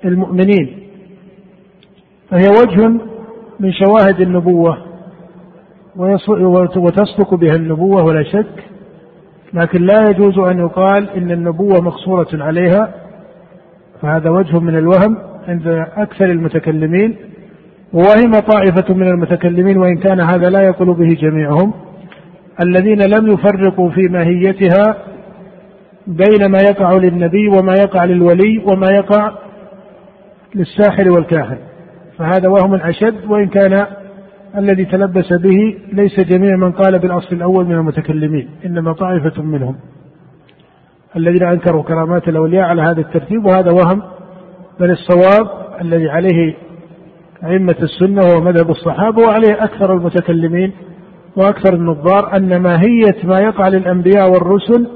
المؤمنين 0.04 0.78
فهي 2.30 2.44
وجه 2.48 2.88
من 3.60 3.72
شواهد 3.72 4.20
النبوة 4.20 4.78
وتصدق 6.76 7.34
بها 7.34 7.54
النبوة 7.54 8.04
ولا 8.04 8.22
شك 8.22 8.64
لكن 9.54 9.82
لا 9.82 10.10
يجوز 10.10 10.38
أن 10.38 10.58
يقال 10.58 11.10
إن 11.10 11.30
النبوة 11.30 11.80
مقصورة 11.80 12.28
عليها 12.32 12.94
فهذا 14.02 14.30
وجه 14.30 14.58
من 14.58 14.78
الوهم 14.78 15.18
عند 15.48 15.66
أكثر 15.96 16.24
المتكلمين 16.24 17.16
ووهم 17.92 18.32
طائفة 18.32 18.94
من 18.94 19.08
المتكلمين 19.08 19.78
وإن 19.78 19.96
كان 19.96 20.20
هذا 20.20 20.50
لا 20.50 20.62
يقول 20.62 20.94
به 20.94 21.08
جميعهم 21.08 21.72
الذين 22.62 23.02
لم 23.02 23.32
يفرقوا 23.32 23.90
في 23.90 24.00
ماهيتها 24.00 24.96
بين 26.06 26.46
ما 26.50 26.58
يقع 26.70 26.92
للنبي 26.92 27.48
وما 27.48 27.74
يقع 27.74 28.04
للولي 28.04 28.62
وما 28.66 28.86
يقع 28.90 29.32
للساحر 30.54 31.10
والكاهن. 31.10 31.58
فهذا 32.18 32.48
وهم 32.48 32.74
أشد 32.74 33.24
وإن 33.28 33.48
كان 33.48 33.86
الذي 34.58 34.84
تلبس 34.84 35.32
به 35.32 35.78
ليس 35.92 36.20
جميع 36.20 36.56
من 36.56 36.72
قال 36.72 36.98
بالأصل 36.98 37.36
الأول 37.36 37.66
من 37.66 37.74
المتكلمين 37.74 38.48
إنما 38.66 38.92
طائفة 38.92 39.42
منهم 39.42 39.76
الذين 41.16 41.42
أنكروا 41.42 41.82
كرامات 41.82 42.28
الأولياء 42.28 42.64
على 42.64 42.82
هذا 42.82 43.00
الترتيب. 43.00 43.44
وهذا 43.44 43.70
وهم 43.70 44.02
بل 44.80 44.90
الصواب 44.90 45.50
الذي 45.80 46.10
عليه 46.10 46.54
أئمة 47.44 47.76
السنة 47.82 48.20
وهو 48.20 48.40
مذهب 48.40 48.70
الصحابة 48.70 49.22
وعليه 49.22 49.64
أكثر 49.64 49.92
المتكلمين 49.92 50.72
وأكثر 51.36 51.74
النظار 51.74 52.36
أن 52.36 52.56
ماهية 52.56 53.16
ما 53.24 53.38
يقع 53.38 53.68
للأنبياء 53.68 54.30
والرسل 54.30 54.88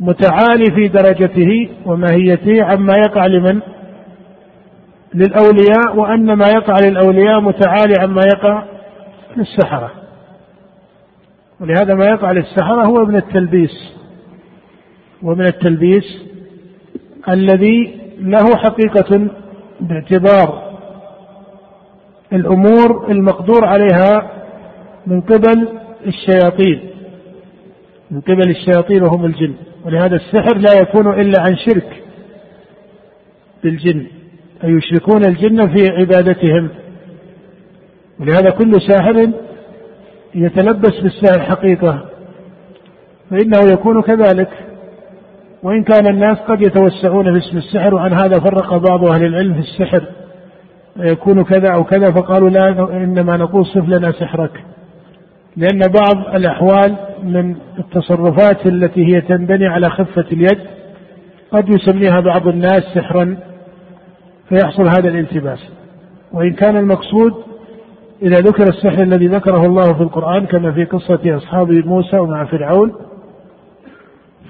متعالي 0.00 0.64
في 0.74 0.88
درجته 0.88 1.68
وماهيته 1.86 2.64
عما 2.64 2.96
يقع 2.96 3.26
لمن؟ 3.26 3.60
للأولياء 5.14 5.96
وأن 5.96 6.32
ما 6.32 6.48
يقع 6.48 6.74
للأولياء 6.84 7.40
متعالي 7.40 7.94
عما 8.00 8.22
يقع 8.34 8.62
للسحرة. 9.36 9.90
ولهذا 11.60 11.94
ما 11.94 12.06
يقع 12.06 12.32
للسحرة 12.32 12.84
هو 12.84 13.04
من 13.04 13.16
التلبيس. 13.16 13.94
ومن 15.22 15.46
التلبيس 15.46 16.04
الذي 17.28 18.00
له 18.18 18.56
حقيقة 18.56 19.28
باعتبار 19.80 20.66
الأمور 22.32 23.10
المقدور 23.10 23.64
عليها 23.64 24.30
من 25.06 25.20
قبل 25.20 25.68
الشياطين. 26.06 26.95
من 28.10 28.20
قبل 28.20 28.50
الشياطين 28.50 29.02
وهم 29.02 29.24
الجن. 29.24 29.54
ولهذا 29.84 30.16
السحر 30.16 30.56
لا 30.56 30.80
يكون 30.80 31.20
إلا 31.20 31.40
عن 31.40 31.56
شرك 31.56 32.02
بالجن. 33.64 34.06
أي 34.64 34.70
يشركون 34.70 35.24
الجن 35.24 35.68
في 35.68 35.84
عبادتهم. 35.92 36.68
ولهذا 38.20 38.50
كل 38.50 38.72
ساحر 38.88 39.30
يتلبس 40.34 41.00
بالسحر 41.00 41.42
حقيقة. 41.42 42.04
فإنه 43.30 43.72
يكون 43.72 44.02
كذلك. 44.02 44.48
وإن 45.62 45.82
كان 45.84 46.06
الناس 46.06 46.38
قد 46.38 46.62
يتوسعون 46.62 47.32
في 47.32 47.46
اسم 47.46 47.56
السحر 47.56 47.94
وعن 47.94 48.12
هذا 48.12 48.40
فرق 48.40 48.76
بعض 48.76 49.04
أهل 49.04 49.24
العلم 49.24 49.54
في 49.54 49.60
السحر. 49.60 50.04
يكون 50.96 51.44
كذا 51.44 51.74
أو 51.74 51.84
كذا 51.84 52.10
فقالوا 52.10 52.50
لا 52.50 52.68
إنما 52.96 53.36
نقول 53.36 53.66
صف 53.66 53.88
لنا 53.88 54.12
سحرك. 54.12 54.64
لأن 55.56 55.78
بعض 55.78 56.34
الأحوال 56.34 56.96
من 57.22 57.56
التصرفات 57.78 58.66
التي 58.66 59.06
هي 59.06 59.20
تنبني 59.20 59.66
على 59.66 59.90
خفة 59.90 60.24
اليد 60.32 60.60
قد 61.52 61.68
يسميها 61.68 62.20
بعض 62.20 62.48
الناس 62.48 62.82
سحرا 62.94 63.36
فيحصل 64.48 64.82
هذا 64.82 65.08
الالتباس. 65.08 65.58
وإن 66.32 66.52
كان 66.52 66.76
المقصود 66.76 67.34
إذا 68.22 68.40
ذكر 68.40 68.62
السحر 68.62 69.02
الذي 69.02 69.26
ذكره 69.26 69.66
الله 69.66 69.94
في 69.94 70.00
القرآن 70.02 70.46
كما 70.46 70.72
في 70.72 70.84
قصة 70.84 71.36
أصحاب 71.36 71.70
موسى 71.70 72.18
ومع 72.18 72.44
فرعون 72.44 72.92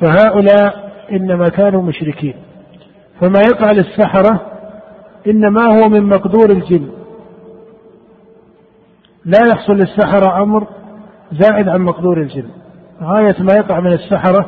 فهؤلاء 0.01 0.93
إنما 1.13 1.49
كانوا 1.49 1.83
مشركين. 1.83 2.35
فما 3.21 3.41
يقع 3.51 3.73
للسحرة 3.73 4.41
إنما 5.27 5.65
هو 5.65 5.89
من 5.89 6.03
مقدور 6.03 6.51
الجن. 6.51 6.89
لا 9.25 9.39
يحصل 9.51 9.73
للسحرة 9.73 10.43
أمر 10.43 10.67
زائد 11.33 11.69
عن 11.69 11.81
مقدور 11.81 12.19
الجن 12.19 12.49
غاية 13.03 13.37
ما 13.39 13.55
يقع 13.55 13.81
من 13.81 13.93
السحرة 13.93 14.47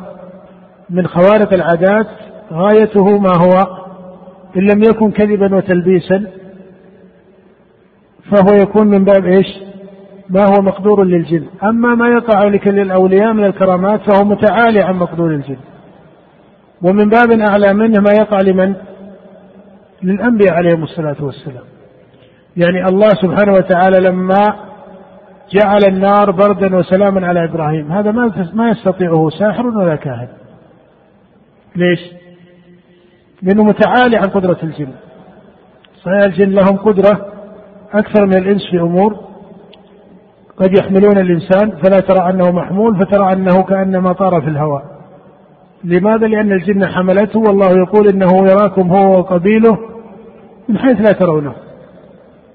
من 0.89 1.07
خوارق 1.07 1.53
العادات 1.53 2.07
غايته 2.53 3.19
ما 3.19 3.31
هو 3.37 3.79
إن 4.57 4.61
لم 4.61 4.83
يكن 4.83 5.11
كذبا 5.11 5.55
وتلبيسا 5.55 6.25
فهو 8.31 8.61
يكون 8.61 8.87
من 8.87 9.03
باب 9.05 9.25
إيش؟ 9.25 9.47
ما 10.29 10.45
هو 10.45 10.61
مقدور 10.61 11.03
للجن، 11.03 11.45
أما 11.63 11.95
ما 11.95 12.07
يقع 12.07 12.43
للأولياء 12.43 13.33
من 13.33 13.45
الكرامات 13.45 13.99
فهو 14.11 14.25
متعالي 14.25 14.81
عن 14.81 14.95
مقدور 14.95 15.31
الجن. 15.31 15.57
ومن 16.81 17.09
باب 17.09 17.31
أعلى 17.31 17.73
منه 17.73 18.01
ما 18.01 18.11
يقع 18.19 18.37
لمن؟ 18.43 18.73
للأنبياء 20.03 20.53
عليهم 20.53 20.83
الصلاة 20.83 21.15
والسلام. 21.19 21.63
يعني 22.57 22.85
الله 22.85 23.09
سبحانه 23.09 23.53
وتعالى 23.53 23.99
لما 23.99 24.68
جعل 25.51 25.79
النار 25.87 26.31
بردا 26.31 26.75
وسلاما 26.75 27.27
على 27.27 27.43
إبراهيم 27.43 27.91
هذا 27.91 28.11
ما 28.11 28.49
ما 28.53 28.69
يستطيعه 28.69 29.29
ساحر 29.29 29.67
ولا 29.67 29.95
كاهن. 29.95 30.27
ليش؟ 31.75 31.99
لأنه 33.41 33.63
متعالي 33.63 34.17
عن 34.17 34.25
قدرة 34.25 34.57
الجن 34.63 34.91
صحيح 36.03 36.23
الجن 36.23 36.49
لهم 36.49 36.77
قدرة 36.77 37.25
أكثر 37.93 38.25
من 38.25 38.37
الإنس 38.37 38.61
في 38.71 38.81
أمور 38.81 39.15
قد 40.57 40.77
يحملون 40.77 41.17
الإنسان 41.17 41.71
فلا 41.71 41.99
ترى 41.99 42.29
أنه 42.29 42.51
محمول 42.51 43.05
فترى 43.05 43.33
أنه 43.33 43.63
كأنما 43.63 44.13
طار 44.13 44.41
في 44.41 44.47
الهواء 44.47 44.83
لماذا؟ 45.83 46.27
لأن 46.27 46.51
الجن 46.51 46.85
حملته 46.85 47.39
والله 47.39 47.71
يقول 47.71 48.07
إنه 48.07 48.27
يراكم 48.37 48.95
هو 48.95 49.19
وقبيله 49.19 49.77
من 50.69 50.77
حيث 50.77 51.01
لا 51.01 51.11
ترونه 51.11 51.53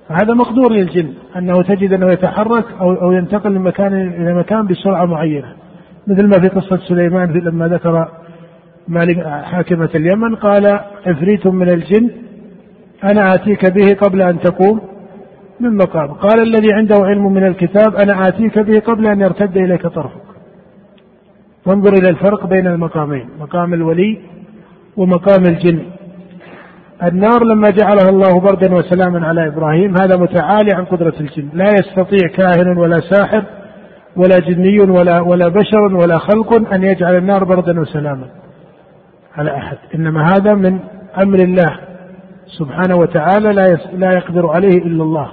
فهذا 0.09 0.34
مقدور 0.34 0.72
للجن 0.72 1.12
أنه 1.36 1.62
تجد 1.62 1.92
أنه 1.92 2.12
يتحرك 2.12 2.64
أو 2.80 2.92
أو 2.92 3.12
ينتقل 3.12 3.50
من 3.50 3.61
مكان 3.61 3.92
إلى 4.09 4.34
مكان 4.34 4.66
بسرعة 4.66 5.05
معينة. 5.05 5.52
مثل 6.07 6.26
ما 6.26 6.40
في 6.40 6.48
قصة 6.48 6.76
سليمان 6.76 7.32
لما 7.32 7.68
ذكر 7.68 8.09
مالك 8.88 9.26
حاكمة 9.26 9.90
اليمن 9.94 10.34
قال 10.34 10.80
عفريت 11.07 11.46
من 11.46 11.68
الجن 11.68 12.11
أنا 13.05 13.34
آتيك 13.34 13.72
به 13.72 13.94
قبل 13.94 14.22
أن 14.22 14.40
تقوم 14.40 14.80
من 15.61 15.76
مقام. 15.76 16.12
قال 16.12 16.42
الذي 16.42 16.72
عنده 16.72 16.96
علم 17.05 17.32
من 17.32 17.46
الكتاب 17.46 17.94
أنا 17.94 18.28
آتيك 18.28 18.59
به 18.59 18.80
قبل 18.80 19.07
أن 19.07 19.20
يرتد 19.20 19.57
إليك 19.57 19.86
طرفك. 19.86 20.24
فانظر 21.64 21.92
إلى 21.92 22.09
الفرق 22.09 22.46
بين 22.46 22.66
المقامين 22.66 23.28
مقام 23.40 23.74
الولي 23.74 24.18
ومقام 24.96 25.42
الجن. 25.46 25.82
النار 27.09 27.44
لما 27.44 27.70
جعلها 27.70 28.09
الله 28.09 28.40
بردا 28.40 28.74
وسلاما 28.74 29.26
على 29.26 29.46
إبراهيم 29.46 29.94
هذا 30.00 30.16
متعالي 30.16 30.70
عن 30.74 30.84
قدرة 30.84 31.14
الجن. 31.20 31.48
لا 31.52 31.68
يستطيع 31.68 32.28
كاهن 32.36 32.78
ولا 32.78 33.00
ساحر 33.11 33.44
ولا 34.16 34.38
جني 34.38 34.80
ولا 34.80 35.20
ولا 35.20 35.48
بشر 35.48 35.94
ولا 35.94 36.18
خلق 36.18 36.72
أن 36.74 36.82
يجعل 36.82 37.16
النار 37.16 37.44
بردا 37.44 37.80
وسلاما 37.80 38.26
على 39.36 39.57
أحد. 39.57 39.76
إنما 39.94 40.28
هذا 40.28 40.55
من 40.55 40.78
أمر 41.22 41.38
الله 41.38 41.78
سبحانه 42.59 42.96
وتعالى 42.96 43.52
لا 43.52 43.78
لا 43.92 44.12
يقدر 44.12 44.46
عليه 44.46 44.78
إلا 44.78 45.02
الله. 45.02 45.30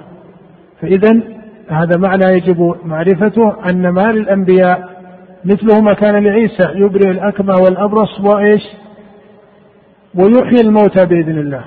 فإذا 0.81 1.21
هذا 1.69 1.97
معنى 1.97 2.25
يجب 2.25 2.75
معرفته 2.85 3.53
أن 3.69 3.89
ما 3.89 4.11
للأنبياء 4.11 4.89
مثله 5.45 5.81
ما 5.81 5.93
كان 5.93 6.23
لعيسى 6.23 6.67
يبرئ 6.75 7.11
الأكمى 7.11 7.53
والأبرص 7.53 8.19
وإيش؟ 8.19 8.61
ويحيي 10.15 10.61
الموتى 10.61 11.05
بإذن 11.05 11.37
الله. 11.37 11.65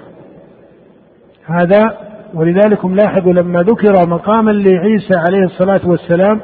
هذا 1.47 1.99
ولذلك 2.34 2.84
لاحظوا 2.84 3.32
لما 3.32 3.62
ذكر 3.62 4.09
مقاما 4.09 4.51
لعيسى 4.51 5.18
عليه 5.28 5.45
الصلاة 5.45 5.80
والسلام 5.84 6.40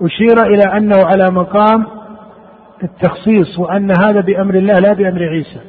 أشير 0.00 0.46
إلى 0.46 0.76
أنه 0.76 1.04
على 1.04 1.26
مقام 1.32 1.86
التخصيص 2.82 3.58
وأن 3.58 3.90
هذا 4.00 4.20
بأمر 4.20 4.54
الله 4.54 4.74
لا 4.74 4.92
بأمر 4.92 5.22
عيسى 5.22 5.60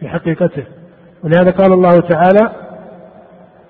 في 0.00 0.08
حقيقته. 0.08 0.64
ولهذا 1.24 1.50
قال 1.50 1.72
الله 1.72 2.00
تعالى 2.00 2.50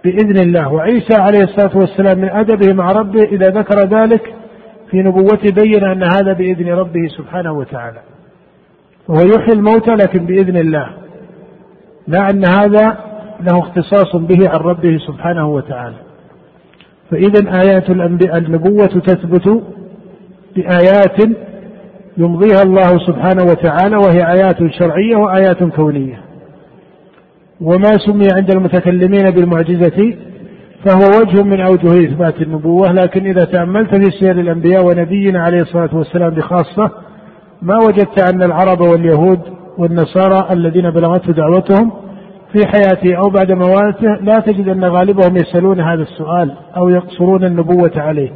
بإذن 0.04 0.40
الله 0.42 0.72
وعيسى 0.72 1.14
عليه 1.14 1.44
الصلاة 1.44 1.76
والسلام 1.76 2.18
من 2.18 2.28
أدبه 2.28 2.72
مع 2.74 2.92
ربه 2.92 3.22
إذا 3.22 3.50
ذكر 3.50 3.78
ذلك 3.78 4.34
في 4.90 4.96
نبوته 4.96 5.54
بين 5.62 5.84
أن 5.84 6.02
هذا 6.02 6.32
بإذن 6.32 6.68
ربه 6.68 7.08
سبحانه 7.18 7.52
وتعالى. 7.52 8.00
وهو 9.08 9.26
يحيي 9.26 9.52
الموتى 9.52 9.90
لكن 9.90 10.26
بإذن 10.26 10.56
الله. 10.56 10.88
لا 12.08 12.30
أن 12.30 12.44
هذا 12.46 12.98
له 13.40 13.58
اختصاص 13.58 14.16
به 14.16 14.48
عن 14.48 14.56
ربه 14.60 14.98
سبحانه 15.06 15.48
وتعالى. 15.48 15.96
فإذا 17.10 17.60
آيات 17.60 17.90
الأنبياء 17.90 18.38
النبوة 18.38 18.86
تثبت 18.86 19.62
بآيات 20.56 21.36
يمضيها 22.16 22.62
الله 22.62 22.98
سبحانه 23.06 23.44
وتعالى 23.44 23.96
وهي 23.96 24.32
آيات 24.32 24.72
شرعية 24.78 25.16
وآيات 25.16 25.64
كونية. 25.64 26.20
وما 27.60 27.90
سمي 28.06 28.26
عند 28.32 28.50
المتكلمين 28.54 29.30
بالمعجزة 29.30 30.16
فهو 30.84 31.20
وجه 31.20 31.42
من 31.42 31.60
أوجه 31.60 32.04
إثبات 32.04 32.42
النبوة 32.42 32.92
لكن 32.92 33.26
إذا 33.26 33.44
تأملت 33.44 33.94
في 33.94 34.18
سير 34.18 34.40
الأنبياء 34.40 34.84
ونبينا 34.84 35.42
عليه 35.42 35.58
الصلاة 35.62 35.96
والسلام 35.96 36.30
بخاصة 36.34 36.90
ما 37.62 37.76
وجدت 37.86 38.32
أن 38.32 38.42
العرب 38.42 38.80
واليهود 38.80 39.40
والنصارى 39.78 40.48
الذين 40.52 40.90
بلغته 40.90 41.32
دعوتهم 41.32 41.92
في 42.52 42.66
حياته 42.66 43.16
أو 43.16 43.30
بعد 43.30 43.52
مواته 43.52 44.14
لا 44.22 44.40
تجد 44.40 44.68
أن 44.68 44.84
غالبهم 44.84 45.36
يسألون 45.36 45.80
هذا 45.80 46.02
السؤال 46.02 46.52
أو 46.76 46.88
يقصرون 46.88 47.44
النبوة 47.44 47.92
عليه. 47.96 48.30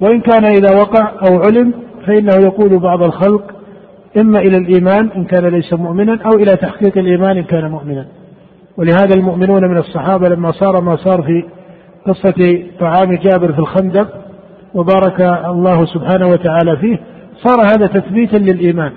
وإن 0.00 0.20
كان 0.20 0.44
إذا 0.44 0.76
وقع 0.80 1.12
أو 1.28 1.38
علم 1.38 1.72
فإنه 2.06 2.36
يقول 2.36 2.78
بعض 2.78 3.02
الخلق 3.02 3.42
إما 4.16 4.38
إلى 4.38 4.56
الإيمان 4.56 5.10
إن 5.16 5.24
كان 5.24 5.46
ليس 5.46 5.72
مؤمنا 5.72 6.18
أو 6.24 6.30
إلى 6.38 6.56
تحقيق 6.56 6.98
الإيمان 6.98 7.36
إن 7.36 7.44
كان 7.44 7.70
مؤمنا. 7.70 8.06
ولهذا 8.76 9.14
المؤمنون 9.14 9.64
من 9.64 9.78
الصحابة 9.78 10.28
لما 10.28 10.52
صار 10.52 10.80
ما 10.80 10.96
صار 10.96 11.22
في 11.22 11.44
قصة 12.06 12.62
طعام 12.80 13.14
جابر 13.14 13.52
في 13.52 13.58
الخندق 13.58 14.08
وبارك 14.74 15.20
الله 15.46 15.84
سبحانه 15.84 16.28
وتعالى 16.28 16.76
فيه 16.76 17.00
صار 17.44 17.66
هذا 17.66 17.86
تثبيتا 17.86 18.36
للإيمان. 18.36 18.92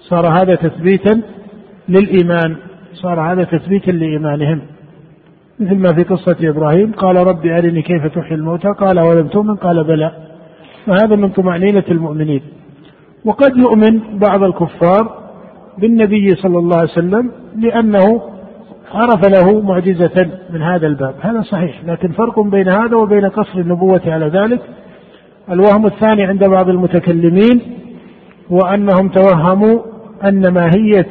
صار 0.00 0.26
هذا 0.26 0.54
تثبيتا 0.54 1.22
للإيمان. 1.88 2.56
صار 2.92 3.32
هذا 3.32 3.44
تثبيتا 3.44 3.90
لإيمانهم. 3.90 4.60
مثل 5.60 5.74
ما 5.74 5.92
في 5.92 6.02
قصة 6.02 6.36
إبراهيم 6.42 6.92
قال 6.92 7.16
رب 7.16 7.46
أرني 7.46 7.82
كيف 7.82 8.06
تحيي 8.06 8.34
الموتى؟ 8.34 8.68
قال 8.68 9.00
ولم 9.00 9.28
تؤمن؟ 9.28 9.54
قال 9.54 9.84
بلى. 9.84 10.10
وهذا 10.88 11.16
من 11.16 11.28
طمأنينة 11.28 11.84
المؤمنين. 11.90 12.40
وقد 13.24 13.56
يؤمن 13.56 14.18
بعض 14.18 14.42
الكفار 14.42 15.26
بالنبي 15.78 16.34
صلى 16.34 16.58
الله 16.58 16.76
عليه 16.76 16.90
وسلم 16.90 17.30
لأنه 17.56 18.22
عرف 18.94 19.28
له 19.28 19.60
معجزة 19.60 20.30
من 20.50 20.62
هذا 20.62 20.86
الباب. 20.86 21.14
هذا 21.20 21.42
صحيح 21.42 21.84
لكن 21.86 22.08
فرق 22.08 22.40
بين 22.40 22.68
هذا 22.68 22.96
وبين 22.96 23.28
قصر 23.28 23.58
النبوة 23.58 24.00
على 24.06 24.26
ذلك 24.28 24.60
الوهم 25.50 25.86
الثاني 25.86 26.24
عند 26.24 26.44
بعض 26.44 26.68
المتكلمين 26.68 27.60
هو 28.52 28.58
أنهم 28.58 29.08
توهموا 29.08 29.80
أن 30.24 30.48
ماهية 30.48 31.06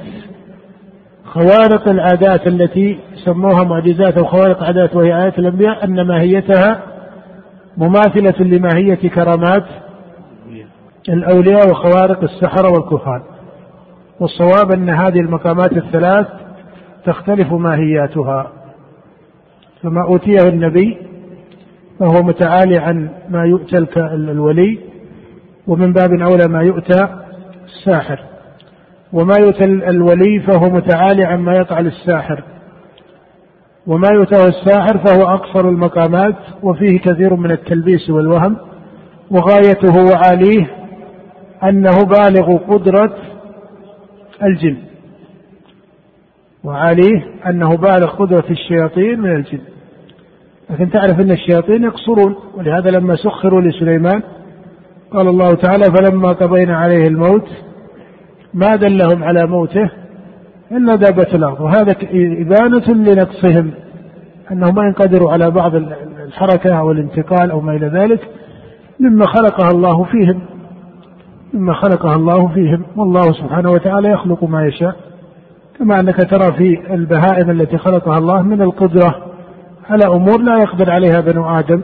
خوارق 1.26 1.88
العادات 1.88 2.48
التي 2.48 3.00
سموها 3.26 3.64
معجزات 3.64 4.18
أو 4.18 4.26
خوارق 4.26 4.64
عادات 4.64 4.96
وهي 4.96 5.24
آيات 5.24 5.40
الأنبياء 5.40 5.86
أن 5.86 6.02
ماهيتها 6.02 6.80
مماثلة 7.78 8.46
لماهية 8.46 9.10
كرامات 9.10 9.66
الأولياء 11.10 11.70
وخوارق 11.72 12.24
السحرة 12.24 12.72
والكهان 12.72 13.22
والصواب 14.20 14.72
أن 14.72 14.90
هذه 14.90 15.20
المقامات 15.20 15.72
الثلاث 15.72 16.28
تختلف 17.06 17.54
ماهياتها. 17.54 18.52
فما 19.84 20.04
أوتيه 20.04 20.50
النبي 20.50 20.98
فهو 22.00 22.24
متعالي 22.24 22.78
عن 22.78 23.10
ما 23.30 23.44
يؤتى 23.46 23.78
الولي 23.98 24.80
ومن 25.68 25.94
باب 25.94 26.10
أولى 26.22 26.48
ما 26.50 26.62
يؤتى 26.62 27.08
الساحر. 27.66 28.20
وما 29.14 29.34
يؤتى 29.40 29.64
الولي 29.66 30.40
فهو 30.40 30.70
متعالي 30.70 31.24
عن 31.24 31.40
ما 31.40 31.56
يقع 31.56 31.80
للساحر. 31.80 32.44
وما 33.88 34.08
يؤتى 34.14 34.36
الساحر 34.48 34.98
فهو 34.98 35.24
أقصر 35.24 35.70
المقامات 35.70 36.36
وفيه 36.64 37.00
كثير 37.00 37.36
من 37.36 37.52
التلبيس 37.52 38.10
والوهم. 38.10 38.58
وغايته 39.32 40.06
وعاليه 40.06 40.68
أنه 41.64 42.06
بالغ 42.06 42.58
قدرة 42.58 43.16
الجن. 44.44 44.78
وعليه 46.64 47.26
أنه 47.50 47.78
بالغ 47.78 48.16
قدرة 48.16 48.46
الشياطين 48.50 49.20
من 49.20 49.36
الجن. 49.36 49.75
لكن 50.70 50.90
تعرف 50.90 51.20
أن 51.20 51.32
الشياطين 51.32 51.84
يقصرون 51.84 52.36
ولهذا 52.58 52.92
لما 52.92 53.16
سخروا 53.16 53.62
لسليمان 53.62 54.22
قال 55.12 55.28
الله 55.28 55.56
تعالى 55.56 55.84
فلما 55.84 56.32
قضينا 56.32 56.78
عليه 56.78 57.08
الموت 57.08 57.48
ما 58.54 58.76
دلهم 58.76 59.24
على 59.24 59.48
موته 59.48 59.90
إلا 60.72 60.96
دابة 60.96 61.28
الأرض. 61.34 61.62
وهذا 61.62 61.96
إبانة 62.14 62.94
لنقصهم 62.94 63.72
أنهم 64.52 64.76
ما 64.76 64.84
ينقدروا 64.84 65.32
على 65.32 65.52
بعض 65.52 65.76
الحركة 66.26 66.80
أو 66.80 66.92
الانتقال 66.92 67.52
أو 67.52 67.62
ما 67.62 67.76
إلى 67.76 67.88
ذلك 67.88 68.20
مما 69.00 69.26
خلقها 69.28 69.70
الله 69.72 70.04
فيهم. 70.04 70.42
مما 71.54 71.74
خلقها 71.74 72.16
الله 72.16 72.48
فيهم. 72.48 72.86
والله 72.96 73.22
سبحانه 73.22 73.72
وتعالى 73.72 74.10
يخلق 74.10 74.44
ما 74.44 74.66
يشاء 74.66 74.96
كما 75.80 76.00
أنك 76.00 76.30
ترى 76.30 76.54
في 76.54 76.94
البهائم 76.94 77.50
التي 77.50 77.78
خلقها 77.78 78.18
الله 78.18 78.42
من 78.42 78.62
القدرة. 78.62 79.35
على 79.90 80.06
أمور 80.06 80.42
لا 80.42 80.58
يقدر 80.58 80.92
عليها 80.92 81.22
بنو 81.22 81.60
آدم. 81.60 81.82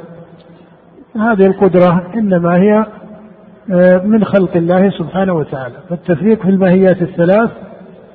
هذه 1.15 1.45
القدرة 1.45 2.03
إنما 2.15 2.55
هي 2.55 2.85
آه، 3.71 3.97
من 3.97 4.23
خلق 4.23 4.57
الله 4.57 4.89
سبحانه 4.89 5.33
وتعالى. 5.33 5.75
فالتفريق 5.89 6.41
في 6.41 6.49
الماهيات 6.49 7.01
الثلاث 7.01 7.49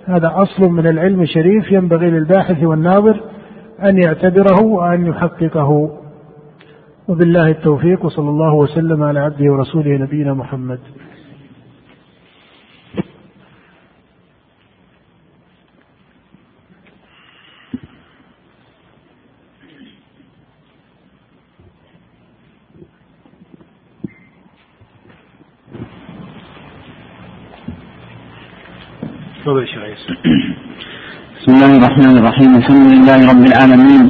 هذا 0.07 0.33
أصل 0.35 0.71
من 0.71 0.87
العلم 0.87 1.23
الشريف 1.23 1.73
ينبغي 1.73 2.11
للباحث 2.11 2.63
والناظر 2.63 3.21
أن 3.83 4.03
يعتبره 4.03 4.65
وأن 4.65 5.07
يحققه. 5.07 5.91
وبالله 7.09 7.49
التوفيق 7.49 8.05
وصلى 8.05 8.29
الله 8.29 8.55
وسلم 8.55 9.03
على 9.03 9.21
عبده 9.21 9.53
ورسوله 9.53 9.91
نبينا 9.91 10.35
محمد. 10.35 10.79
تفضل 29.47 29.67
شيخ 29.67 29.83
بسم 31.39 31.51
الله 31.55 31.73
الرحمن 31.79 32.15
الرحيم. 32.21 32.51
الحمد 32.61 32.87
لله 32.95 33.19
رب 33.33 33.45
العالمين. 33.51 34.05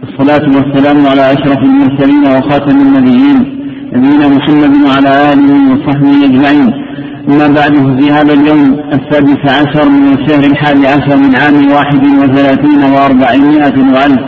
والصلاة 0.00 0.46
والسلام 0.56 0.98
على 1.10 1.24
أشرف 1.34 1.60
المرسلين 1.70 2.22
وخاتم 2.34 2.76
النبيين 2.86 3.38
نبينا 3.94 4.26
محمد 4.36 4.72
وعلى 4.86 5.10
آله 5.32 5.50
وصحبه 5.70 6.12
أجمعين. 6.28 6.68
أما 7.30 7.46
بعد 7.58 7.74
في 7.98 8.06
هذا 8.16 8.32
اليوم 8.38 8.62
السادس 8.96 9.40
عشر 9.58 9.86
من 9.96 10.12
الشهر 10.18 10.44
الحادي 10.52 10.86
عشر 10.94 11.16
من 11.24 11.32
عام 11.40 11.56
واحد 11.76 12.02
وثلاثين 12.20 12.80
وأربعمائة 12.92 13.76
وألف. 13.94 14.24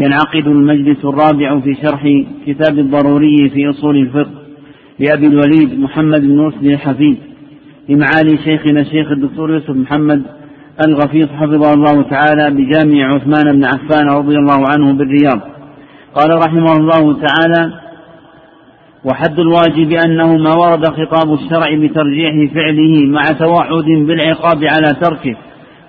ينعقد 0.00 0.46
المجلس 0.46 1.00
الرابع 1.04 1.60
في 1.60 1.74
شرح 1.82 2.02
كتاب 2.46 2.78
الضروري 2.78 3.50
في 3.54 3.70
أصول 3.70 3.96
الفقه 3.96 4.36
لأبي 5.00 5.26
الوليد 5.26 5.80
محمد 5.80 6.20
بن 6.20 6.38
مسلم 6.46 6.70
الحفيد. 6.70 7.18
لمعالي 7.88 8.38
شيخنا 8.44 8.80
الشيخ 8.80 9.10
الدكتور 9.10 9.50
يوسف 9.50 9.70
محمد 9.70 10.22
الغفيص 10.86 11.28
حفظه 11.28 11.74
الله 11.74 12.02
تعالى 12.02 12.50
بجامع 12.50 13.14
عثمان 13.14 13.56
بن 13.56 13.64
عفان 13.64 14.08
رضي 14.10 14.36
الله 14.36 14.64
عنه 14.74 14.92
بالرياض. 14.92 15.40
قال 16.14 16.38
رحمه 16.46 16.76
الله 16.76 17.16
تعالى 17.26 17.72
وحد 19.04 19.38
الواجب 19.38 19.92
أنه 19.92 20.36
ما 20.36 20.54
ورد 20.54 20.84
خطاب 20.86 21.34
الشرع 21.34 21.74
بترجيح 21.74 22.54
فعله 22.54 23.06
مع 23.06 23.24
توعد 23.38 23.84
بالعقاب 23.84 24.64
على 24.64 25.00
تركه 25.00 25.36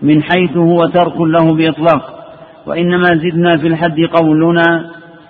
من 0.02 0.24
حيث 0.24 0.58
هو 0.58 0.86
ترك 0.86 1.22
له 1.22 1.54
بإطلاق. 1.54 2.14
وإنما 2.68 3.06
زدنا 3.06 3.52
في 3.62 3.68
الحد 3.68 4.00
قولنا 4.00 4.86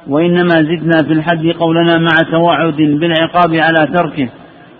وإنما 0.07 0.55
زدنا 0.61 1.03
في 1.07 1.14
الحد 1.14 1.45
قولنا 1.59 1.97
مع 1.97 2.32
توعد 2.32 2.76
بالعقاب 2.76 3.55
على 3.55 3.88
تركه 3.93 4.30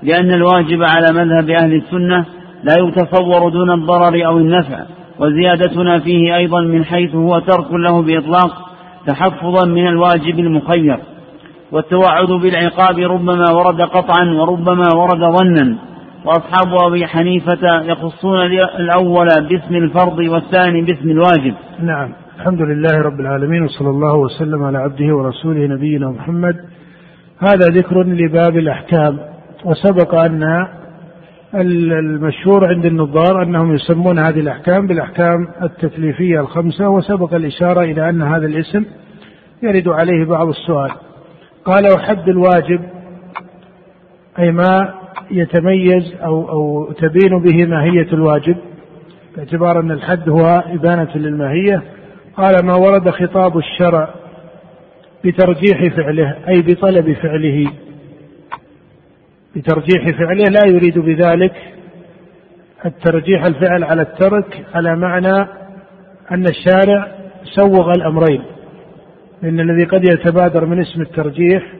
لأن 0.04 0.34
الواجب 0.34 0.84
على 0.84 1.08
مذهب 1.12 1.49
أهل 1.49 1.74
السنة 1.74 2.26
لا 2.64 2.74
يتصور 2.80 3.49
دون 3.49 3.72
الضرر 3.72 4.26
أو 4.26 4.38
النفع 4.38 4.80
وزيادتنا 5.20 5.99
فيه 5.99 6.36
أيضا 6.36 6.62
من 6.62 6.86
حيث 6.86 7.16
هو 7.16 7.39
ترك 7.39 7.74
له 7.74 8.01
بإطلاق 8.01 8.70
تحفظا 9.08 9.68
من 9.68 9.88
الواجب 9.88 10.39
المخير. 10.39 10.97
والتوعد 11.72 12.28
بالعقاب 12.28 12.99
ربما 12.99 13.51
ورد 13.51 13.82
قطعا 13.82 14.26
وربما 14.26 14.88
ورد 14.95 15.38
ظنا. 15.38 15.78
وأصحاب 16.26 16.88
أبي 16.88 17.08
حنيفة 17.08 17.82
يخصون 17.82 18.41
الأول 18.80 19.28
باسم 19.49 19.76
الفرض 19.76 20.20
والثاني 20.20 20.82
باسم 20.82 21.10
الواجب. 21.10 21.54
نعم. 21.84 22.10
الحمد 22.39 22.62
لله 22.62 23.01
رب 23.01 23.20
العالمين 23.20 23.64
وصلى 23.64 23.89
الله 23.89 24.16
وسلم 24.16 24.64
على 24.64 24.78
عبده 24.78 25.16
ورسوله 25.16 25.68
نبينا 25.68 26.08
محمد. 26.08 26.56
هذا 27.39 27.66
ذكر 27.72 28.04
لباب 28.04 28.58
الأحكام. 28.58 29.33
وسبق 29.66 30.16
أن 30.16 30.68
المشهور 31.53 32.68
عند 32.68 32.86
النظار 32.86 33.43
أنهم 33.43 33.76
يسمون 33.76 34.20
هذه 34.20 34.39
الأحكام 34.39 34.88
بالأحكام 34.88 35.47
التكليفية 35.64 36.39
الخمسة 36.39 36.89
وسبق 36.89 37.34
الإشارة 37.34 37.82
إلى 37.82 38.09
أن 38.09 38.22
هذا 38.22 38.45
الاسم 38.45 38.86
يرد 39.64 39.88
عليه 39.88 40.26
بعض 40.26 40.47
السؤال. 40.47 40.91
قال 41.66 41.84
وحد 41.95 42.30
الواجب 42.30 42.80
أي 44.39 44.51
ما 44.51 44.93
يتميز 45.32 46.14
أو, 46.24 46.49
أو 46.49 46.91
تبين 46.91 47.41
به 47.41 47.66
ماهية 47.66 48.14
الواجب 48.14 48.55
باعتبار 49.36 49.80
أن 49.80 49.91
الحد 49.91 50.30
هو 50.30 50.64
إبانة 50.68 51.16
للماهية 51.16 51.84
قال 52.38 52.66
ما 52.66 52.76
ورد 52.76 53.09
خطاب 53.09 53.57
الشرع 53.57 54.09
بترجيح 55.26 55.95
فعله 55.95 56.36
أي 56.47 56.61
بطلب 56.61 57.14
فعله. 57.14 57.68
بترجيح 59.56 60.18
فعله 60.18 60.43
لا 60.43 60.62
يريد 60.68 60.99
بذلك 60.99 61.54
الترجيح 62.86 63.45
الفعل 63.45 63.84
على 63.84 64.01
الترك 64.01 64.66
على 64.74 64.95
معنى 64.95 65.47
أن 66.32 66.45
الشارع 66.45 67.08
سوغ 67.43 67.91
الأمرين. 67.97 68.41
لأن 69.41 69.60
الذي 69.60 69.84
قد 69.84 70.04
يتبادر 70.04 70.66
من 70.66 70.82
اسم 70.82 71.01
الترجيح 71.01 71.74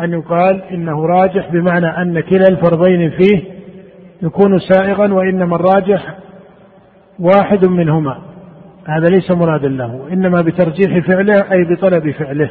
أن 0.00 0.12
يقال 0.12 0.62
إنه 0.62 1.06
راجح 1.06 1.52
بمعنى 1.52 1.86
أن 1.86 2.20
كلا 2.20 2.48
الفرضين 2.50 3.10
فيه 3.10 3.42
يكون 4.22 4.58
سائغا 4.58 5.12
وإنما 5.12 5.56
الراجح 5.56 6.18
واحد 7.18 7.66
منهما. 7.66 8.18
هذا 8.86 9.08
ليس 9.08 9.30
مرادا 9.30 9.68
له 9.68 10.08
إنما 10.12 10.42
بترجيح 10.42 11.06
فعله 11.06 11.52
أي 11.52 11.64
بطلب 11.64 12.10
فعله. 12.10 12.50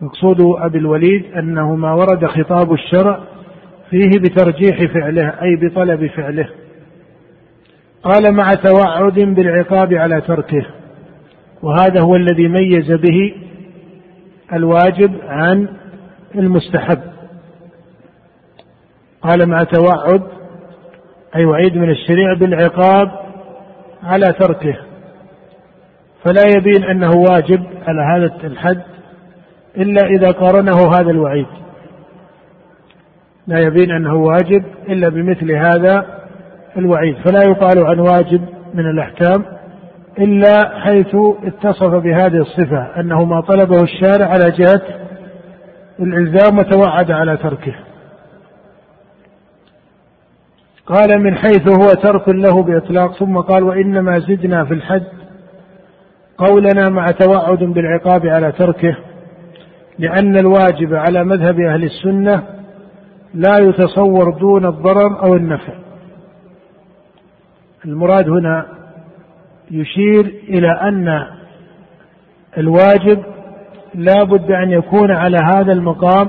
مقصود 0.00 0.36
أبي 0.40 0.78
الوليد 0.78 1.24
أنه 1.36 1.76
ما 1.76 1.92
ورد 1.92 2.26
خطاب 2.26 2.72
الشرع 2.72 3.20
فيه 3.90 4.10
بترجيح 4.20 4.92
فعله 4.92 5.28
أي 5.42 5.56
بطلب 5.56 6.06
فعله. 6.06 6.48
قال 8.02 8.32
مع 8.32 8.54
توعد 8.54 9.14
بالعقاب 9.14 9.94
على 9.94 10.20
تركه. 10.20 10.66
وهذا 11.62 12.00
هو 12.00 12.16
الذي 12.16 12.48
ميز 12.48 12.92
به 12.92 13.34
الواجب 14.52 15.12
عن 15.28 15.68
المستحب. 16.34 17.00
قال 19.22 19.48
مع 19.48 19.62
توعد 19.62 20.22
أي 21.36 21.44
وعيد 21.44 21.76
من 21.76 21.90
الشريعة 21.90 22.38
بالعقاب 22.38 23.10
على 24.02 24.32
تركه. 24.32 24.76
فلا 26.24 26.44
يبين 26.56 26.84
أنه 26.84 27.10
واجب 27.10 27.64
على 27.86 28.02
هذا 28.02 28.46
الحد 28.46 28.93
إلا 29.76 30.06
إذا 30.06 30.30
قارنه 30.30 30.90
هذا 30.94 31.10
الوعيد. 31.10 31.46
لا 33.46 33.58
يبين 33.58 33.90
أنه 33.90 34.14
واجب 34.14 34.64
إلا 34.88 35.08
بمثل 35.08 35.52
هذا 35.52 36.06
الوعيد. 36.76 37.16
فلا 37.16 37.42
يقال 37.42 37.86
عن 37.86 37.98
واجب 37.98 38.40
من 38.74 38.90
الأحكام 38.90 39.44
إلا 40.18 40.80
حيث 40.80 41.16
اتصف 41.44 41.94
بهذه 41.94 42.40
الصفة 42.40 43.00
أنه 43.00 43.24
ما 43.24 43.40
طلبه 43.40 43.82
الشارع 43.82 44.26
على 44.26 44.50
جهة 44.50 44.82
الإلزام 46.00 46.58
وتوعد 46.58 47.10
على 47.10 47.36
تركه. 47.36 47.74
قال 50.86 51.22
من 51.22 51.34
حيث 51.34 51.68
هو 51.68 51.86
ترك 52.02 52.28
له 52.28 52.62
بإطلاق 52.62 53.12
ثم 53.12 53.38
قال 53.38 53.62
وإنما 53.62 54.18
زدنا 54.18 54.64
في 54.64 54.74
الحد 54.74 55.06
قولنا 56.38 56.88
مع 56.88 57.10
توعد 57.10 57.58
بالعقاب 57.58 58.26
على 58.26 58.52
تركه. 58.52 58.96
لأن 59.98 60.36
الواجب 60.36 60.94
على 60.94 61.24
مذهب 61.24 61.60
أهل 61.60 61.84
السنة 61.84 62.42
لا 63.34 63.58
يتصور 63.58 64.38
دون 64.38 64.66
الضرر 64.66 65.22
أو 65.22 65.34
النفع. 65.34 65.72
المراد 67.84 68.28
هنا 68.28 68.66
يشير 69.70 70.34
إلى 70.48 70.68
أن 70.68 71.26
الواجب 72.58 73.22
لا 73.94 74.24
بد 74.24 74.50
أن 74.50 74.70
يكون 74.70 75.10
على 75.10 75.36
هذا 75.36 75.72
المقام 75.72 76.28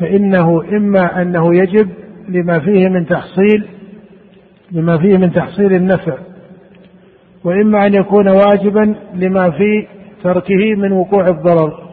فإنه 0.00 0.62
إما 0.72 1.22
أنه 1.22 1.54
يجب 1.54 1.88
لما 2.28 2.58
فيه 2.58 2.88
من 2.88 3.06
تحصيل 3.06 3.68
لما 4.72 4.98
فيه 4.98 5.16
من 5.16 5.32
تحصيل 5.32 5.72
النفع 5.72 6.14
وإما 7.44 7.86
أن 7.86 7.94
يكون 7.94 8.28
واجبا 8.28 8.94
لما 9.14 9.50
في 9.50 9.86
تركه 10.22 10.74
من 10.76 10.92
وقوع 10.92 11.28
الضرر. 11.28 11.87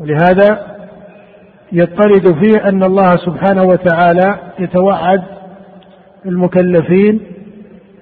ولهذا 0.00 0.76
يضطرد 1.72 2.34
فيه 2.34 2.68
أن 2.68 2.82
الله 2.82 3.16
سبحانه 3.16 3.62
وتعالى 3.62 4.38
يتوعد 4.58 5.22
المكلفين 6.26 7.20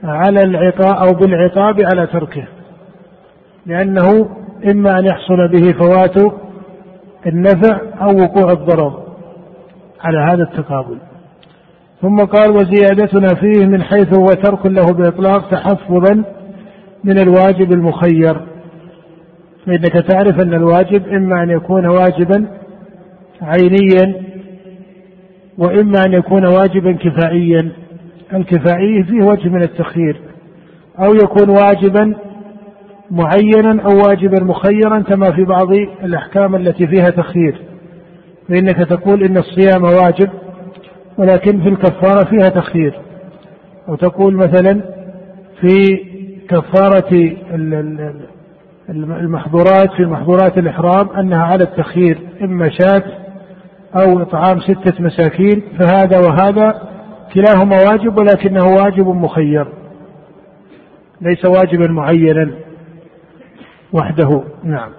على 0.05 0.43
العقاب 0.43 0.95
أو 0.95 1.19
بالعقاب 1.19 1.81
على 1.81 2.07
تركه 2.07 2.45
لأنه 3.67 4.29
إما 4.71 4.99
أن 4.99 5.05
يحصل 5.05 5.49
به 5.49 5.73
فوات 5.73 6.33
النفع 7.27 7.81
أو 8.01 8.23
وقوع 8.23 8.53
الضرر 8.53 9.03
على 10.01 10.19
هذا 10.19 10.43
التقابل. 10.43 10.99
ثم 12.03 12.17
قال 12.17 12.51
وزيادتنا 12.51 13.29
فيه 13.29 13.67
من 13.67 13.83
حيث 13.83 14.19
هو 14.19 14.27
ترك 14.27 14.67
له 14.67 14.87
بإطلاق 14.93 15.51
تحفظا 15.51 16.25
من 17.05 17.19
الواجب 17.19 17.73
المخير. 17.73 18.41
فإنك 19.67 19.93
تعرف 19.93 20.41
أن 20.41 20.55
الواجب 20.55 21.09
إما 21.09 21.43
أن 21.43 21.51
يكون 21.51 21.87
واجبا 21.87 22.47
عينيا 23.43 24.23
وإما 25.59 26.03
أن 26.07 26.13
يكون 26.13 26.47
واجبا 26.47 26.93
كفائيا 26.93 27.73
الكفائي 28.35 29.05
فيه 29.05 29.27
وجه 29.27 29.49
من 29.49 29.63
التخيير. 29.63 30.21
أو 30.99 31.15
يكون 31.15 31.51
واجبا 31.51 32.15
معينا 33.11 33.83
أو 33.83 33.97
واجبا 34.09 34.45
مخيرا 34.45 35.01
كما 35.01 35.33
في 35.33 35.45
بعض 35.45 35.73
الأحكام 36.05 36.57
التي 36.57 36.87
فيها 36.87 37.11
تخيير. 37.11 37.61
فإنك 38.49 38.77
تقول 38.77 39.25
إن 39.25 39.37
الصيام 39.37 39.83
واجب 39.83 40.31
ولكن 41.19 41.63
في 41.63 41.69
الكفارة 41.69 42.25
فيها 42.25 42.49
تخيير. 42.49 43.01
وتقول 43.89 44.35
مثلا 44.35 44.81
في 45.61 46.01
كفارة 46.49 47.37
المحظورات 48.89 49.93
في 49.97 50.05
محظورات 50.05 50.59
الإحرام 50.59 51.09
أنها 51.09 51.45
على 51.45 51.65
التخيير 51.65 52.19
إما 52.43 52.69
شاة 52.69 53.03
أو 53.95 54.23
إطعام 54.23 54.61
ستة 54.61 55.03
مساكين 55.03 55.63
فهذا 55.79 56.19
وهذا 56.19 56.83
كلاهما 57.35 57.77
واجب 57.77 58.19
ولكنه 58.19 58.65
واجب 58.65 59.07
مخير 59.07 59.69
ليس 61.21 61.45
واجبا 61.45 61.87
معينا 61.87 62.51
وحده. 63.93 64.43
نعم. 64.65 64.91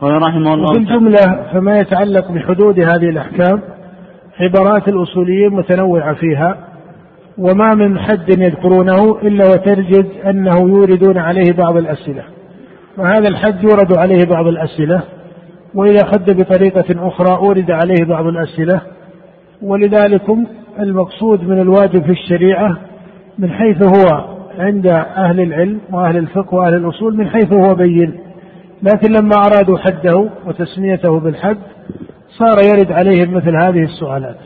قال 0.00 0.22
رحمه 0.22 0.54
الله 0.54 0.70
وفي 0.70 0.78
الجملة 0.78 1.50
فما 1.52 1.78
يتعلق 1.78 2.32
بحدود 2.32 2.80
هذه 2.80 3.08
الأحكام 3.08 3.62
عبارات 4.40 4.88
الأصوليين 4.88 5.50
متنوعة 5.50 6.14
فيها 6.14 6.65
وما 7.38 7.74
من 7.74 7.98
حد 7.98 8.28
يذكرونه 8.38 9.18
إلا 9.22 9.44
وتجد 9.48 10.06
أنه 10.26 10.58
يوردون 10.58 11.18
عليه 11.18 11.52
بعض 11.52 11.76
الأسئلة. 11.76 12.22
وهذا 12.98 13.28
الحد 13.28 13.62
يورد 13.62 13.98
عليه 13.98 14.24
بعض 14.24 14.46
الأسئلة 14.46 15.02
وإذا 15.74 16.06
حد 16.06 16.30
بطريقة 16.30 17.08
أخرى 17.08 17.36
أورد 17.36 17.70
عليه 17.70 18.04
بعض 18.04 18.26
الأسئلة. 18.26 18.80
ولذلك 19.62 20.22
المقصود 20.80 21.42
من 21.42 21.60
الواجب 21.60 22.02
في 22.02 22.10
الشريعة 22.12 22.76
من 23.38 23.50
حيث 23.50 23.82
هو 23.82 24.24
عند 24.58 24.86
أهل 25.16 25.40
العلم 25.40 25.80
وأهل 25.92 26.16
الفقه 26.16 26.54
وأهل 26.54 26.74
الأصول 26.74 27.16
من 27.16 27.28
حيث 27.28 27.52
هو 27.52 27.74
بين. 27.74 28.14
لكن 28.82 29.12
لما 29.12 29.36
أرادوا 29.36 29.78
حده 29.78 30.28
وتسميته 30.46 31.20
بالحد 31.20 31.58
صار 32.38 32.58
يرد 32.74 32.92
عليهم 32.92 33.34
مثل 33.34 33.56
هذه 33.56 33.82
السؤالات. 33.82 34.36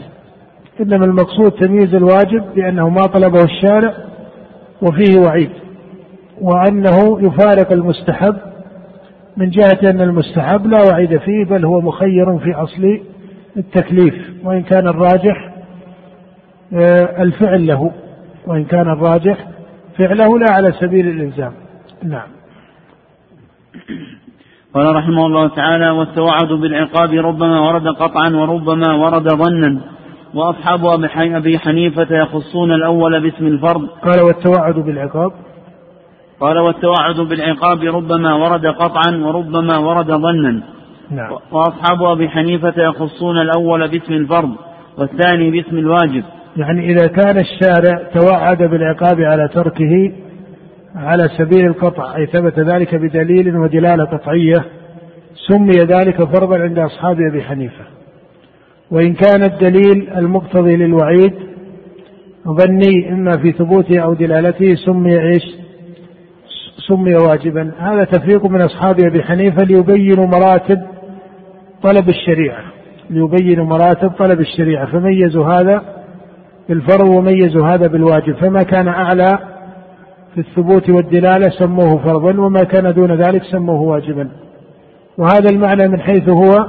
إنما 0.80 1.04
المقصود 1.04 1.52
تمييز 1.52 1.94
الواجب 1.94 2.54
بأنه 2.54 2.88
ما 2.88 3.02
طلبه 3.02 3.44
الشارع 3.44 3.94
وفيه 4.82 5.18
وعيد 5.18 5.50
وأنه 6.40 7.18
يفارق 7.20 7.72
المستحب 7.72 8.36
من 9.36 9.50
جهة 9.50 9.90
أن 9.90 10.00
المستحب 10.00 10.66
لا 10.66 10.82
وعيد 10.82 11.18
فيه 11.18 11.44
بل 11.44 11.64
هو 11.64 11.80
مخير 11.80 12.38
في 12.38 12.54
أصل 12.54 13.00
التكليف 13.56 14.14
وإن 14.44 14.62
كان 14.62 14.88
الراجح 14.88 15.50
آه، 16.72 17.22
الفعل 17.22 17.66
له 17.66 17.92
وإن 18.46 18.64
كان 18.64 18.88
الراجح 18.88 19.48
فعله 19.98 20.38
لا 20.38 20.46
على 20.52 20.72
سبيل 20.72 21.08
الإلزام. 21.08 21.52
نعم. 22.02 22.28
قال 24.74 24.96
رحمه 24.96 25.26
الله 25.26 25.48
تعالى 25.48 25.90
والتوعد 25.90 26.48
بالعقاب 26.48 27.12
ربما 27.12 27.60
ورد 27.60 27.88
قطعا 27.88 28.30
وربما 28.30 28.94
ورد 28.94 29.28
ظنا. 29.28 29.80
وأصحاب 30.34 30.86
أبي 31.16 31.58
حنيفة 31.58 32.16
يخصون 32.16 32.72
الأول 32.72 33.20
باسم 33.20 33.46
الفرض 33.46 33.86
قال 33.86 34.20
والتوعد 34.20 34.74
بالعقاب. 34.74 35.32
قال 36.40 36.58
والتوعد 36.58 37.20
بالعقاب 37.20 37.82
ربما 37.82 38.34
ورد 38.34 38.66
قطعا 38.66 39.16
وربما 39.16 39.78
ورد 39.78 40.06
ظنا. 40.06 40.62
نعم. 41.10 41.32
وأصحاب 41.52 42.02
أبي 42.02 42.28
حنيفة 42.28 42.74
يخصون 42.76 43.38
الأول 43.40 43.88
باسم 43.88 44.12
الفرض 44.12 44.50
والثاني 44.98 45.50
باسم 45.50 45.78
الواجب. 45.78 46.24
يعني 46.56 46.92
إذا 46.92 47.06
كان 47.06 47.38
الشارع 47.38 48.02
توعد 48.14 48.62
بالعقاب 48.62 49.20
على 49.20 49.48
تركه 49.48 50.12
على 50.94 51.28
سبيل 51.38 51.66
القطع 51.66 52.16
أي 52.16 52.26
ثبت 52.26 52.58
ذلك 52.58 52.94
بدليل 52.94 53.56
ودلالة 53.56 54.04
قطعية 54.04 54.64
سمي 55.48 55.84
ذلك 55.84 56.24
فرضا 56.24 56.58
عند 56.58 56.78
أصحاب 56.78 57.16
أبي 57.30 57.42
حنيفة. 57.42 57.99
وإن 58.90 59.14
كان 59.14 59.42
الدليل 59.42 60.10
المقتضي 60.16 60.76
للوعيد 60.76 61.32
ظني 62.48 63.12
إما 63.12 63.30
في 63.42 63.52
ثبوته 63.52 63.98
أو 63.98 64.14
دلالته 64.14 64.74
سمي 64.74 65.20
إيش؟ 65.20 65.42
سمي 66.88 67.14
واجبا. 67.14 67.72
هذا 67.78 68.04
تفريق 68.04 68.46
من 68.46 68.60
أصحاب 68.60 69.00
أبي 69.00 69.22
حنيفة 69.22 69.64
ليبينوا 69.64 70.26
مراتب 70.26 70.80
طلب 71.82 72.08
الشريعة. 72.08 72.62
ليبينوا 73.10 73.64
مراتب 73.64 74.08
طلب 74.08 74.40
الشريعة. 74.40 74.86
فميزوا 74.86 75.46
هذا 75.46 75.82
بالفرض 76.68 77.08
وميزوا 77.08 77.66
هذا 77.66 77.86
بالواجب. 77.86 78.34
فما 78.34 78.62
كان 78.62 78.88
أعلى 78.88 79.38
في 80.34 80.40
الثبوت 80.40 80.90
والدلالة 80.90 81.48
سموه 81.48 81.98
فرضا 81.98 82.40
وما 82.40 82.64
كان 82.64 82.92
دون 82.94 83.12
ذلك 83.12 83.42
سموه 83.42 83.80
واجبا. 83.80 84.28
وهذا 85.18 85.50
المعنى 85.50 85.88
من 85.88 86.00
حيث 86.00 86.28
هو 86.28 86.66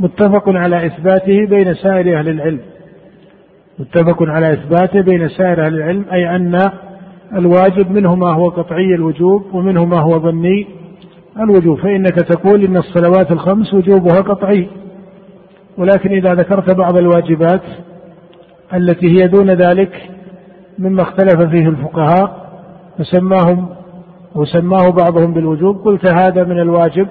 متفق 0.00 0.48
على 0.48 0.86
إثباته 0.86 1.46
بين 1.46 1.74
سائر 1.74 2.18
أهل 2.18 2.28
العلم. 2.28 2.60
متفق 3.78 4.22
على 4.22 4.52
إثباته 4.52 5.00
بين 5.00 5.28
سائر 5.28 5.66
أهل 5.66 5.74
العلم 5.74 6.04
أي 6.12 6.36
أن 6.36 6.70
الواجب 7.36 7.90
منه 7.90 8.14
ما 8.14 8.32
هو 8.34 8.48
قطعي 8.48 8.94
الوجوب 8.94 9.54
ومنه 9.54 9.84
ما 9.84 10.00
هو 10.00 10.20
ظني 10.20 10.66
الوجوب. 11.40 11.78
فإنك 11.78 12.14
تقول 12.14 12.64
إن 12.64 12.76
الصلوات 12.76 13.32
الخمس 13.32 13.74
وجوبها 13.74 14.20
قطعي. 14.20 14.68
ولكن 15.78 16.10
إذا 16.10 16.34
ذكرت 16.34 16.76
بعض 16.76 16.96
الواجبات 16.96 17.62
التي 18.74 19.06
هي 19.06 19.28
دون 19.28 19.50
ذلك 19.50 20.10
مما 20.78 21.02
اختلف 21.02 21.42
فيه 21.50 21.68
الفقهاء 21.68 22.50
فسماهم 22.98 23.68
وسماه 24.34 24.90
بعضهم 24.90 25.32
بالوجوب 25.32 25.76
قلت 25.76 26.06
هذا 26.06 26.44
من 26.44 26.60
الواجب 26.60 27.08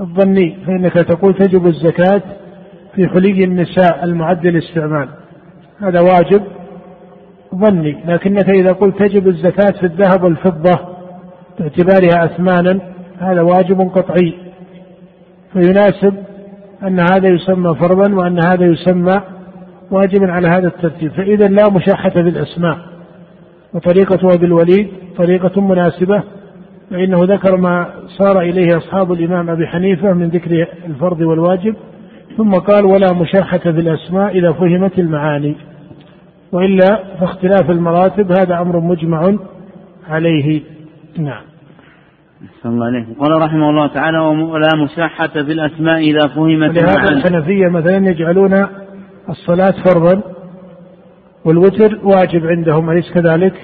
الظني 0.00 0.56
فإنك 0.66 0.92
تقول 0.92 1.34
تجب 1.34 1.66
الزكاة 1.66 2.22
في 2.94 3.08
حلي 3.08 3.44
النساء 3.44 4.04
المعد 4.04 4.46
للاستعمال. 4.46 5.08
هذا 5.80 6.00
واجب 6.00 6.42
ظني 7.54 7.96
لكنك 8.06 8.48
إذا 8.48 8.72
قلت 8.72 8.98
تجب 8.98 9.28
الزكاة 9.28 9.80
في 9.80 9.86
الذهب 9.86 10.24
والفضة 10.24 10.80
باعتبارها 11.58 12.24
أثمانا 12.24 12.80
هذا 13.18 13.42
واجب 13.42 13.80
قطعي. 13.80 14.34
فيناسب 15.52 16.14
أن 16.82 17.00
هذا 17.00 17.28
يسمى 17.28 17.74
فرضا 17.74 18.14
وأن 18.14 18.44
هذا 18.44 18.64
يسمى 18.64 19.20
واجبا 19.90 20.32
على 20.32 20.48
هذا 20.48 20.66
الترتيب. 20.66 21.12
فإذا 21.12 21.48
لا 21.48 21.70
مشاحة 21.70 22.10
في 22.10 22.20
الأسماء 22.20 22.78
وطريقة 23.74 24.34
أبي 24.34 24.46
الوليد 24.46 24.88
طريقة 25.16 25.60
مناسبة 25.60 26.22
فإنه 26.90 27.24
ذكر 27.24 27.56
ما 27.56 27.86
صار 28.06 28.40
إليه 28.40 28.76
أصحاب 28.76 29.12
الإمام 29.12 29.50
أبي 29.50 29.66
حنيفة 29.66 30.12
من 30.12 30.28
ذكر 30.28 30.66
الفرض 30.86 31.20
والواجب 31.20 31.76
ثم 32.36 32.54
قال 32.54 32.84
ولا 32.84 33.12
مشاحة 33.12 33.58
في 33.58 33.68
الأسماء 33.68 34.38
إذا 34.38 34.52
فهمت 34.52 34.98
المعاني 34.98 35.56
وإلا 36.52 37.04
فاختلاف 37.20 37.70
المراتب 37.70 38.30
هذا 38.30 38.60
أمر 38.60 38.80
مجمع 38.80 39.36
عليه. 40.08 40.62
نعم. 41.18 41.42
صلى 42.62 42.72
الله 42.72 42.86
عليه 42.86 43.06
قال 43.20 43.42
رحمه 43.42 43.70
الله 43.70 43.86
تعالى 43.86 44.18
ولا 44.18 44.76
مشاحة 44.76 45.26
في 45.26 45.52
الأسماء 45.52 45.98
إذا 45.98 46.20
فهمت 46.20 46.78
لهذا 46.78 47.12
الحنفية 47.12 47.68
مثلا 47.68 48.10
يجعلون 48.10 48.66
الصلاة 49.28 49.74
فرضا 49.84 50.22
والوتر 51.44 51.98
واجب 52.02 52.46
عندهم 52.46 52.90
أليس 52.90 53.12
كذلك؟ 53.12 53.54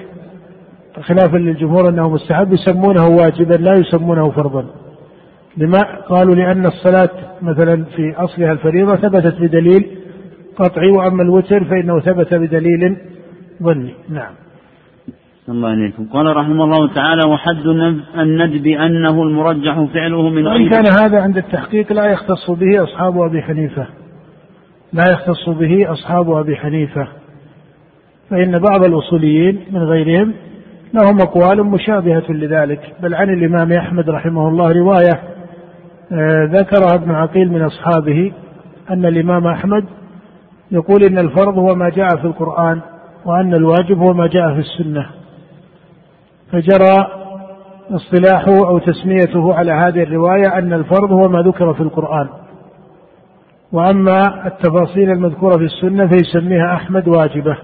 خلافا 1.01 1.37
للجمهور 1.37 1.89
أنه 1.89 2.09
مستحب 2.09 2.53
يسمونه 2.53 3.07
واجبا 3.07 3.53
لا 3.53 3.73
يسمونه 3.75 4.29
فرضا. 4.29 4.65
لما 5.57 5.79
قالوا 6.09 6.35
لأن 6.35 6.65
الصلاة 6.65 7.09
مثلا 7.41 7.83
في 7.83 8.13
أصلها 8.17 8.51
الفريضة 8.51 8.95
ثبتت 8.95 9.41
بدليل 9.41 9.87
قطعي 10.57 10.91
وأما 10.91 11.23
الوتر 11.23 11.63
فإنه 11.63 11.99
ثبت 11.99 12.33
بدليل 12.33 12.97
ظني. 13.63 13.93
نعم. 14.09 14.33
الله 15.49 15.69
عليكم. 15.69 16.05
قال 16.13 16.37
رحمه 16.37 16.63
الله 16.63 16.93
تعالى 16.93 17.21
وحد 17.29 17.65
الندب 18.17 18.67
أنه 18.67 19.23
المرجح 19.23 19.85
فعله 19.93 20.29
من 20.29 20.47
وإن 20.47 20.69
كان 20.69 20.83
هذا 21.01 21.21
عند 21.21 21.37
التحقيق 21.37 21.93
لا 21.93 22.05
يختص 22.05 22.51
به 22.51 22.83
أصحاب 22.83 23.21
أبي 23.21 23.41
حنيفة. 23.41 23.87
لا 24.93 25.03
يختص 25.11 25.49
به 25.49 25.91
أصحاب 25.91 26.31
أبي 26.31 26.55
حنيفة. 26.55 27.07
فإن 28.29 28.59
بعض 28.59 28.83
الأصوليين 28.83 29.59
من 29.71 29.83
غيرهم 29.83 30.33
لهم 30.93 31.21
أقوال 31.21 31.63
مشابهة 31.63 32.23
لذلك. 32.29 32.93
بل 33.01 33.15
عن 33.15 33.29
الإمام 33.29 33.71
أحمد 33.71 34.09
رحمه 34.09 34.47
الله 34.47 34.71
رواية 34.71 35.19
آه، 36.11 36.45
ذكرها 36.45 36.95
ابن 36.95 37.11
عقيل 37.11 37.51
من 37.51 37.61
أصحابه 37.61 38.31
أن 38.89 39.05
الإمام 39.05 39.47
أحمد 39.47 39.85
يقول 40.71 41.03
إن 41.03 41.17
الفرض 41.17 41.57
هو 41.57 41.75
ما 41.75 41.89
جاء 41.89 42.07
في 42.07 42.25
القرآن 42.25 42.81
وأن 43.25 43.53
الواجب 43.53 43.97
هو 43.97 44.13
ما 44.13 44.27
جاء 44.27 44.53
في 44.53 44.59
السنة. 44.59 45.09
فجرى 46.51 47.07
اصطلاحه 47.91 48.67
أو 48.67 48.77
تسميته 48.77 49.53
على 49.53 49.71
هذه 49.71 50.03
الرواية 50.03 50.57
أن 50.57 50.73
الفرض 50.73 51.11
هو 51.11 51.27
ما 51.29 51.41
ذكر 51.41 51.73
في 51.73 51.81
القرآن. 51.81 52.29
وأما 53.71 54.47
التفاصيل 54.47 55.11
المذكورة 55.11 55.57
في 55.57 55.63
السنة 55.63 56.07
فيسميها 56.07 56.73
أحمد 56.73 57.07
واجبة. 57.07 57.57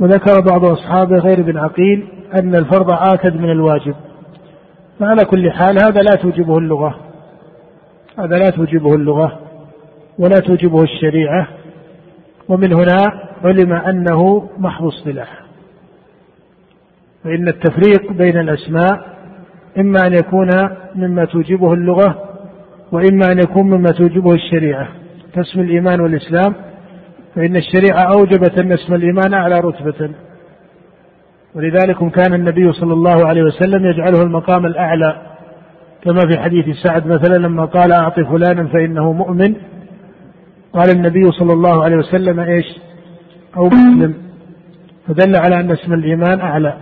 وذكر 0.00 0.40
بعض 0.40 0.64
أصحابه 0.64 1.18
غير 1.18 1.38
ابن 1.38 1.58
عقيل 1.58 2.08
أن 2.34 2.54
الفرض 2.54 2.90
آكد 2.90 3.36
من 3.36 3.50
الواجب. 3.50 3.94
فعلى 5.00 5.24
كل 5.24 5.52
حال 5.52 5.78
هذا 5.82 6.00
لا 6.00 6.22
توجبه 6.22 6.58
اللغة. 6.58 6.98
هذا 8.18 8.38
لا 8.38 8.50
توجبه 8.50 8.94
اللغة 8.94 9.38
ولا 10.18 10.38
توجبه 10.38 10.82
الشريعة. 10.82 11.48
ومن 12.48 12.72
هنا 12.72 12.98
علم 13.44 13.72
أنه 13.72 14.48
محض 14.58 14.84
اصطلاح. 14.84 15.40
فإن 17.24 17.48
التفريق 17.48 18.12
بين 18.12 18.40
الأسماء 18.40 19.16
إما 19.78 20.06
أن 20.06 20.12
يكون 20.12 20.48
مما 20.94 21.24
توجبه 21.24 21.72
اللغة 21.72 22.22
وإما 22.92 23.32
أن 23.32 23.38
يكون 23.38 23.66
مما 23.66 23.90
توجبه 23.98 24.34
الشريعة. 24.34 24.88
كاسم 25.34 25.60
الإيمان 25.60 26.00
والإسلام 26.00 26.54
فإن 27.36 27.56
الشريعة 27.56 28.02
أوجبت 28.16 28.58
أن 28.58 28.72
اسم 28.72 28.94
الإيمان 28.94 29.34
أعلى 29.34 29.60
رتبة. 29.60 30.10
ولذلك 31.54 32.12
كان 32.12 32.34
النبي 32.34 32.72
صلى 32.72 32.92
الله 32.92 33.26
عليه 33.26 33.42
وسلم 33.42 33.86
يجعله 33.86 34.22
المقام 34.22 34.66
الأعلى 34.66 35.16
كما 36.02 36.20
في 36.30 36.38
حديث 36.38 36.76
سعد 36.82 37.06
مثلا 37.06 37.36
لما 37.36 37.64
قال 37.64 37.92
أعط 37.92 38.20
فلانا 38.20 38.68
فإنه 38.68 39.12
مؤمن. 39.12 39.54
قال 40.72 40.90
النبي 40.90 41.30
صلى 41.30 41.52
الله 41.52 41.84
عليه 41.84 41.96
وسلم 41.96 42.40
إيش؟ 42.40 42.66
أو 43.56 43.66
مسلم. 43.66 44.14
فدل 45.08 45.36
على 45.36 45.60
أن 45.60 45.70
اسم 45.70 45.92
الإيمان 45.92 46.40
أعلى. 46.40 46.74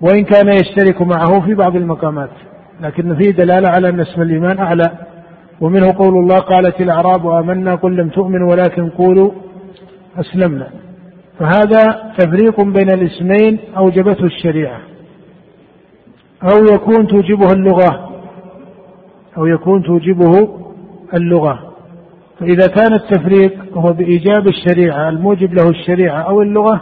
وإن 0.00 0.24
كان 0.24 0.48
يشترك 0.48 1.02
معه 1.02 1.40
في 1.40 1.54
بعض 1.54 1.76
المقامات 1.76 2.30
لكن 2.80 3.14
فيه 3.14 3.30
دلالة 3.30 3.68
على 3.68 3.88
أن 3.88 4.00
اسم 4.00 4.22
الإيمان 4.22 4.58
أعلى. 4.58 4.90
ومنه 5.62 5.92
قول 5.92 6.14
الله 6.14 6.38
قالت 6.38 6.80
الأعراب 6.80 7.26
آمنا 7.26 7.74
قل 7.74 7.96
لم 7.96 8.08
تؤمنوا 8.08 8.50
ولكن 8.50 8.88
قولوا 8.88 9.30
أسلمنا. 10.16 10.68
فهذا 11.38 12.12
تفريق 12.18 12.60
بين 12.60 12.90
الاسمين 12.90 13.58
أوجبته 13.76 14.24
الشريعة. 14.24 14.80
أو 16.42 16.64
يكون 16.74 17.06
توجبه 17.06 17.52
اللغة. 17.52 18.10
أو 19.38 19.46
يكون 19.46 19.82
توجبه 19.82 20.48
اللغة. 21.14 21.72
فإذا 22.40 22.66
كان 22.66 22.94
التفريق 22.94 23.52
هو 23.74 23.92
بإيجاب 23.92 24.48
الشريعة 24.48 25.08
الموجب 25.08 25.54
له 25.54 25.70
الشريعة 25.70 26.20
أو 26.20 26.42
اللغة 26.42 26.80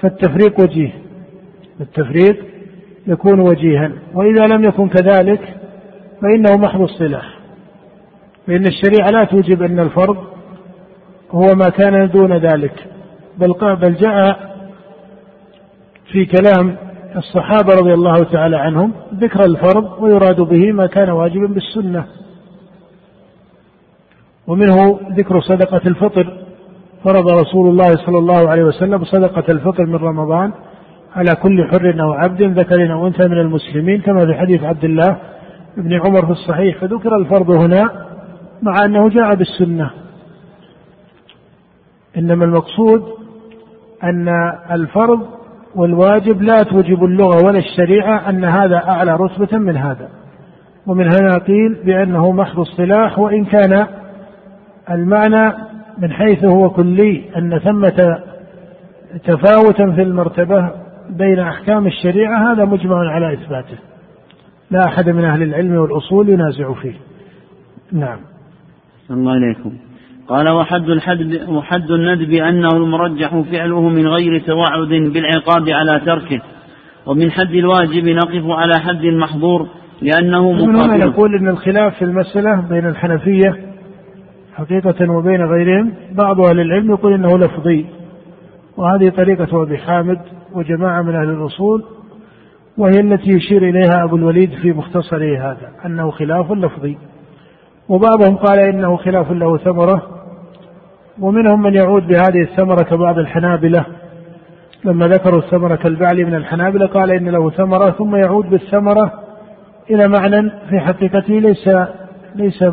فالتفريق 0.00 0.60
وجيه. 0.60 0.92
التفريق 1.80 2.44
يكون 3.06 3.40
وجيها. 3.40 3.92
وإذا 4.14 4.46
لم 4.46 4.64
يكن 4.64 4.88
كذلك 4.88 5.40
فإنه 6.22 6.56
محض 6.56 6.80
الصلاح 6.80 7.41
فإن 8.46 8.66
الشريعة 8.66 9.10
لا 9.10 9.24
توجب 9.24 9.62
أن 9.62 9.80
الفرض 9.80 10.16
هو 11.30 11.54
ما 11.54 11.68
كان 11.68 12.08
دون 12.08 12.32
ذلك. 12.32 12.86
بل 13.38 13.76
بل 13.76 13.94
جاء 13.94 14.52
في 16.12 16.24
كلام 16.24 16.76
الصحابة 17.16 17.74
رضي 17.74 17.94
الله 17.94 18.16
تعالى 18.32 18.56
عنهم 18.56 18.92
ذكر 19.14 19.44
الفرض 19.44 20.02
ويراد 20.02 20.40
به 20.40 20.72
ما 20.72 20.86
كان 20.86 21.10
واجبا 21.10 21.46
بالسنة. 21.46 22.04
ومنه 24.46 25.00
ذكر 25.16 25.40
صدقة 25.40 25.80
الفطر. 25.86 26.38
فرض 27.04 27.30
رسول 27.30 27.68
الله 27.68 27.96
صلى 28.06 28.18
الله 28.18 28.50
عليه 28.50 28.64
وسلم 28.64 29.04
صدقة 29.04 29.52
الفطر 29.52 29.86
من 29.86 29.94
رمضان 29.94 30.52
على 31.16 31.34
كل 31.42 31.68
حر 31.70 32.02
أو 32.02 32.12
عبد 32.12 32.42
ذكر 32.42 32.92
أو 32.92 33.06
أنثى 33.06 33.28
من 33.28 33.38
المسلمين 33.38 34.00
كما 34.00 34.26
في 34.26 34.34
حديث 34.34 34.62
عبد 34.62 34.84
الله 34.84 35.16
بن 35.76 35.92
عمر 36.06 36.26
في 36.26 36.32
الصحيح. 36.32 36.78
فذكر 36.78 37.16
الفرض 37.16 37.50
هنا 37.50 38.11
مع 38.62 38.84
أنه 38.84 39.08
جاء 39.08 39.34
بالسنة. 39.34 39.90
إنما 42.16 42.44
المقصود 42.44 43.04
أن 44.02 44.28
الفرض 44.70 45.26
والواجب 45.74 46.42
لا 46.42 46.62
توجب 46.62 47.04
اللغة 47.04 47.44
ولا 47.44 47.58
الشريعة 47.58 48.28
أن 48.28 48.44
هذا 48.44 48.76
أعلى 48.76 49.16
رتبة 49.16 49.58
من 49.58 49.76
هذا. 49.76 50.08
ومن 50.86 51.04
هنا 51.04 51.38
قيل 51.38 51.74
بأنه 51.84 52.32
محض 52.32 52.60
الصلاح 52.60 53.18
وإن 53.18 53.44
كان 53.44 53.86
المعنى 54.90 55.54
من 55.98 56.12
حيث 56.12 56.44
هو 56.44 56.70
كلي 56.70 57.24
أن 57.36 57.58
ثمة 57.58 58.18
تفاوتا 59.24 59.92
في 59.92 60.02
المرتبة 60.02 60.70
بين 61.10 61.38
أحكام 61.38 61.86
الشريعة 61.86 62.52
هذا 62.52 62.64
مجمع 62.64 63.10
على 63.10 63.32
إثباته. 63.32 63.78
لا 64.70 64.80
أحد 64.86 65.08
من 65.08 65.24
أهل 65.24 65.42
العلم 65.42 65.76
والأصول 65.76 66.28
ينازع 66.28 66.72
فيه. 66.72 66.94
نعم. 67.92 68.18
الله 69.10 69.36
إليكم 69.36 69.72
قال 70.28 70.48
وحد 70.48 70.88
الحد 70.88 71.48
وحد 71.48 71.90
الندب 71.90 72.32
أنه 72.32 72.68
المرجح 72.76 73.40
فعله 73.52 73.88
من 73.88 74.06
غير 74.06 74.38
توعد 74.38 74.88
بالعقاب 74.88 75.68
على 75.68 76.00
تركه 76.06 76.40
ومن 77.06 77.30
حد 77.30 77.54
الواجب 77.54 78.08
نقف 78.08 78.50
على 78.50 78.72
حد 78.80 79.04
المحظور 79.04 79.68
لأنه 80.02 80.52
مقابل. 80.52 81.00
يقول 81.08 81.34
أن 81.34 81.48
الخلاف 81.48 81.94
في 81.94 82.04
المسألة 82.04 82.60
بين 82.70 82.86
الحنفية 82.86 83.56
حقيقة 84.54 85.10
وبين 85.10 85.42
غيرهم 85.42 85.92
بعض 86.12 86.40
أهل 86.40 86.60
العلم 86.60 86.90
يقول 86.90 87.12
أنه 87.12 87.38
لفظي 87.38 87.86
وهذه 88.76 89.08
طريقة 89.08 89.62
أبي 89.62 89.78
حامد 89.78 90.18
وجماعة 90.54 91.02
من 91.02 91.14
أهل 91.14 91.30
الأصول 91.30 91.84
وهي 92.78 93.00
التي 93.00 93.30
يشير 93.30 93.68
إليها 93.68 94.04
أبو 94.04 94.16
الوليد 94.16 94.50
في 94.62 94.72
مختصره 94.72 95.38
هذا 95.38 95.68
أنه 95.86 96.10
خلاف 96.10 96.52
لفظي. 96.52 96.96
وبعضهم 97.88 98.36
قال 98.36 98.58
إنه 98.58 98.96
خلاف 98.96 99.30
له 99.30 99.58
ثمرة 99.58 100.02
ومنهم 101.20 101.62
من 101.62 101.74
يعود 101.74 102.06
بهذه 102.06 102.42
الثمرة 102.42 102.82
كبعض 102.82 103.18
الحنابلة. 103.18 103.84
لما 104.84 105.08
ذكروا 105.08 105.38
الثمرة 105.38 105.76
كالبعل 105.76 106.26
من 106.26 106.34
الحنابلة 106.34 106.86
قال 106.86 107.10
إن 107.10 107.28
له 107.28 107.50
ثمرة 107.50 107.90
ثم 107.90 108.16
يعود 108.16 108.50
بالثمرة 108.50 109.12
إلى 109.90 110.08
معنى 110.08 110.50
في 110.68 110.80
حقيقته 110.80 111.34
ليس 111.34 111.68
ليس 112.34 112.64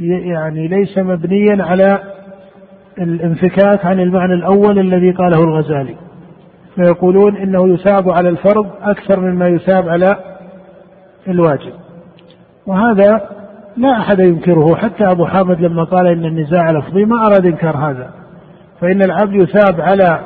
يعني 0.00 0.68
ليس 0.68 0.98
مبنيا 0.98 1.64
على 1.64 1.98
الانفكاك 2.98 3.86
عن 3.86 4.00
المعنى 4.00 4.34
الأول 4.34 4.78
الذي 4.78 5.10
قاله 5.10 5.44
الغزالي. 5.44 5.94
فيقولون 6.74 7.36
إنه 7.36 7.74
يثاب 7.74 8.10
على 8.10 8.28
الفرض 8.28 8.66
أكثر 8.82 9.20
مما 9.20 9.48
يثاب 9.48 9.88
على 9.88 10.16
الواجب. 11.28 11.72
وهذا 12.66 13.28
لا 13.76 13.98
أحد 14.00 14.18
ينكره. 14.18 14.76
حتى 14.76 15.04
أبو 15.04 15.26
حامد 15.26 15.60
لما 15.60 15.84
قال 15.84 16.06
إن 16.06 16.24
النزاع 16.24 16.70
لفظي 16.70 17.04
ما 17.04 17.16
أراد 17.26 17.46
إنكار 17.46 17.76
هذا. 17.76 18.10
فإن 18.80 19.02
العبد 19.02 19.34
يثاب 19.34 19.80
على 19.80 20.20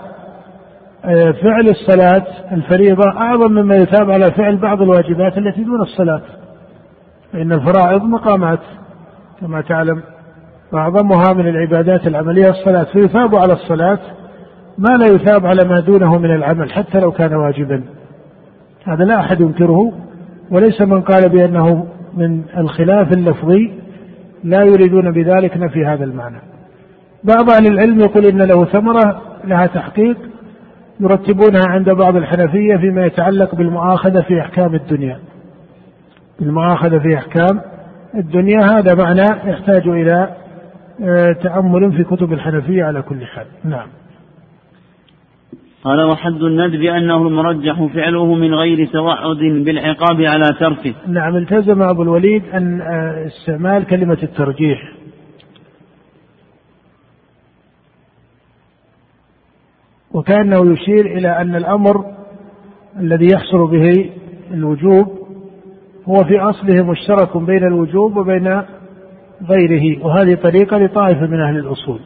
آه، 1.05 1.31
فعل 1.31 1.69
الصلاة 1.69 2.27
الفريضة 2.53 3.11
أعظم 3.17 3.53
مما 3.53 3.77
يثاب 3.77 4.11
على 4.11 4.31
فعل 4.31 4.57
بعض 4.57 4.83
الواجبات 4.83 5.39
التي 5.39 5.65
دون 5.65 5.81
الصلاة. 5.83 6.23
فإن 7.33 7.53
الفرائض 7.53 8.03
مقامات. 8.03 8.61
كما 9.41 9.61
تعلم 9.61 10.03
وأعظمها 10.73 11.33
من 11.33 11.49
العبادات 11.49 12.07
العملية 12.07 12.51
الصلاة. 12.51 12.85
فيثاب 12.85 13.35
على 13.35 13.53
الصلاة 13.53 13.99
ما 14.79 14.97
لا 14.97 15.07
يثاب 15.15 15.47
على 15.47 15.65
ما 15.65 15.81
دونه 15.81 16.19
من 16.19 16.35
العمل 16.35 16.73
حتى 16.73 17.01
لو 17.01 17.13
كان 17.13 17.35
واجبا. 17.35 17.85
هذا 18.85 19.05
لا 19.05 19.21
أحد 19.21 19.41
ينكره 19.41 19.93
وليس 20.51 20.81
من 20.81 21.01
قال 21.01 21.29
بأنه 21.29 21.87
من 22.15 22.43
الخلاف 22.59 23.13
اللفظي 23.13 23.73
لا 24.45 24.63
يريدون 24.63 25.11
بذلك 25.11 25.57
نفي 25.57 25.87
هذا 25.87 26.05
المعنى. 26.05 26.41
بعض 27.25 27.51
أهل 27.51 27.67
العلم 27.67 28.01
يقول 28.01 28.27
إن 28.27 28.43
له 28.43 28.65
ثمرة 28.65 29.23
لها 29.45 29.67
تحقيق 29.67 30.17
يرتبونها 31.01 31.65
عند 31.69 31.91
بعض 31.91 32.17
الحنفية 32.17 32.77
فيما 32.77 33.07
يتعلق 33.07 33.55
بالمؤاخذة 33.55 34.21
في 34.21 34.41
أحكام 34.41 34.75
الدنيا. 34.75 35.19
المؤاخذة 36.41 36.99
في 36.99 37.15
أحكام 37.15 37.61
الدنيا 38.15 38.61
هذا 38.61 38.95
معنى 38.95 39.51
يحتاج 39.51 39.89
إلى 39.89 40.29
آه، 41.03 41.33
تأمل 41.33 41.93
في 41.93 42.05
كتب 42.05 42.33
الحنفية 42.33 42.85
على 42.85 43.03
كل 43.03 43.27
حال. 43.27 43.47
نعم. 43.65 43.87
قال 45.85 46.03
وحد 46.03 46.43
الندب 46.43 46.83
أنه 46.83 47.17
المرجح 47.17 47.85
فعله 47.95 48.35
من 48.35 48.55
غير 48.55 48.87
توعد 48.87 49.37
بالعقاب 49.37 50.21
على 50.21 50.45
تركه. 50.61 50.95
نعم 51.07 51.37
التزم 51.37 51.83
أبو 51.83 52.03
الوليد 52.03 52.43
أن 52.55 52.81
آه، 52.81 53.27
استعمال 53.27 53.87
كلمة 53.87 54.19
الترجيح. 54.23 54.93
وكأنه 60.13 60.73
يشير 60.73 61.07
إلى 61.07 61.29
أن 61.29 61.57
الأمر 61.57 62.05
الذي 62.99 63.29
يحصل 63.35 63.71
به 63.71 64.11
الوجوب 64.51 65.07
هو 66.09 66.25
في 66.25 66.39
أصله 66.41 66.83
مشترك 66.83 67.37
بين 67.37 67.65
الوجوب 67.65 68.17
وبين 68.17 68.63
غيره 69.49 70.05
وهذه 70.05 70.35
طريقة 70.35 70.79
لطائفة 70.79 71.27
من 71.27 71.41
أهل 71.41 71.59
الأصول. 71.59 72.01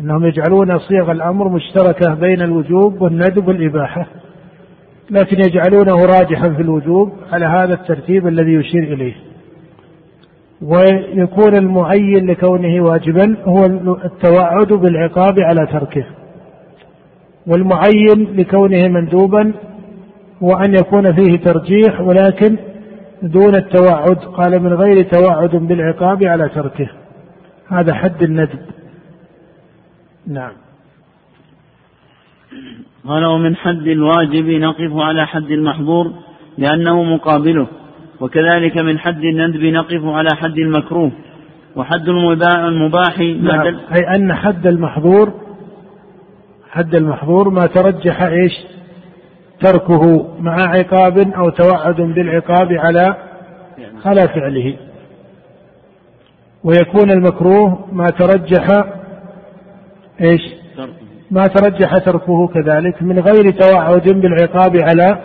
أنهم 0.00 0.24
يجعلون 0.24 0.78
صيغ 0.78 1.12
الأمر 1.12 1.48
مشتركة 1.48 2.14
بين 2.14 2.42
الوجوب 2.42 3.00
والندب 3.00 3.48
والإباحة 3.48 4.06
لكن 5.10 5.36
يجعلونه 5.36 6.04
راجحا 6.04 6.48
في 6.48 6.62
الوجوب 6.62 7.12
على 7.32 7.46
هذا 7.46 7.74
الترتيب 7.74 8.26
الذي 8.26 8.54
يشير 8.54 8.82
إليه. 8.82 9.14
ويكون 10.62 11.56
المعين 11.56 12.26
لكونه 12.26 12.84
واجبا 12.84 13.36
هو 13.44 13.64
التوعد 14.04 14.72
بالعقاب 14.72 15.40
على 15.40 15.66
تركه. 15.66 16.04
والمعين 17.46 18.36
لكونه 18.36 18.88
مندوبا 18.88 19.52
هو 20.42 20.52
أن 20.52 20.74
يكون 20.74 21.12
فيه 21.12 21.36
ترجيح 21.36 22.00
ولكن 22.00 22.56
دون 23.22 23.54
التوعد 23.54 24.16
قال 24.16 24.62
من 24.62 24.72
غير 24.72 25.02
توعد 25.02 25.56
بالعقاب 25.56 26.24
على 26.24 26.48
تركه. 26.48 26.88
هذا 27.68 27.94
حد 27.94 28.22
الندب. 28.22 28.73
نعم 30.26 30.52
قال 33.08 33.24
ومن 33.24 33.56
حد 33.56 33.86
الواجب 33.86 34.48
نقف 34.48 34.96
على 34.96 35.26
حد 35.26 35.50
المحظور 35.50 36.12
لأنه 36.58 37.02
مقابله 37.02 37.66
وكذلك 38.20 38.76
من 38.78 38.98
حد 38.98 39.24
الندب 39.24 39.64
نقف 39.64 40.04
على 40.04 40.28
حد 40.36 40.58
المكروه 40.58 41.12
وحد 41.76 42.08
المباح 42.08 43.18
نعم. 43.18 43.80
أي 43.94 44.16
أن 44.16 44.34
حد 44.34 44.66
المحظور 44.66 45.32
حد 46.70 46.94
المحظور 46.94 47.50
ما 47.50 47.66
ترجح 47.66 48.22
إيش؟ 48.22 48.52
تركه 49.60 50.34
مع 50.40 50.52
عقاب 50.52 51.18
أو 51.18 51.50
توعد 51.50 51.96
بالعقاب 51.96 52.72
على 52.72 53.16
على 54.04 54.28
فعله 54.28 54.76
ويكون 56.64 57.10
المكروه 57.10 57.88
ما 57.92 58.06
ترجح 58.06 58.84
إيش؟ 60.20 60.40
ما 61.30 61.46
ترجح 61.46 61.98
تركه 61.98 62.46
كذلك 62.46 63.02
من 63.02 63.18
غير 63.18 63.50
توعد 63.50 64.08
بالعقاب 64.08 64.76
على 64.76 65.18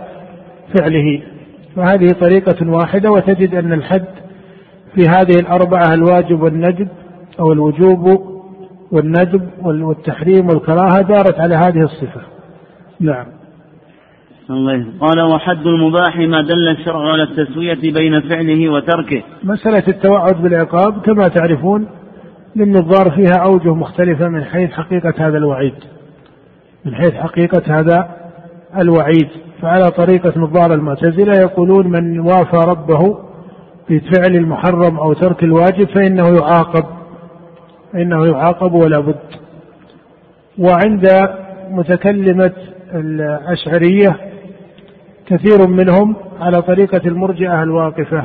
فعله. 0.78 1.22
فهذه 1.76 2.08
طريقة 2.22 2.70
واحدة 2.70 3.12
وتجد 3.12 3.56
أن 3.56 3.74
الحد 3.74 4.06
في 4.96 5.08
هذه 5.08 5.40
الأربعة 5.40 5.94
الواجب 5.94 6.42
والندب 6.42 6.88
أو 7.40 7.52
الوجوب 7.54 8.22
والندب 8.92 9.50
والتحريم 9.62 10.48
والكراهة 10.50 11.02
دارت 11.02 11.40
على 11.40 11.56
هذه 11.56 11.84
الصفة. 11.84 12.22
نعم. 13.00 13.26
الله 14.50 14.86
قال 15.02 15.22
وحد 15.22 15.68
المباح 15.68 16.18
ما 16.18 16.42
دل 16.42 16.68
الشرع 16.68 17.12
على 17.12 17.24
التسوية 17.24 17.94
بين 17.94 18.22
فعله 18.22 18.70
وتركه. 18.70 19.24
مسألة 19.44 19.84
التوعد 19.88 20.42
بالعقاب 20.42 21.02
كما 21.02 21.28
تعرفون 21.28 21.88
للنظار 22.56 23.12
فيها 23.12 23.38
أوجه 23.45 23.74
مختلفة 23.74 24.28
من 24.28 24.43
حيث 24.43 24.72
حقيقة 24.72 25.14
هذا 25.18 25.38
الوعيد. 25.38 25.74
من 26.86 26.95
حيث 26.95 27.14
حقيقة 27.14 27.80
هذا 27.80 28.10
الوعيد. 28.78 29.30
فعلى 29.62 29.91
طريقة 29.91 30.39
نظار 30.39 30.74
المعتزلة 30.74 31.34
يقولون 31.41 31.88
من 31.88 32.20
وافى 32.20 32.58
ربه 32.68 33.18
في 33.88 34.00
فعل 34.00 34.36
المحرم 34.36 34.97
أو 34.97 35.14
ترك 35.14 35.43
الواجب 35.43 35.88
فإنه 35.88 36.28
يعاقب. 36.28 36.86
فإنه 37.93 38.26
يعاقب 38.26 38.74
ولا 38.74 39.00
بد. 39.00 39.20
وعند 40.58 41.08
متكلمة 41.70 42.54
الأشعرية 42.93 44.16
كثير 45.26 45.68
منهم 45.68 46.16
على 46.39 46.62
طريقة 46.62 47.02
المرجئة 47.06 47.64
الواقفة 47.64 48.24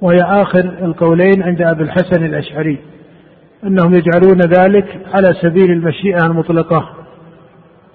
وهي 0.00 0.22
آخر 0.22 0.60
القولين 0.82 1.42
عند 1.42 1.62
أبي 1.62 1.82
الحسن 1.82 2.24
الأشعري. 2.24 2.78
أنهم 3.64 3.94
يجعلون 3.94 4.40
ذلك 4.40 5.00
على 5.14 5.34
سبيل 5.42 5.70
المشيئة 5.70 6.26
المطلقة. 6.26 6.90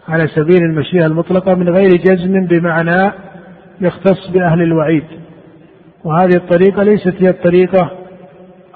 على 0.07 0.28
سبيل 0.28 0.63
المشيئة 0.63 1.05
المطلقة 1.05 1.55
من 1.55 1.70
غير 1.70 1.89
جزم 1.89 2.45
بمعنى 2.45 3.11
يختص 3.82 4.28
بأهل 4.34 4.61
الوعيد. 4.61 5.03
وهذه 6.03 6.36
الطريقة 6.36 6.84
ليست 6.84 7.13
هي 7.20 7.30
الطريقة 7.30 7.91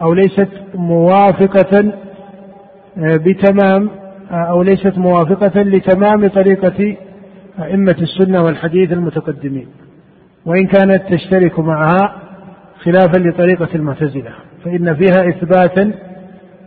أو 0.02 0.14
ليست 0.14 0.50
موافقة 0.76 1.94
آه، 2.98 3.18
بتمام 3.18 3.90
آه، 4.32 4.36
أو 4.36 4.64
ليست 4.64 4.98
موافقة 4.98 5.62
لتمام 5.62 6.28
طريقة 6.28 6.96
أئمة 7.60 7.96
السنة 8.02 8.44
والحديث 8.44 8.92
المتقدمين. 8.92 9.68
وإن 10.46 10.68
كانت 10.68 11.14
تشترك 11.14 11.60
معها 11.60 12.16
خلافا 12.84 13.18
لطريقة 13.18 13.70
المعتزلة 13.76 14.32
فإن 14.66 14.96
فيها 14.96 15.30
إثباتا 15.30 16.09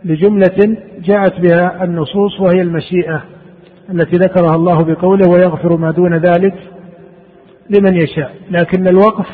لجملة 0.05 0.77
جاءت 1.03 1.39
بها 1.39 1.83
النصوص 1.83 2.39
وهي 2.39 2.61
المشيئة 2.61 3.23
التي 3.89 4.17
ذكرها 4.17 4.55
الله 4.55 4.83
بقوله 4.83 5.29
ويغفر 5.29 5.77
ما 5.77 5.91
دون 5.91 6.17
ذلك 6.17 6.53
لمن 7.69 7.97
يشاء. 7.97 8.31
لكن 8.51 8.87
الوقف 8.87 9.27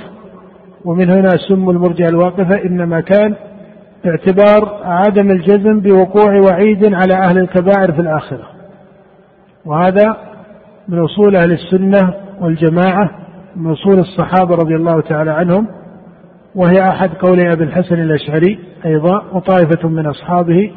ومن 0.86 1.10
هنا 1.10 1.30
سم 1.30 1.70
المرجع 1.70 2.06
الواقفة 2.08 2.64
إنما 2.66 3.02
كان 3.02 3.36
باعتبار 4.04 4.82
عدم 4.84 5.32
الجزم 5.32 5.80
بوقوع 5.80 6.40
وعيد 6.40 6.94
على 6.94 7.14
أهل 7.14 7.38
الكبائر 7.38 7.92
في 7.92 8.02
الآخرة. 8.02 8.48
وهذا 9.66 10.18
من 10.88 11.00
أصول 11.00 11.36
أهل 11.36 11.52
السنة 11.52 12.14
والجماعة 12.42 13.10
من 13.56 13.72
أصول 13.72 14.00
الصحابة 14.00 14.56
رضي 14.56 14.76
الله 14.76 15.02
تعالى 15.02 15.32
عنهم 15.32 15.68
وهي 16.60 16.90
أحد 16.90 17.10
قولي 17.10 17.54
أبي 17.54 17.64
الحسن 17.64 17.96
الأشعري 17.96 18.60
أيضا 18.86 19.24
وطائفة 19.34 19.90
من 19.90 20.06
أصحابه 20.08 20.72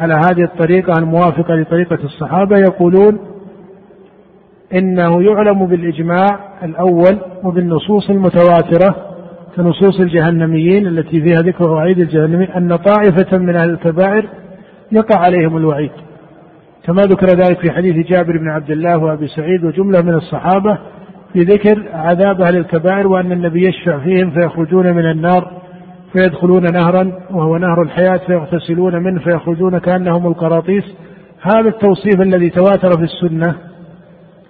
على 0.00 0.14
هذه 0.14 0.44
الطريقة 0.44 0.98
الموافقة 0.98 1.54
لطريقة 1.54 1.98
الصحابة 2.04 2.58
يقولون 2.58 3.18
إنه 4.74 5.22
يعلم 5.22 5.66
بالإجماع 5.66 6.26
الأول 6.62 7.18
وبالنصوص 7.44 8.10
المتواترة 8.10 8.96
كنصوص 9.56 10.00
الجهنميين 10.00 10.86
التي 10.86 11.20
فيها 11.20 11.38
ذكر 11.38 11.70
وعيد 11.70 11.98
الجهنميين 11.98 12.50
أن 12.50 12.76
طائفة 12.76 13.38
من 13.38 13.56
أهل 13.56 13.70
الكبائر 13.70 14.28
يقع 14.92 15.20
عليهم 15.20 15.56
الوعيد. 15.56 15.90
كما 16.84 17.02
ذكر 17.02 17.26
ذلك 17.26 17.58
في 17.58 17.70
حديث 17.70 18.06
جابر 18.06 18.38
بن 18.38 18.48
عبد 18.48 18.70
الله 18.70 18.98
وأبي 18.98 19.26
سعيد 19.26 19.64
وجملة 19.64 20.02
من 20.02 20.14
الصحابة 20.14 20.78
في 21.32 21.42
ذكر 21.42 21.88
عذاب 21.92 22.40
أهل 22.40 22.56
الكبائر 22.56 23.06
وأن 23.06 23.32
النبي 23.32 23.68
يشفع 23.68 23.98
فيهم 23.98 24.30
فيخرجون 24.30 24.94
من 24.94 25.10
النار 25.10 25.60
فيدخلون 26.12 26.62
نهرا 26.72 27.12
وهو 27.30 27.56
نهر 27.56 27.82
الحياة 27.82 28.16
فيغتسلون 28.16 29.02
منه 29.02 29.20
فيخرجون 29.20 29.78
كأنهم 29.78 30.26
القراطيس. 30.26 30.84
هذا 31.42 31.68
التوصيف 31.68 32.20
الذي 32.20 32.50
تواتر 32.50 32.90
في 32.96 33.02
السنة 33.02 33.54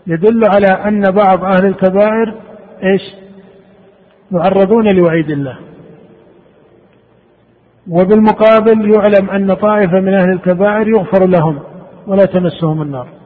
يدل 0.07 0.41
على 0.55 0.67
أن 0.67 1.03
بعض 1.03 1.45
أهل 1.45 1.67
الكبائر 1.67 2.35
إيش؟ 2.83 3.03
يعرضون 4.33 4.89
لوعيد 4.97 5.31
الله. 5.31 5.59
وبالمقابل 7.91 8.91
يعلم 8.91 9.31
أن 9.31 9.55
طائفة 9.55 10.01
من 10.01 10.15
أهل 10.15 10.33
الكبائر 10.33 10.89
يغفر 10.89 11.27
لهم 11.27 11.59
ولا 12.07 12.25
تمسهم 12.25 12.83
النار. 12.83 13.20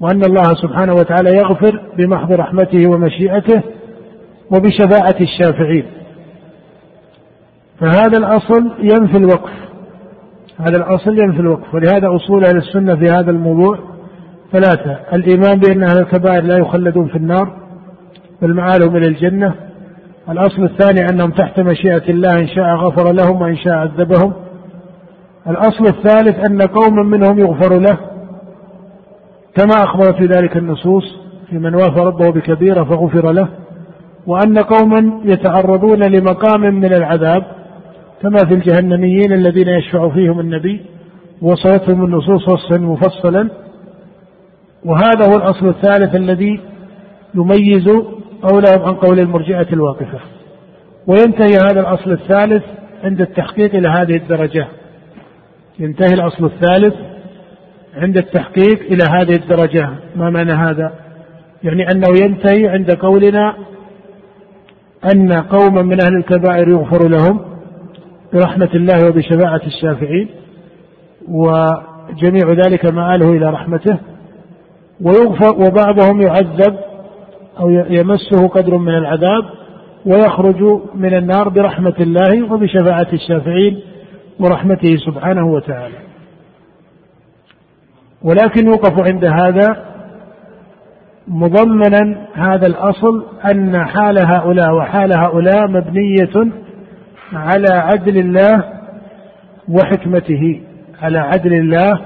وأن 0.00 0.24
الله 0.24 0.42
سبحانه 0.42 0.92
وتعالى 0.92 1.36
يغفر 1.36 1.80
بمحض 1.96 2.32
رحمته 2.32 2.86
ومشيئته 2.86 3.62
وبشفاعة 4.50 5.16
الشافعين. 5.20 5.84
فهذا 7.80 8.18
الأصل 8.18 8.70
ينفي 8.78 9.16
الوقف. 9.16 9.52
هذا 10.58 10.76
الأصل 10.76 11.18
ينفي 11.18 11.40
الوقف. 11.40 11.74
ولهذا 11.74 12.16
أصول 12.16 12.44
أهل 12.44 12.56
السنة 12.56 12.96
في 12.96 13.04
هذا 13.04 13.30
الموضوع 13.30 13.78
ثلاثة. 14.52 14.98
الإيمان 15.12 15.58
بأن 15.58 15.82
أهل 15.82 15.98
الكبائر 15.98 16.42
لا 16.42 16.58
يخلدون 16.58 17.08
في 17.08 17.16
النار 17.16 17.56
بل 18.42 18.54
معالهم 18.54 18.96
إلى 18.96 19.06
الجنة. 19.06 19.54
الأصل 20.30 20.64
الثاني 20.64 21.00
أنهم 21.12 21.30
تحت 21.30 21.60
مشيئة 21.60 22.10
الله 22.10 22.38
إن 22.38 22.48
شاء 22.48 22.74
غفر 22.74 23.12
لهم 23.12 23.42
وإن 23.42 23.56
شاء 23.56 23.74
عذبهم. 23.74 24.32
الأصل 25.48 25.84
الثالث 25.86 26.50
أن 26.50 26.62
قوما 26.62 27.02
منهم 27.02 27.38
يغفر 27.38 27.78
له. 27.78 27.98
كما 29.56 29.84
أخبرت 29.84 30.16
في 30.16 30.26
ذلك 30.26 30.56
النصوص 30.56 31.04
في 31.50 31.58
من 31.58 31.74
وافى 31.74 32.00
ربه 32.00 32.30
بكبيرة 32.30 32.84
فغفر 32.84 33.32
له 33.32 33.48
وأن 34.26 34.58
قوما 34.58 35.20
يتعرضون 35.24 36.02
لمقام 36.02 36.60
من 36.60 36.92
العذاب 36.92 37.44
كما 38.22 38.38
في 38.48 38.54
الجهنميين 38.54 39.32
الذين 39.32 39.68
يشفع 39.68 40.08
فيهم 40.08 40.40
النبي 40.40 40.80
وصلتهم 41.42 42.04
النصوص 42.04 42.48
وصفا 42.48 42.76
مفصلا. 42.76 43.48
وهذا 44.84 45.32
هو 45.32 45.36
الأصل 45.36 45.68
الثالث 45.68 46.14
الذي 46.14 46.60
يميز 47.34 47.88
قولهم 48.42 48.82
عن 48.82 48.94
قول 48.94 49.20
المرجئة 49.20 49.66
الواقفة. 49.72 50.18
وينتهي 51.06 51.56
هذا 51.70 51.80
الأصل 51.80 52.12
الثالث 52.12 52.62
عند 53.04 53.20
التحقيق 53.20 53.74
إلى 53.74 53.88
هذه 53.88 54.16
الدرجة. 54.16 54.66
ينتهي 55.78 56.14
الأصل 56.14 56.44
الثالث 56.44 56.94
عند 57.96 58.16
التحقيق 58.16 58.80
إلى 58.80 59.04
هذه 59.04 59.32
الدرجة. 59.32 59.88
ما 60.16 60.30
معنى 60.30 60.52
هذا؟ 60.52 60.92
يعني 61.62 61.86
أنه 61.92 62.08
ينتهي 62.22 62.68
عند 62.68 62.90
قولنا 62.90 63.54
أن 65.14 65.32
قوما 65.32 65.82
من 65.82 66.00
أهل 66.02 66.16
الكبائر 66.16 66.68
يغفر 66.68 67.08
لهم 67.08 67.40
برحمة 68.32 68.70
الله 68.74 69.08
وبشفاعة 69.08 69.60
الشافعين 69.66 70.28
وجميع 71.28 72.52
ذلك 72.66 72.92
مآله 72.92 73.30
إلى 73.30 73.50
رحمته. 73.50 73.98
ويغفر 75.00 75.54
وبعضهم 75.54 76.20
يعذب 76.20 76.76
أو 77.60 77.70
يمسه 77.70 78.48
قدر 78.48 78.76
من 78.76 78.94
العذاب 78.94 79.44
ويخرج 80.06 80.80
من 80.94 81.14
النار 81.14 81.48
برحمة 81.48 81.94
الله 82.00 82.52
وبشفاعة 82.52 83.08
الشافعين 83.12 83.80
ورحمته 84.40 84.96
سبحانه 84.96 85.46
وتعالى. 85.46 86.09
ولكن 88.22 88.66
يوقف 88.66 89.00
عند 89.00 89.24
هذا 89.24 89.84
مضمنا 91.28 92.26
هذا 92.34 92.66
الأصل 92.66 93.26
أن 93.50 93.86
حال 93.86 94.18
هؤلاء 94.26 94.74
وحال 94.74 95.12
هؤلاء 95.12 95.68
مبنية 95.68 96.52
على 97.32 97.68
عدل 97.70 98.18
الله 98.18 98.64
وحكمته 99.68 100.60
على 101.02 101.18
عدل 101.18 101.54
الله 101.54 102.00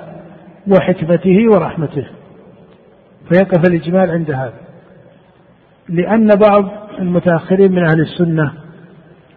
وحكمته 0.69 1.37
ورحمته. 1.55 2.07
فيقف 3.29 3.69
الإجمال 3.69 4.11
عند 4.11 4.31
هذا. 4.31 4.65
لأن 5.89 6.27
بعض 6.27 6.69
المتأخرين 6.99 7.73
من 7.73 7.85
أهل 7.85 8.01
السنة 8.01 8.53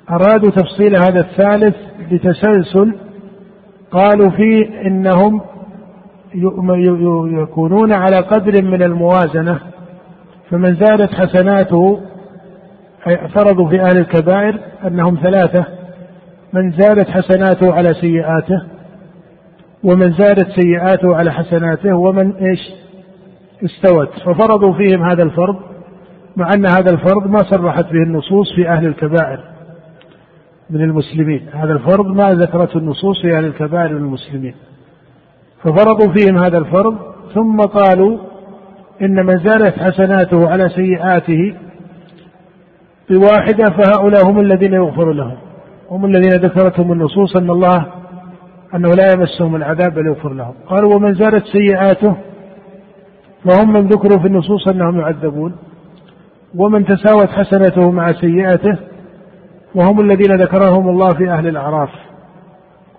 أرادوا 0.10 0.50
تفصيل 0.50 0.96
هذا 0.96 1.20
الثالث 1.20 1.76
بتسلسل 2.12 2.96
قالوا 3.92 4.30
فيه 4.30 4.82
إنهم 4.88 5.42
يكونون 7.42 7.94
على 7.94 8.20
قدر 8.20 8.62
من 8.62 8.84
الموازنة 8.84 9.60
فمن 10.50 10.76
زادت 10.76 11.14
حسناته 11.14 12.02
فرضوا 13.36 13.70
في 13.70 13.82
أهل 13.82 13.98
الكبائر 13.98 14.60
أنهم 14.88 15.18
ثلاثة 15.24 15.66
من 16.54 16.72
زادت 16.72 17.10
حسناته 17.10 17.74
على 17.74 17.94
سيئاته 17.94 18.62
ومن 19.84 20.14
زادت 20.14 20.48
سيئاته 20.62 21.16
على 21.16 21.32
حسناته 21.32 21.96
ومن 21.96 22.32
إيش؟ 22.32 22.60
استوت. 23.66 24.10
ففرضوا 24.26 24.74
فيهم 24.74 25.04
هذا 25.04 25.24
الفرض 25.24 25.56
مع 26.36 26.54
أن 26.54 26.66
هذا 26.66 26.92
الفرض 26.92 27.28
ما 27.28 27.38
صرحت 27.38 27.86
به 27.86 28.04
النصوص 28.04 28.56
في 28.56 28.70
أهل 28.70 28.86
الكبائر 28.86 29.44
من 30.70 30.82
المسلمين. 30.82 31.50
هذا 31.54 31.74
الفرض 31.74 32.06
ما 32.06 32.34
ذكرته 32.34 32.78
النصوص 32.78 33.22
في 33.22 33.38
أهل 33.38 33.46
الكبائر 33.46 33.90
من 33.90 33.98
المسلمين. 33.98 34.56
ففرضوا 35.64 36.14
فيهم 36.14 36.38
هذا 36.38 36.58
الفرض 36.58 36.96
ثم 37.34 37.58
قالوا 37.58 38.18
إن 39.02 39.26
من 39.26 39.38
زالت 39.38 39.80
حسناته 39.80 40.50
على 40.50 40.70
سيئاته 40.70 41.56
بواحدة 43.10 43.66
فهؤلاء 43.66 44.26
هم 44.26 44.40
الذين 44.40 44.74
يغفر 44.74 45.12
لهم. 45.14 45.38
هم 45.92 46.06
الذين 46.06 46.32
ذكرتهم 46.32 46.92
النصوص 46.92 47.36
أن 47.36 47.50
الله 47.50 47.86
أنه 48.76 48.90
لا 48.90 49.14
يمسهم 49.14 49.56
العذاب 49.56 49.94
بل 49.94 50.08
يغفر 50.08 50.34
لهم. 50.34 50.54
قالوا 50.70 50.96
ومن 50.96 51.14
زالت 51.14 51.44
سيئاته؟ 51.46 52.16
فهم 53.46 53.74
من 53.74 53.88
ذكروا 53.88 54.20
في 54.20 54.28
النصوص 54.28 54.68
أنهم 54.68 55.00
يعذبون. 55.00 55.56
ومن 56.56 56.86
تساوت 56.86 57.30
حسنته 57.30 57.92
مع 57.92 58.12
سيئته 58.12 58.78
وهم 59.76 60.02
الذين 60.02 60.36
ذكرهم 60.36 60.90
الله 60.90 61.10
في 61.10 61.30
أهل 61.30 61.48
الأعراف. 61.48 61.90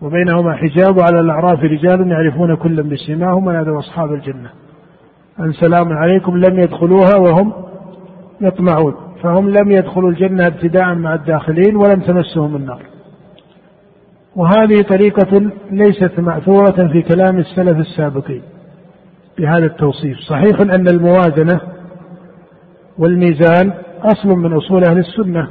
وبينهما 0.02 0.56
حجاب 0.56 1.00
على 1.00 1.20
الأعراف 1.20 1.58
رجال 1.64 2.10
يعرفون 2.10 2.56
كلا 2.56 2.82
بسيماهم 2.82 3.46
ونادوا 3.46 3.78
أصحاب 3.78 4.12
الجنة. 4.12 4.50
أن 5.40 5.52
سلام 5.52 5.92
عليكم 5.92 6.36
لم 6.36 6.58
يدخلوها 6.58 7.16
وهم 7.16 7.52
يطمعون. 8.40 8.94
فهم 9.22 9.50
لم 9.50 9.70
يدخلوا 9.70 10.10
الجنة 10.10 10.46
ابتداء 10.46 10.94
مع 10.94 11.14
الداخلين 11.14 11.76
ولم 11.76 12.00
تمسهم 12.00 12.56
النار. 12.56 12.82
وهذه 14.36 14.82
طريقة 14.88 15.50
ليست 15.70 16.20
مأثورة 16.20 16.88
في 16.92 17.02
كلام 17.02 17.38
السلف 17.38 17.78
السابقين 17.78 18.42
بهذا 19.38 19.66
التوصيف. 19.66 20.18
صحيح 20.18 20.60
أن 20.60 20.88
الموازنة 20.88 21.60
والميزان 22.98 23.72
أصل 24.02 24.28
من 24.28 24.52
أصول 24.52 24.82
أهل 24.84 24.98
السنة. 24.98 25.48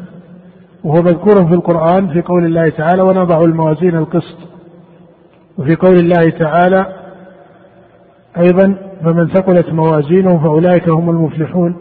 وهو 0.84 1.02
مذكور 1.02 1.48
في 1.48 1.54
القرآن 1.54 2.08
في 2.08 2.22
قول 2.22 2.46
الله 2.46 2.70
تعالى 2.70 3.02
ونضع 3.02 3.42
الموازين 3.42 3.96
القسط. 3.96 4.38
وفي 5.58 5.76
قول 5.76 5.96
الله 5.96 6.30
تعالى 6.30 6.86
أيضا 8.38 8.78
فمن 9.04 9.28
ثقلت 9.28 9.70
موازينه 9.70 10.38
فأولئك 10.44 10.90
هم 10.90 11.10
المفلحون. 11.10 11.76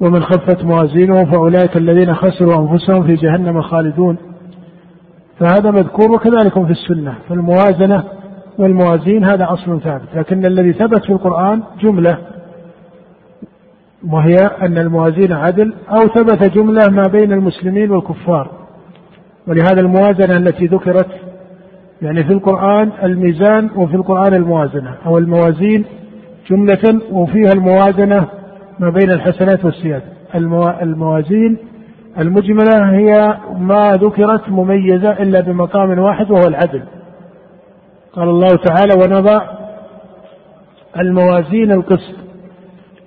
ومن 0.00 0.22
خفت 0.22 0.64
موازينه 0.64 1.24
فأولئك 1.24 1.76
الذين 1.76 2.14
خسروا 2.14 2.62
أنفسهم 2.62 3.02
في 3.02 3.14
جهنم 3.14 3.62
خالدون. 3.62 4.16
فهذا 5.38 5.70
مذكور 5.70 6.12
وكذلك 6.12 6.52
في 6.52 6.70
السنة. 6.70 7.14
فالموازنة 7.28 8.04
والموازين 8.58 9.24
هذا 9.24 9.52
أصل 9.52 9.80
ثابت. 9.80 10.08
لكن 10.14 10.46
الذي 10.46 10.72
ثبت 10.72 11.04
في 11.04 11.12
القرآن 11.12 11.62
جملة. 11.80 12.18
وهي 14.10 14.36
أن 14.62 14.78
الموازين 14.78 15.32
عدل 15.32 15.74
أو 15.90 16.06
ثبت 16.08 16.54
جملة 16.54 16.90
ما 16.90 17.02
بين 17.12 17.32
المسلمين 17.32 17.90
والكفار. 17.90 18.50
ولهذا 19.46 19.80
الموازنة 19.80 20.36
التي 20.36 20.66
ذكرت 20.66 21.08
يعني 22.02 22.24
في 22.24 22.32
القرآن 22.32 22.90
الميزان 23.02 23.70
وفي 23.76 23.94
القرآن 23.94 24.34
الموازنة 24.34 24.94
أو 25.06 25.18
الموازين 25.18 25.84
جملة 26.50 27.00
وفيها 27.12 27.50
الموازنة 27.54 28.28
ما 28.78 28.90
بين 28.90 29.10
الحسنات 29.10 29.64
والسيئات. 29.64 30.02
الموازين 30.82 31.56
المجملة 32.18 32.90
هي 32.90 33.36
ما 33.58 33.96
ذكرت 33.96 34.48
مميزة 34.48 35.12
إلا 35.12 35.40
بمقام 35.40 35.98
واحد 35.98 36.30
وهو 36.30 36.46
العدل. 36.48 36.82
قال 38.12 38.28
الله 38.28 38.56
تعالى 38.56 38.94
ونضع 38.94 39.40
الموازين 41.00 41.72
القسط 41.72 42.23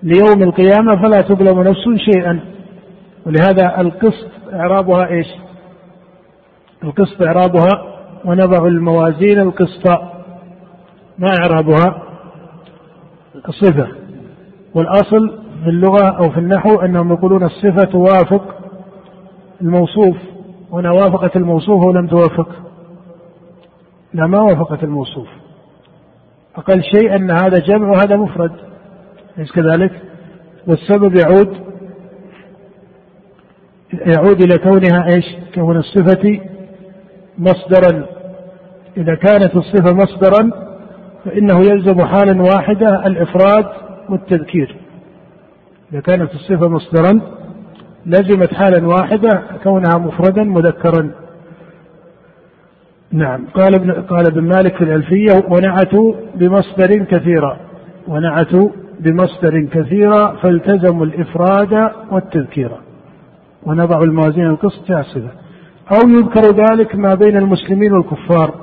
ليوم 0.04 0.44
القيامة 0.44 1.02
فلا 1.02 1.22
تظلم 1.22 1.62
نفس 1.62 1.84
شيئا. 2.14 2.40
ولهذا 3.26 3.82
القسط 3.82 4.28
إعرابها 4.54 5.08
إيش؟ 5.08 5.28
القسط 6.84 7.22
إعرابها 7.22 7.70
ونضع 8.26 8.68
الموازين 8.68 9.40
القسط. 9.40 9.88
ما 11.20 11.28
إعرابها؟ 11.44 12.04
الصفة. 13.48 13.88
والأصل 14.76 15.40
في 15.64 15.70
اللغة 15.70 16.18
أو 16.18 16.30
في 16.30 16.38
النحو 16.38 16.76
أنهم 16.76 17.14
يقولون 17.14 17.44
الصفة 17.44 17.92
توافق 17.92 18.56
الموصوف. 19.62 20.18
هنا 20.72 20.92
وافقت 20.92 21.36
الموصوف 21.36 21.86
ولم 21.86 22.08
توافق. 22.08 22.50
لا 24.14 24.28
ما 24.28 24.42
وافقت 24.42 24.84
الموصوف. 24.84 25.28
أقل 26.56 26.84
شيء 26.84 27.16
أن 27.16 27.32
هذا 27.32 27.60
جمع 27.60 27.90
وهذا 27.90 28.16
مفرد. 28.16 28.52
أليس 29.38 29.52
كذلك؟ 29.52 29.92
والسبب 30.68 31.16
يعود 31.16 31.58
يعود 33.94 34.42
إلى 34.42 34.58
كونها 34.58 35.06
إيش؟ 35.16 35.26
كون 35.56 35.78
الصفة 35.78 36.40
مصدرا. 37.38 38.06
إذا 38.98 39.16
كانت 39.16 39.56
الصفة 39.56 39.94
مصدرا 39.94 40.52
فإنه 41.26 41.60
يلزم 41.60 42.06
حالا 42.06 42.42
واحدة 42.42 43.06
الإفراد 43.08 43.66
والتذكير. 44.10 44.76
إذا 45.92 46.02
كانت 46.02 46.34
الصفة 46.34 46.68
مصدرا 46.68 47.22
لزمت 48.06 48.54
حالا 48.54 48.88
واحدة 48.88 49.44
كونها 49.64 49.98
مفردا 49.98 50.44
مذكرا. 50.44 51.12
نعم. 53.12 53.48
قال 53.54 53.76
ابن 53.76 53.92
قال 53.92 54.28
ابن 54.28 54.42
مالك 54.42 54.76
في 54.76 54.84
الألفية 54.84 55.34
ونعتوا 55.50 56.14
بمصدر 56.36 57.04
كثيرا. 57.04 57.58
ونعتوا 58.08 58.70
بمصدر 59.00 59.68
كثيرا 59.72 60.36
فالتزموا 60.36 61.06
الإفراد 61.06 61.92
والتذكير. 62.12 62.72
ونضع 63.64 64.02
الموازين 64.02 64.46
القسط 64.46 64.88
جاسدة 64.88 65.32
أو 65.92 66.10
يذكر 66.10 66.42
ذلك 66.42 66.96
ما 66.96 67.14
بين 67.16 67.38
المسلمين 67.38 67.94
والكفار. 67.94 68.54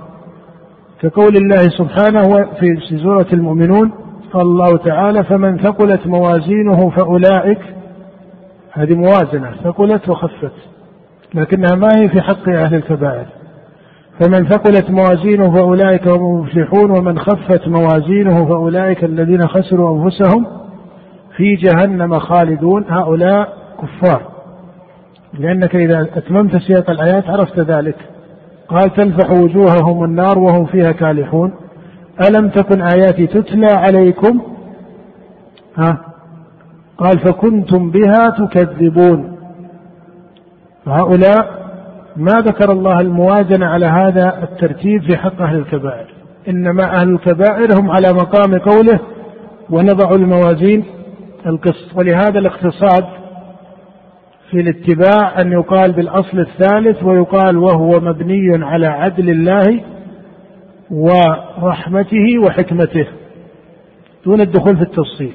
كقول 1.00 1.36
الله 1.36 1.62
سبحانه 1.78 2.44
في 2.60 2.96
سورة 3.02 3.26
المؤمنون 3.32 3.92
قال 4.32 4.42
الله 4.42 4.76
تعالى 4.76 5.24
فمن 5.24 5.58
ثقلت 5.58 6.06
موازينه 6.06 6.90
فأولئك 6.90 7.58
هذه 8.72 8.94
موازنة 8.94 9.50
ثقلت 9.64 10.08
وخفت 10.08 10.52
لكنها 11.34 11.76
ما 11.76 11.88
هي 11.96 12.08
في 12.08 12.20
حق 12.20 12.48
أهل 12.48 12.74
الكبائر. 12.74 13.26
فمن 14.20 14.48
ثقلت 14.48 14.90
موازينه 14.90 15.54
فأولئك 15.54 16.08
هم 16.08 16.36
المفلحون 16.36 16.90
ومن 16.90 17.18
خفت 17.18 17.68
موازينه 17.68 18.46
فأولئك 18.46 19.04
الذين 19.04 19.48
خسروا 19.48 19.96
أنفسهم 19.96 20.46
في 21.36 21.54
جهنم 21.54 22.18
خالدون. 22.18 22.84
هؤلاء 22.88 23.52
كفار. 23.82 24.22
لأنك 25.38 25.76
إذا 25.76 26.08
أتممت 26.16 26.56
سياق 26.56 26.90
الآيات 26.90 27.30
عرفت 27.30 27.60
ذلك. 27.60 27.96
قال 28.68 28.94
تلفح 28.94 29.30
وجوههم 29.30 30.04
النار 30.04 30.38
وهم 30.38 30.66
فيها 30.66 30.92
كالحون. 30.92 31.54
ألم 32.28 32.48
تكن 32.48 32.82
آياتي 32.82 33.26
تتلى 33.26 33.72
عليكم؟ 33.72 34.40
ها؟ 35.76 36.00
قال 36.98 37.18
فكنتم 37.18 37.90
بها 37.90 38.30
تكذبون. 38.30 39.36
فهؤلاء 40.84 41.63
ما 42.16 42.40
ذكر 42.40 42.72
الله 42.72 43.00
الموازنة 43.00 43.66
على 43.66 43.86
هذا 43.86 44.42
الترتيب 44.42 45.02
في 45.02 45.16
حق 45.16 45.42
أهل 45.42 45.58
الكبائر. 45.58 46.06
إنما 46.48 47.00
أهل 47.00 47.08
الكبائر 47.08 47.80
هم 47.80 47.90
على 47.90 48.12
مقام 48.12 48.58
قوله 48.58 49.00
ونضع 49.70 50.10
الموازين 50.10 50.84
القسط. 51.46 51.96
ولهذا 51.96 52.38
الاقتصاد 52.38 53.04
في 54.50 54.60
الاتباع 54.60 55.40
أن 55.40 55.52
يقال 55.52 55.92
بالأصل 55.92 56.38
الثالث 56.38 57.02
ويقال 57.02 57.58
وهو 57.58 58.00
مبني 58.00 58.64
على 58.64 58.86
عدل 58.86 59.30
الله 59.30 59.80
ورحمته 60.90 62.38
وحكمته 62.46 63.06
دون 64.24 64.40
الدخول 64.40 64.76
في 64.76 64.82
التفصيل. 64.82 65.34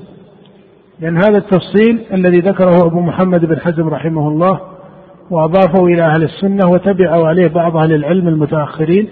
لأن 0.99 1.17
هذا 1.17 1.37
التفصيل 1.37 1.99
الذي 2.13 2.39
ذكره 2.39 2.85
أبو 2.85 2.99
محمد 2.99 3.45
بن 3.45 3.59
حزم 3.59 3.87
رحمه 3.87 4.27
الله 4.27 4.59
وأضافه 5.29 5.85
إلى 5.85 6.03
أهل 6.03 6.23
السنة 6.23 6.69
وتبعوا 6.69 7.27
عليه 7.27 7.47
بعض 7.47 7.77
أهل 7.77 7.93
العلم 7.93 8.27
المتأخرين 8.27 9.09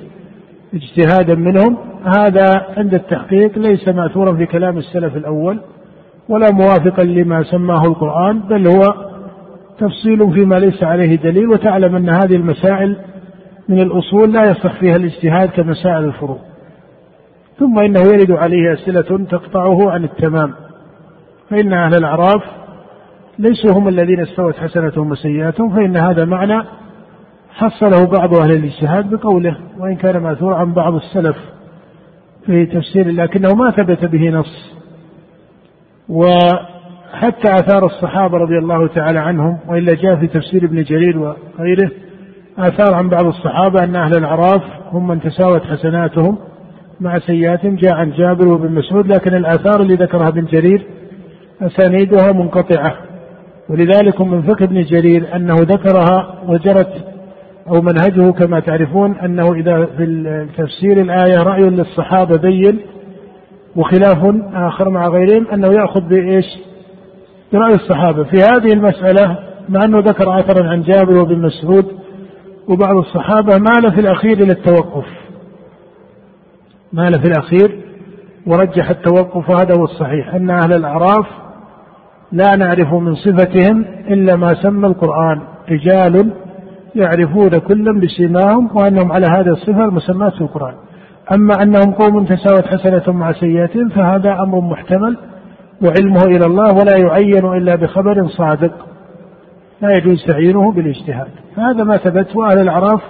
اجتهادا 0.74 1.36
منهم. 1.36 1.78
هذا 2.18 2.66
عند 2.78 2.94
التحقيق 2.94 3.60
ليس 3.60 3.88
مأثورا 3.88 4.34
في 4.34 4.46
كلام 4.46 4.78
السلف 4.78 5.18
الأول 5.18 5.60
ولا 6.30 6.52
موافقا 6.52 7.04
لما 7.04 7.44
سماه 7.44 7.86
القرآن 7.86 8.40
بل 8.40 8.68
هو 8.68 8.82
تفصيل 9.80 10.34
فيما 10.34 10.56
ليس 10.56 10.84
عليه 10.84 11.16
دليل. 11.16 11.48
وتعلم 11.48 11.96
أن 11.96 12.10
هذه 12.10 12.36
المسائل 12.36 12.98
من 13.70 13.80
الأصول 13.80 14.34
لا 14.34 14.52
يصح 14.52 14.80
فيها 14.80 14.96
الاجتهاد 14.96 15.50
كمسائل 15.50 16.04
الفروع 16.06 16.40
ثم 17.60 17.80
إنه 17.80 18.00
يرد 18.14 18.32
عليه 18.32 18.74
أسئلة 18.74 19.26
تقطعه 19.30 19.92
عن 19.92 20.04
التمام. 20.04 20.54
فإن 21.50 21.74
أهل 21.74 21.96
الأعراف 21.96 22.44
ليسوا 23.40 23.72
هم 23.72 23.88
الذين 23.88 24.20
استوت 24.20 24.56
حسنتهم 24.56 25.12
وسيئاتهم 25.12 25.76
فإن 25.76 25.98
هذا 25.98 26.26
معنى 26.26 26.64
حصله 27.52 28.06
بعض 28.06 28.36
أهل 28.36 28.52
الاجتهاد 28.52 29.10
بقوله 29.10 29.58
وإن 29.80 29.96
كان 29.96 30.18
ماثور 30.18 30.54
عن 30.54 30.74
بعض 30.74 30.96
السلف 30.96 31.38
في 32.46 32.66
تفسير 32.66 33.12
لكنه 33.12 33.56
ما 33.56 33.72
ثبت 33.72 34.06
به 34.06 34.30
نص. 34.30 34.74
وحتى 36.10 37.56
آثار 37.56 37.86
الصحابة 37.86 38.38
رضي 38.38 38.58
الله 38.58 38.88
تعالى 38.88 39.20
عنهم 39.20 39.58
وإلا 39.68 39.94
جاء 39.94 40.16
في 40.16 40.28
تفسير 40.28 40.64
ابن 40.64 40.84
جرير 40.84 41.18
وغيره 41.20 41.92
آثار 42.58 42.94
عن 42.94 43.10
بعض 43.10 43.26
الصحابة 43.26 43.84
أن 43.84 43.96
أهل 43.96 44.18
الأعراف 44.18 44.62
هم 44.92 45.08
من 45.08 45.22
تساوت 45.22 45.62
حسناتهم 45.62 46.38
مع 47.00 47.20
سيئاتهم 47.20 47.76
جاء 47.76 47.94
عن 47.94 48.12
جابر 48.12 48.48
وابن 48.48 48.72
مسعود 48.72 49.08
لكن 49.08 49.36
الآثار 49.36 49.82
اللي 49.82 49.96
ذكرها 49.96 50.28
ابن 50.28 50.46
جرير 50.46 50.86
أسانيدها 51.62 52.32
منقطعة. 52.32 53.07
ولذلك 53.70 54.22
من 54.22 54.42
فقه 54.42 54.64
ابن 54.64 54.82
جرير 54.82 55.36
أنه 55.36 55.56
ذكرها 55.60 56.44
وجرت 56.48 56.94
أو 57.68 57.82
منهجه 57.82 58.32
كما 58.32 58.60
تعرفون 58.60 59.16
أنه 59.16 59.54
إذا 59.54 59.86
في 59.86 60.48
تفسير 60.58 61.02
الآية 61.02 61.38
رأي 61.38 61.70
للصحابة 61.70 62.38
بين 62.38 62.80
وخلاف 63.76 64.36
آخر 64.54 64.90
مع 64.90 65.08
غيرهم 65.08 65.48
أنه 65.48 65.68
يأخذ 65.68 66.02
بإيش؟ 66.02 66.46
برأي 67.54 67.72
الصحابة. 67.72 68.24
في 68.24 68.38
هذه 68.38 68.74
المسألة 68.74 69.38
مع 69.70 69.80
أنه 69.86 70.00
ذكر 70.00 70.40
أثرا 70.40 70.68
عن 70.68 70.82
جابر 70.82 71.18
وابن 71.18 71.42
مسعود 71.42 71.86
وبعض 72.68 72.98
الصحابة 72.98 73.58
مال 73.58 73.92
في 73.94 74.00
الأخير 74.02 74.38
إلى 74.38 74.52
التوقف. 74.52 75.06
مال 76.94 77.12
في 77.14 77.28
الأخير 77.28 77.80
ورجح 78.48 78.90
التوقف 78.90 79.50
وهذا 79.50 79.74
هو 79.80 79.84
الصحيح. 79.84 80.34
أن 80.34 80.50
أهل 80.50 80.74
الأعراف 80.74 81.28
لا 82.32 82.56
نعرف 82.56 82.94
من 82.94 83.16
صفتهم 83.16 83.86
إلا 84.10 84.36
ما 84.36 84.54
سمى 84.54 84.88
القرآن. 84.88 85.42
رجال 85.72 86.32
يعرفون 86.96 87.50
كلا 87.50 88.00
بسيماهم 88.00 88.70
وأنهم 88.76 89.12
على 89.12 89.26
هذه 89.26 89.50
الصفة 89.50 89.86
المسماة 89.86 90.30
في 90.30 90.42
القرآن. 90.42 90.74
أما 91.34 91.54
أنهم 91.64 91.92
قوم 91.92 92.26
تساوت 92.26 92.66
حسنة 92.68 93.14
مع 93.14 93.32
سيئة 93.32 93.90
فهذا 93.96 94.32
أمر 94.44 94.62
محتمل 94.62 95.18
وعلمه 95.82 96.24
إلى 96.26 96.46
الله 96.46 96.74
ولا 96.74 96.98
يعين 96.98 97.46
إلا 97.46 97.76
بخبر 97.76 98.28
صادق. 98.28 98.72
لا 99.82 99.90
يجوز 99.98 100.26
تعيينه 100.28 100.72
بالاجتهاد. 100.72 101.28
فهذا 101.56 101.84
ما 101.84 101.98
ثبت 101.98 102.36
وأهل 102.36 102.60
الأعراف 102.60 103.02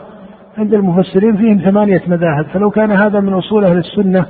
عند 0.58 0.74
المفسرين 0.74 1.38
فيهم 1.38 1.58
ثمانية 1.58 2.02
مذاهب. 2.08 2.46
فلو 2.54 2.70
كان 2.70 2.92
هذا 2.92 3.20
من 3.20 3.34
أصول 3.34 3.66
أهل 3.66 3.78
السنة 3.78 4.26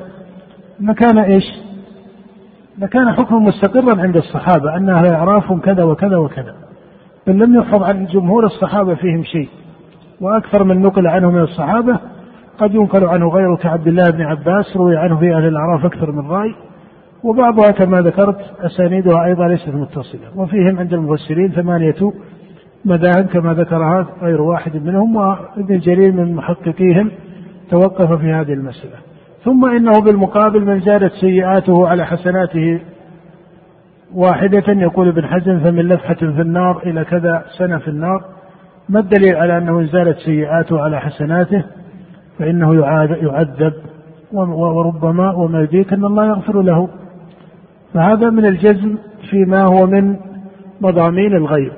لكان 0.80 1.18
إيش؟ 1.18 1.67
لكان 2.78 3.12
حكم 3.12 3.46
مستقرا 3.46 4.02
عند 4.02 4.18
الصحابة 4.18 4.76
أن 4.78 4.90
أهل 4.90 5.06
الأعراف 5.06 5.54
كذا 5.54 5.84
وكذا 5.84 6.18
وكذا 6.18 6.56
بل 7.28 7.40
لم 7.40 7.56
يحفظ 7.60 7.84
عن 7.84 8.06
جمهور 8.06 8.46
الصحابة 8.46 8.96
فيهم 8.96 9.24
شيء 9.24 9.50
وأكثر 10.22 10.64
من 10.64 10.82
نقل 10.82 11.08
عنه 11.08 11.32
من 11.32 11.42
الصحابة 11.42 12.00
قد 12.58 12.76
ينقل 12.76 13.06
عنه 13.06 13.30
غيره 13.30 13.56
كعبد 13.56 13.88
الله 13.88 14.04
بن 14.12 14.22
عباس 14.22 14.78
روي 14.78 14.98
عنه 14.98 15.20
في 15.20 15.36
أهل 15.36 15.48
الأعراف 15.48 15.86
أكثر 15.86 16.12
من 16.12 16.32
رأي 16.32 16.56
وبعضها 17.24 17.72
كما 17.72 18.02
ذكرت 18.02 18.38
أسانيدها 18.60 19.26
أيضا 19.26 19.48
ليست 19.48 19.70
متصلة 19.70 20.22
وفيهم 20.36 20.80
عند 20.80 20.94
المفسرين 20.94 21.52
ثمانية 21.52 22.12
مذاهب 22.86 23.26
كما 23.26 23.54
ذكرها 23.54 24.08
غير 24.22 24.42
واحد 24.42 24.76
منهم 24.76 25.16
وابن 25.16 25.80
جرير 25.80 26.12
من 26.12 26.36
محققيهم 26.36 27.12
توقف 27.70 28.14
في 28.14 28.32
هذه 28.32 28.54
المسألة. 28.54 29.07
ثم 29.44 29.66
إنه 29.66 29.92
بالمقابل 30.06 30.66
من 30.66 30.80
زادت 30.80 31.12
سيئاته 31.12 31.88
على 31.88 32.06
حسناته 32.06 32.80
واحدة 34.14 34.64
يقول 34.68 35.08
ابن 35.08 35.26
حزم 35.26 35.60
فمن 35.60 35.88
لفحة 35.88 36.14
في 36.14 36.42
النار 36.42 36.82
إلى 36.86 37.06
كذا 37.06 37.46
سنة 37.58 37.78
في 37.78 37.88
النار. 37.88 38.26
ما 38.90 39.00
الدليل 39.00 39.36
على 39.36 39.58
أنه 39.58 39.80
إن 39.80 39.88
زالت 39.88 40.18
سيئاته 40.18 40.82
على 40.82 41.00
حسناته؟ 41.00 41.64
فإنه 42.40 42.76
يعذب 43.22 43.74
وربما 44.32 45.32
وما 45.32 45.62
يدريك 45.62 45.94
أن 45.94 46.06
الله 46.06 46.26
يغفر 46.28 46.62
له. 46.62 46.90
فهذا 47.94 48.30
من 48.30 48.46
الجزم 48.46 48.98
فيما 49.30 49.64
هو 49.64 49.86
من 49.86 50.16
مضامين 50.82 51.36
الغيب. 51.36 51.72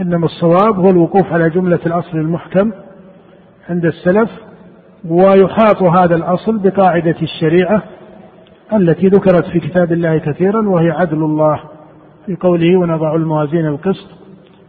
إنما 0.00 0.24
الصواب 0.24 0.78
هو 0.78 0.90
الوقوف 0.90 1.32
على 1.32 1.50
جملة 1.50 1.78
الأصل 1.86 2.18
المحكم 2.18 2.72
عند 3.70 3.84
السلف 3.84 4.30
ويحاط 5.08 5.82
هذا 5.82 6.14
الأصل 6.16 6.58
بقاعدة 6.58 7.16
الشريعة 7.22 7.82
التي 8.72 9.08
ذكرت 9.08 9.44
في 9.44 9.60
كتاب 9.60 9.92
الله 9.92 10.18
كثيرا 10.18 10.68
وهي 10.68 10.90
عدل 10.90 11.24
الله 11.24 11.60
في 12.26 12.36
قوله 12.36 12.78
ونضع 12.78 13.14
الموازين 13.14 13.66
القسط 13.66 14.08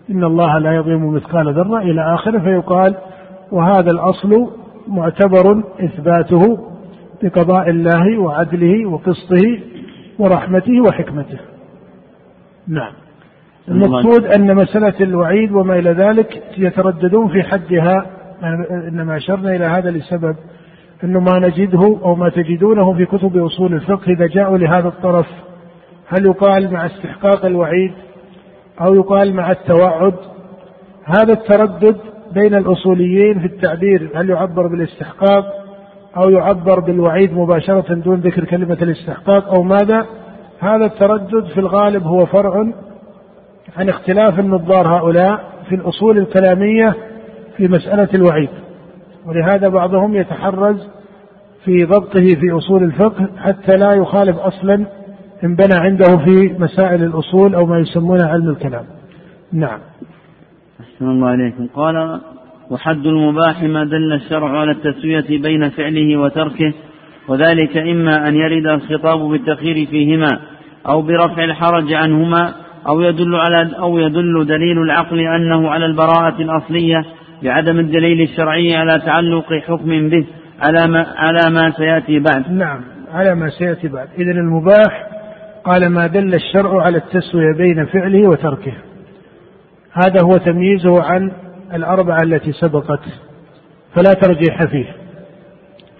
إن 0.09 0.23
الله 0.23 0.57
لا 0.57 0.75
يظلم 0.75 1.13
مثقال 1.13 1.53
ذرة. 1.53 1.81
إلى 1.81 2.13
آخره 2.13 2.39
فيقال 2.39 2.95
وهذا 3.51 3.91
الأصل 3.91 4.49
معتبر 4.87 5.63
إثباته 5.79 6.57
بقضاء 7.23 7.69
الله 7.69 8.19
وعدله 8.19 8.85
وقسطه 8.85 9.59
ورحمته 10.19 10.81
وحكمته. 10.81 11.39
نعم. 12.67 12.91
المقصود 13.67 14.25
أن 14.25 14.55
مسألة 14.55 14.93
الوعيد 15.01 15.51
وما 15.51 15.79
إلى 15.79 15.91
ذلك 15.91 16.43
يترددون 16.57 17.27
في 17.27 17.43
حدها 17.43 18.05
إنما 18.87 19.17
أشرنا 19.17 19.55
إلى 19.55 19.65
هذا 19.65 19.91
لسبب 19.91 20.35
أنه 21.03 21.19
ما 21.19 21.39
نجده 21.39 21.97
أو 22.05 22.15
ما 22.15 22.29
تجدونه 22.29 22.93
في 22.93 23.05
كتب 23.05 23.37
أصول 23.37 23.73
الفقه 23.73 24.11
إذا 24.11 24.27
جاءوا 24.27 24.57
لهذا 24.57 24.87
الطرف 24.87 25.27
هل 26.07 26.25
يقال 26.25 26.73
مع 26.73 26.85
استحقاق 26.85 27.45
الوعيد 27.45 27.91
أو 28.81 28.95
يقال 28.95 29.33
مع 29.33 29.51
التوعد؟ 29.51 30.13
هذا 31.05 31.33
التردد 31.33 31.97
بين 32.33 32.55
الأصوليين 32.55 33.39
في 33.39 33.45
التعبير 33.45 34.09
هل 34.15 34.29
يعبر 34.29 34.67
بالاستحقاق 34.67 35.45
أو 36.17 36.29
يعبر 36.29 36.79
بالوعيد 36.79 37.33
مباشرة 37.33 37.93
دون 37.93 38.19
ذكر 38.19 38.45
كلمة 38.45 38.77
الاستحقاق 38.81 39.53
أو 39.53 39.63
ماذا؟ 39.63 40.05
هذا 40.59 40.85
التردد 40.85 41.45
في 41.45 41.59
الغالب 41.59 42.03
هو 42.03 42.25
فرع 42.25 42.67
عن 43.77 43.89
اختلاف 43.89 44.39
النظار 44.39 44.87
هؤلاء 44.87 45.39
في 45.69 45.75
الأصول 45.75 46.17
الكلامية 46.17 46.95
في 47.57 47.67
مسألة 47.67 48.09
الوعيد. 48.13 48.49
ولهذا 49.25 49.69
بعضهم 49.69 50.15
يتحرز 50.15 50.87
في 51.65 51.85
ضبطه 51.85 52.27
في 52.35 52.51
أصول 52.51 52.83
الفقه 52.83 53.29
حتى 53.37 53.77
لا 53.77 53.93
يخالف 53.93 54.37
أصلا 54.37 54.85
انبنى 55.43 55.75
عنده 55.75 56.17
في 56.17 56.55
مسائل 56.59 57.03
الأصول 57.03 57.55
أو 57.55 57.65
ما 57.65 57.79
يسمونه 57.79 58.25
علم 58.25 58.49
الكلام. 58.49 58.85
نعم. 59.53 59.79
أحسن 60.81 61.09
الله 61.09 61.27
عليكم 61.27 61.67
قال 61.75 62.19
وحد 62.69 63.05
المباح 63.05 63.63
ما 63.63 63.83
دل 63.83 64.13
الشرع 64.13 64.59
على 64.59 64.71
التسوية 64.71 65.41
بين 65.41 65.69
فعله 65.69 66.17
وتركه 66.17 66.73
وذلك 67.27 67.77
إما 67.77 68.27
أن 68.27 68.35
يرد 68.35 68.67
الخطاب 68.67 69.19
بالتخير 69.19 69.85
فيهما 69.85 70.39
أو 70.87 71.01
برفع 71.01 71.43
الحرج 71.43 71.93
عنهما 71.93 72.53
أو 72.87 73.01
يدل 73.01 73.35
على 73.35 73.75
أو 73.79 73.97
يدل 73.97 74.45
دليل 74.45 74.77
العقل 74.77 75.19
أنه 75.19 75.69
على 75.69 75.85
البراءة 75.85 76.41
الأصلية 76.41 77.05
بعدم 77.43 77.79
الدليل 77.79 78.21
الشرعي 78.21 78.75
على 78.75 78.99
تعلق 79.05 79.53
حكم 79.53 80.09
به 80.09 80.25
على 80.61 80.87
ما 80.87 81.05
على 81.15 81.53
ما 81.53 81.71
سيأتي 81.71 82.19
بعد. 82.19 82.51
نعم 82.51 82.81
على 83.13 83.35
ما 83.35 83.49
سيأتي 83.49 83.87
بعد، 83.87 84.07
إذا 84.17 84.31
المباح 84.31 85.07
قال 85.63 85.89
ما 85.89 86.07
دل 86.07 86.33
الشرع 86.35 86.81
على 86.81 86.97
التسوية 86.97 87.53
بين 87.57 87.85
فعله 87.85 88.29
وتركه. 88.29 88.73
هذا 89.93 90.21
هو 90.23 90.37
تمييزه 90.37 91.03
عن 91.03 91.31
الأربعة 91.73 92.17
التي 92.23 92.51
سبقت 92.51 92.99
فلا 93.95 94.13
ترجيح 94.13 94.63
فيه. 94.65 94.85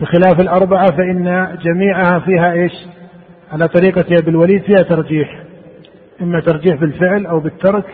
بخلاف 0.01 0.39
الأربعة 0.39 0.85
فإن 0.85 1.47
جميعها 1.63 2.19
فيها 2.19 2.51
إيش؟ 2.53 2.73
على 3.51 3.67
طريقة 3.67 4.05
أبي 4.21 4.29
الوليد 4.29 4.61
فيها 4.61 4.83
ترجيح. 4.89 5.43
إما 6.21 6.39
ترجيح 6.39 6.75
بالفعل 6.75 7.25
أو 7.25 7.39
بالترك 7.39 7.85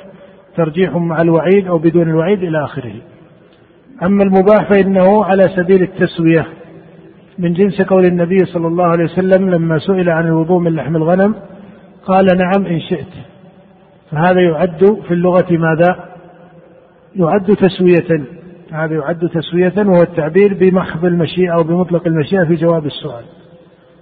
ترجيح 0.55 0.95
مع 0.95 1.21
الوعيد 1.21 1.67
أو 1.67 1.77
بدون 1.77 2.09
الوعيد 2.09 2.43
إلى 2.43 2.63
آخره 2.63 2.93
أما 4.03 4.23
المباح 4.23 4.69
فإنه 4.69 5.25
على 5.25 5.43
سبيل 5.55 5.83
التسوية. 5.83 6.47
من 7.39 7.53
جنس 7.53 7.81
قول 7.81 8.05
النبي 8.05 8.37
صلى 8.37 8.67
الله 8.67 8.85
عليه 8.85 9.03
وسلم 9.03 9.49
لما 9.49 9.79
سئل 9.79 10.09
عن 10.09 10.25
الوضوء 10.25 10.59
من 10.59 10.75
لحم 10.75 10.95
الغنم 10.95 11.35
قال 12.05 12.25
نعم 12.25 12.65
إن 12.65 12.79
شئت. 12.79 13.13
فهذا 14.11 14.41
يعد 14.41 14.97
في 15.07 15.13
اللغة 15.13 15.45
ماذا؟ 15.51 16.05
يعد 17.15 17.55
تسوية. 17.55 18.25
هذا 18.71 18.95
يعد 18.95 19.29
تسوية 19.29 19.73
وهو 19.77 20.01
التعبير 20.01 20.53
بمحض 20.53 21.05
المشيئة 21.05 21.53
أو 21.53 21.63
بمطلق 21.63 22.07
المشيئة 22.07 22.43
في 22.43 22.55
جواب 22.55 22.85
السؤال. 22.85 23.23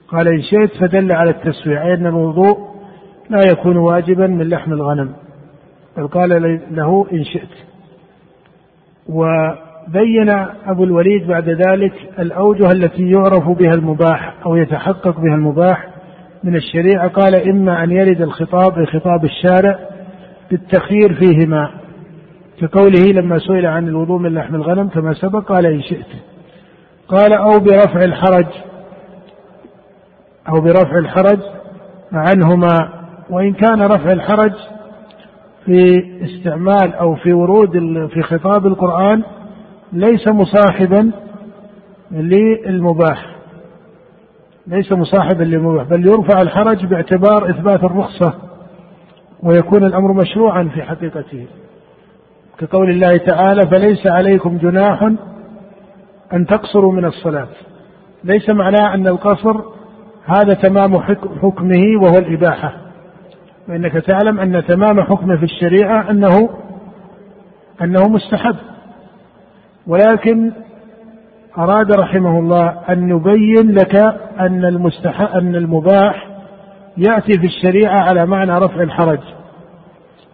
قال 0.07 0.27
إن 0.27 0.41
شئت 0.41 0.71
فدل 0.79 1.11
على 1.11 1.29
التسوية 1.29 1.83
أي 1.83 1.93
أن 1.93 2.05
الوضوء 2.05 2.57
لا 3.29 3.41
يكون 3.51 3.77
واجبا 3.77 4.27
من 4.27 4.49
لحم 4.49 4.73
الغنم. 4.73 5.13
بل 5.97 6.07
قال 6.07 6.59
له 6.71 7.07
إن 7.13 7.23
شئت. 7.23 7.49
وبين 9.87 10.29
أبو 10.65 10.83
الوليد 10.83 11.27
بعد 11.27 11.49
ذلك 11.49 11.93
الأوجه 12.19 12.71
التي 12.71 13.09
يعرف 13.09 13.49
بها 13.49 13.73
المباح 13.73 14.33
أو 14.45 14.55
يتحقق 14.55 15.19
بها 15.19 15.35
المباح 15.35 15.87
من 16.43 16.55
الشريعة. 16.55 17.07
قال 17.07 17.49
إما 17.49 17.83
أن 17.83 17.91
يرد 17.91 18.21
الخطاب 18.21 18.85
خطاب 18.85 19.25
الشارع 19.25 19.79
بالتخيير 20.51 21.13
فيهما 21.13 21.69
كقوله 22.61 23.11
لما 23.13 23.39
سئل 23.39 23.65
عن 23.65 23.87
الوضوء 23.87 24.19
من 24.19 24.33
لحم 24.33 24.55
الغنم 24.55 24.87
كما 24.87 25.13
سبق 25.13 25.39
قال 25.39 25.65
إن 25.65 25.81
شئت. 25.81 26.07
قال 27.07 27.33
أو 27.33 27.59
برفع 27.59 28.03
الحرج 28.03 28.47
أو 30.49 30.61
برفع 30.61 30.97
الحرج 30.97 31.39
عنهما 32.13 32.89
وإن 33.29 33.53
كان 33.53 33.81
رفع 33.81 34.11
الحرج 34.11 34.53
في 35.65 36.03
استعمال 36.25 36.93
أو 36.93 37.15
في 37.15 37.33
ورود 37.33 37.71
في 38.13 38.21
خطاب 38.21 38.67
القرآن 38.67 39.23
ليس 39.93 40.27
مصاحبا 40.27 41.11
للمباح. 42.11 43.35
ليس 44.67 44.91
مصاحبا 44.91 45.43
للمباح 45.43 45.83
بل 45.87 46.07
يرفع 46.07 46.41
الحرج 46.41 46.85
باعتبار 46.85 47.49
إثبات 47.49 47.83
الرخصة 47.83 48.33
ويكون 49.43 49.83
الأمر 49.83 50.13
مشروعا 50.13 50.63
في 50.73 50.81
حقيقته. 50.83 51.47
كقول 52.57 52.89
الله 52.89 53.17
تعالى 53.17 53.61
فليس 53.67 54.07
عليكم 54.07 54.57
جناح 54.57 55.11
أن 56.33 56.45
تقصروا 56.45 56.93
من 56.93 57.05
الصلاة. 57.05 57.47
ليس 58.23 58.49
معناه 58.49 58.93
أن 58.93 59.07
القصر 59.07 59.61
هذا 60.25 60.53
تمام 60.53 60.99
حكمه 61.41 61.83
وهو 62.01 62.17
الإباحة. 62.17 62.73
فإنك 63.67 63.93
تعلم 63.93 64.39
أن 64.39 64.65
تمام 64.65 65.01
حكمه 65.01 65.37
في 65.37 65.43
الشريعة 65.43 66.09
أنه 66.09 66.49
أنه 67.81 68.09
مستحب. 68.09 68.55
ولكن 69.87 70.51
أراد 71.57 71.91
رحمه 71.91 72.39
الله 72.39 72.67
أن 72.89 73.09
يبين 73.09 73.71
لك 73.71 73.95
أن 74.39 74.65
المستحب 74.65 75.27
أن 75.27 75.55
المباح 75.55 76.27
يأتي 76.97 77.39
في 77.39 77.45
الشريعة 77.45 77.99
على 77.99 78.25
معنى 78.25 78.57
رفع 78.57 78.83
الحرج. 78.83 79.19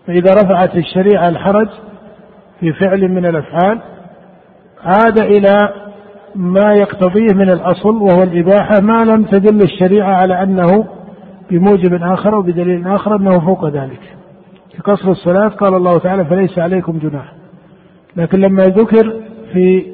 فإذا 0.08 0.34
رفعت 0.34 0.76
الشريعة 0.76 1.30
الحرج 1.30 1.68
في 2.60 2.74
فعل 2.74 3.08
من 3.10 3.26
الأفعال 3.26 3.80
عاد 4.84 5.20
إلى 5.20 5.58
ما 6.36 6.74
يقتضيه 6.74 7.36
من 7.36 7.50
الأصل 7.50 7.96
وهو 7.96 8.24
الإباحة 8.24 8.82
ما 8.82 9.04
لم 9.04 9.24
تدل 9.24 9.62
الشريعة 9.64 10.14
على 10.14 10.44
أنه 10.44 10.86
بموجب 11.52 12.04
آخر 12.04 12.36
وبدليل 12.36 12.88
آخر 12.88 13.16
أنه 13.16 13.40
فوق 13.40 13.70
ذلك. 13.70 14.00
في 14.76 14.82
قصر 14.82 15.12
الصلاة 15.12 15.48
قال 15.48 15.74
الله 15.74 15.98
تعالى 15.98 16.26
فليس 16.26 16.60
عليكم 16.60 17.00
جناح. 17.00 17.34
لكن 18.16 18.40
لما 18.40 18.64
ذكر 18.64 19.23
في 19.54 19.86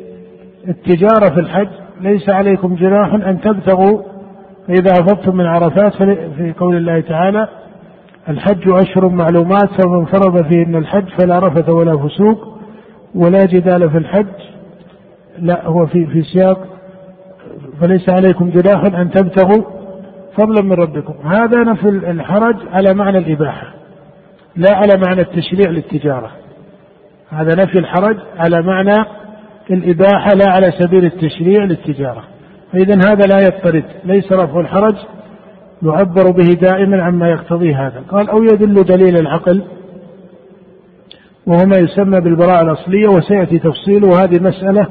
التجارة 0.68 1.34
في 1.34 1.40
الحج 1.40 1.70
ليس 2.02 2.30
عليكم 2.30 2.76
جناح 2.76 3.14
أن 3.14 3.42
تبتغوا 3.42 4.02
فإذا 4.68 4.92
أفضتم 4.92 5.38
من 5.38 5.46
عرفات 5.46 5.94
في 6.38 6.54
قول 6.60 6.76
الله 6.76 7.02
تعالى 7.02 7.48
الحج 8.30 8.70
أشهر 8.70 9.10
معلومات 9.10 9.70
فمن 9.82 10.06
فرض 10.06 10.44
فيهن 10.48 10.76
الحج 10.76 11.10
فلا 11.20 11.40
رفث 11.40 11.70
ولا 11.70 11.98
فسوق 11.98 12.58
ولا 13.16 13.46
جدال 13.46 13.90
في 13.90 13.98
الحج. 13.98 14.26
لا 15.40 15.68
هو 15.68 15.86
في 15.86 16.06
في 16.06 16.22
سياق 16.22 16.68
فليس 17.82 18.10
عليكم 18.10 18.50
جناح 18.50 19.00
أن 19.00 19.12
تبتغوا 19.12 19.64
فضلا 20.38 20.64
من 20.64 20.74
ربكم. 20.74 21.14
هذا 21.28 21.64
نفي 21.64 21.90
الحرج 21.90 22.56
على 22.72 22.94
معنى 22.94 23.18
الإباحة 23.18 23.68
لا 24.56 24.76
على 24.76 25.02
معنى 25.08 25.22
التشريع 25.22 25.72
للتجارة. 25.72 26.32
هذا 27.30 27.64
نفي 27.64 27.80
الحرج 27.80 28.18
على 28.38 28.62
معنى 28.62 29.06
الإباحة 29.72 30.30
لا 30.36 30.52
على 30.52 30.72
سبيل 30.80 31.06
التشريع 31.06 31.64
للتجارة. 31.64 32.24
فإذا 32.74 32.96
هذا 32.96 33.24
لا 33.34 33.40
يضطرد 33.42 33.84
ليس 34.06 34.32
رفع 34.32 34.60
الحرج 34.60 34.96
يعبر 35.84 36.32
به 36.32 36.54
دائما 36.54 37.04
عما 37.04 37.30
يقتضيه 37.30 37.88
هذا. 37.88 38.04
قال 38.12 38.30
أو 38.30 38.44
يدل 38.44 38.74
دليل 38.74 39.18
العقل 39.20 39.64
وهو 41.46 41.66
ما 41.66 41.78
يسمى 41.78 42.22
بالبراءة 42.22 42.62
الأصلية 42.62 43.08
وسيأتي 43.08 43.60
تفصيله 43.60 44.08
وهذه 44.08 44.40
مسألة 44.42 44.88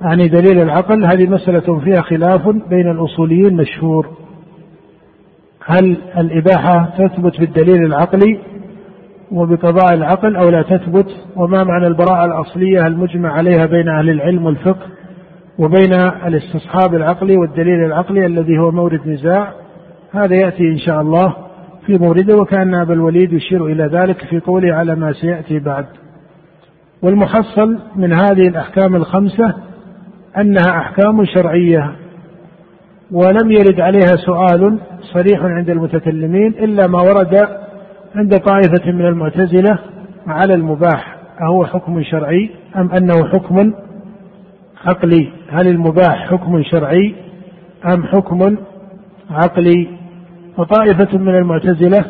يعني 0.00 0.28
دليل 0.28 0.62
العقل 0.62 1.04
هذه 1.04 1.26
مسألة 1.26 1.80
فيها 1.80 2.02
خلاف 2.02 2.48
بين 2.48 2.90
الأصوليين 2.90 3.56
مشهور. 3.56 4.06
هل 5.66 5.96
الإباحة 6.18 6.94
تثبت 6.98 7.40
بالدليل 7.40 7.84
العقلي؟ 7.84 8.40
وبقضاء 9.32 9.94
العقل 9.94 10.36
أو 10.36 10.48
لا 10.48 10.62
تثبت 10.62 11.06
وما 11.36 11.64
معنى 11.64 11.86
البراءة 11.86 12.24
الأصلية 12.24 12.86
المجمع 12.86 13.32
عليها 13.32 13.66
بين 13.66 13.88
أهل 13.88 14.10
العلم 14.10 14.46
والفقه 14.46 14.86
وبين 15.58 15.92
الاستصحاب 16.26 16.94
العقلي 16.94 17.36
والدليل 17.36 17.84
العقلي 17.84 18.26
الذي 18.26 18.58
هو 18.58 18.70
مورد 18.70 19.08
نزاع؟ 19.08 19.52
هذا 20.12 20.34
يأتي 20.34 20.62
إن 20.62 20.78
شاء 20.78 21.00
الله 21.00 21.34
في 21.86 21.98
مورده 21.98 22.36
وكأن 22.36 22.74
أبا 22.74 22.94
الوليد 22.94 23.32
يشير 23.32 23.66
إلى 23.66 23.86
ذلك 23.86 24.24
في 24.24 24.40
قوله 24.40 24.74
على 24.74 24.94
ما 24.94 25.12
سيأتي 25.12 25.58
بعد. 25.58 25.86
والمحصل 27.02 27.78
من 27.96 28.12
هذه 28.12 28.48
الأحكام 28.48 28.96
الخمسة 28.96 29.54
أنها 30.38 30.78
أحكام 30.78 31.24
شرعية 31.24 31.92
ولم 33.10 33.50
يرد 33.50 33.80
عليها 33.80 34.16
سؤال 34.26 34.78
صريح 35.00 35.42
عند 35.42 35.70
المتكلمين 35.70 36.54
إلا 36.58 36.86
ما 36.86 37.00
ورد 37.00 37.48
عند 38.16 38.38
طائفة 38.38 38.92
من 38.92 39.06
المعتزلة 39.06 39.78
على 40.26 40.54
المباح 40.54 41.16
أهو 41.40 41.66
حكم 41.66 42.02
شرعي 42.02 42.50
أم 42.76 42.90
أنه 42.90 43.28
حكم 43.28 43.72
عقلي؟ 44.84 45.32
هل 45.48 45.68
المباح 45.68 46.30
حكم 46.30 46.62
شرعي 46.62 47.14
أم 47.94 48.04
حكم 48.04 48.56
عقلي؟ 49.30 49.88
وطائفة 50.58 51.18
من 51.18 51.34
المعتزلة 51.34 52.04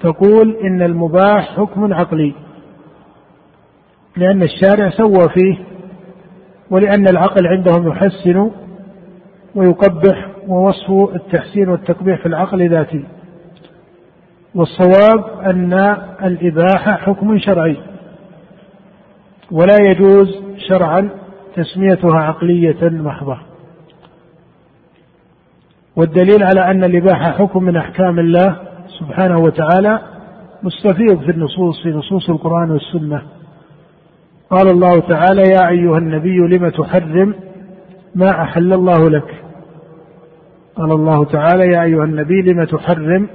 تقول 0.00 0.56
إن 0.64 0.82
المباح 0.82 1.56
حكم 1.56 1.94
عقلي 1.94 2.34
لأن 4.16 4.42
الشارع 4.42 4.90
سوى 4.90 5.28
فيه 5.34 5.58
ولأن 6.70 7.08
العقل 7.08 7.46
عندهم 7.46 7.88
يحسن 7.88 8.50
ويقبح 9.54 10.28
ووصف 10.48 11.14
التحسين 11.14 11.68
والتقبيح 11.68 12.20
في 12.20 12.26
العقل 12.26 12.68
ذاتي. 12.70 13.04
والصواب 14.54 15.40
أن 15.40 15.72
الإباحة 16.24 16.92
حكم 16.92 17.38
شرعي 17.38 17.76
ولا 19.50 19.76
يجوز 19.80 20.28
شرعا 20.68 21.08
تسميتها 21.56 22.20
عقلية 22.20 22.88
محضة. 22.88 23.38
والدليل 25.96 26.42
على 26.42 26.70
أن 26.70 26.84
الإباحة 26.84 27.32
حكم 27.32 27.62
من 27.62 27.76
أحكام 27.76 28.18
الله 28.18 28.56
سبحانه 29.00 29.38
وتعالى 29.38 29.98
مستفيض 30.62 31.20
في 31.20 31.30
النصوص 31.30 31.82
في 31.82 31.88
نصوص 31.88 32.30
القرآن 32.30 32.70
والسنة. 32.70 33.22
قال 34.50 34.68
الله 34.68 35.00
تعالى 35.00 35.42
يا 35.42 35.68
أيها 35.68 35.98
النبي 35.98 36.36
لم 36.38 36.68
تحرم 36.68 37.34
ما 38.14 38.42
أحل 38.42 38.72
الله 38.72 39.10
لك؟ 39.10 39.44
قال 40.76 40.92
الله 40.92 41.24
تعالى 41.24 41.66
يا 41.66 41.82
أيها 41.82 42.04
النبي 42.04 42.42
لم 42.42 42.64
تحرم 42.64 43.28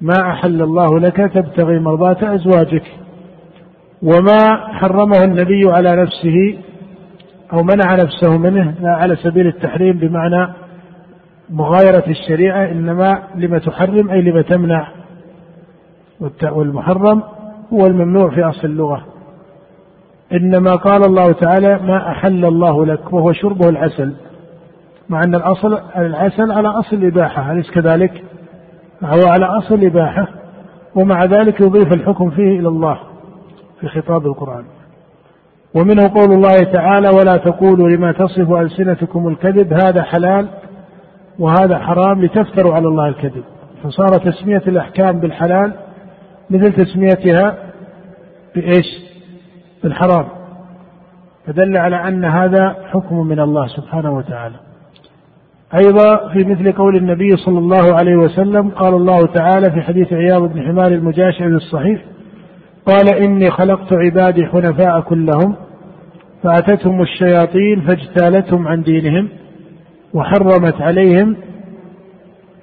ما 0.00 0.30
أحل 0.30 0.62
الله 0.62 0.98
لك 0.98 1.16
تبتغي 1.16 1.78
مرضاة 1.78 2.34
أزواجك 2.34 2.84
وما 4.02 4.56
حرمه 4.72 5.24
النبي 5.24 5.72
على 5.72 6.02
نفسه 6.02 6.58
أو 7.52 7.62
منع 7.62 7.94
نفسه 7.94 8.38
منه 8.38 8.74
لا 8.80 8.90
على 8.90 9.16
سبيل 9.16 9.46
التحريم 9.46 9.98
بمعنى 9.98 10.52
مغايرة 11.50 12.04
الشريعة 12.08 12.70
إنما 12.70 13.22
لما 13.34 13.58
تحرم 13.58 14.10
أي 14.10 14.22
لما 14.22 14.42
تمنع. 14.42 14.88
والمحرم 16.42 17.22
هو 17.72 17.86
الممنوع 17.86 18.30
في 18.30 18.42
أصل 18.42 18.68
اللغة. 18.68 19.04
إنما 20.32 20.70
قال 20.70 21.04
الله 21.04 21.32
تعالى 21.32 21.78
ما 21.78 22.10
أحل 22.10 22.44
الله 22.44 22.86
لك 22.86 23.12
وهو 23.12 23.32
شربه 23.32 23.68
العسل. 23.68 24.14
مع 25.08 25.20
أن 25.24 25.34
الأصل 25.34 25.78
العسل 25.96 26.52
على 26.52 26.68
أصل 26.68 26.96
الإباحة 26.96 27.52
أليس 27.52 27.70
كذلك؟ 27.70 28.24
هو 29.02 29.28
على 29.28 29.44
أصل 29.44 29.74
الإباحة 29.74 30.28
ومع 30.94 31.24
ذلك 31.24 31.60
يضيف 31.60 31.92
الحكم 31.92 32.30
فيه 32.30 32.60
إلى 32.60 32.68
الله 32.68 32.98
في 33.80 33.88
خطاب 33.88 34.26
القرآن. 34.26 34.64
ومنه 35.74 36.08
قول 36.14 36.32
الله 36.32 36.56
تعالى 36.72 37.08
ولا 37.08 37.36
تقولوا 37.36 37.88
لما 37.88 38.12
تصف 38.12 38.52
ألسنتكم 38.52 39.28
الكذب 39.28 39.72
هذا 39.72 40.02
حلال 40.02 40.48
وهذا 41.38 41.78
حرام 41.78 42.24
لتفتروا 42.24 42.74
على 42.74 42.88
الله 42.88 43.08
الكذب. 43.08 43.44
فصار 43.82 44.08
تسمية 44.08 44.62
الأحكام 44.66 45.20
بالحلال 45.20 45.72
مثل 46.50 46.72
تسميتها 46.72 47.56
بإيش؟ 48.54 48.86
بالحرام. 49.82 50.26
فدل 51.46 51.76
على 51.76 51.96
أن 52.08 52.24
هذا 52.24 52.76
حكم 52.92 53.26
من 53.26 53.40
الله 53.40 53.66
سبحانه 53.66 54.16
وتعالى. 54.16 54.56
أيضا 55.74 56.28
في 56.32 56.44
مثل 56.44 56.72
قول 56.72 56.96
النبي 56.96 57.36
صلى 57.36 57.58
الله 57.58 57.94
عليه 57.94 58.16
وسلم 58.16 58.68
قال 58.68 58.94
الله 58.94 59.26
تعالى 59.26 59.70
في 59.70 59.80
حديث 59.80 60.12
عياض 60.12 60.42
بن 60.52 60.62
حمار 60.62 60.92
المجاشع 60.92 61.44
الصحيح 61.46 62.02
قال 62.86 63.14
إني 63.14 63.50
خلقت 63.50 63.92
عبادي 63.92 64.46
حنفاء 64.46 65.00
كلهم 65.00 65.56
فأتتهم 66.42 67.02
الشياطين 67.02 67.80
فاجتالتهم 67.80 68.68
عن 68.68 68.82
دينهم 68.82 69.28
وحرمت 70.14 70.82
عليهم 70.82 71.36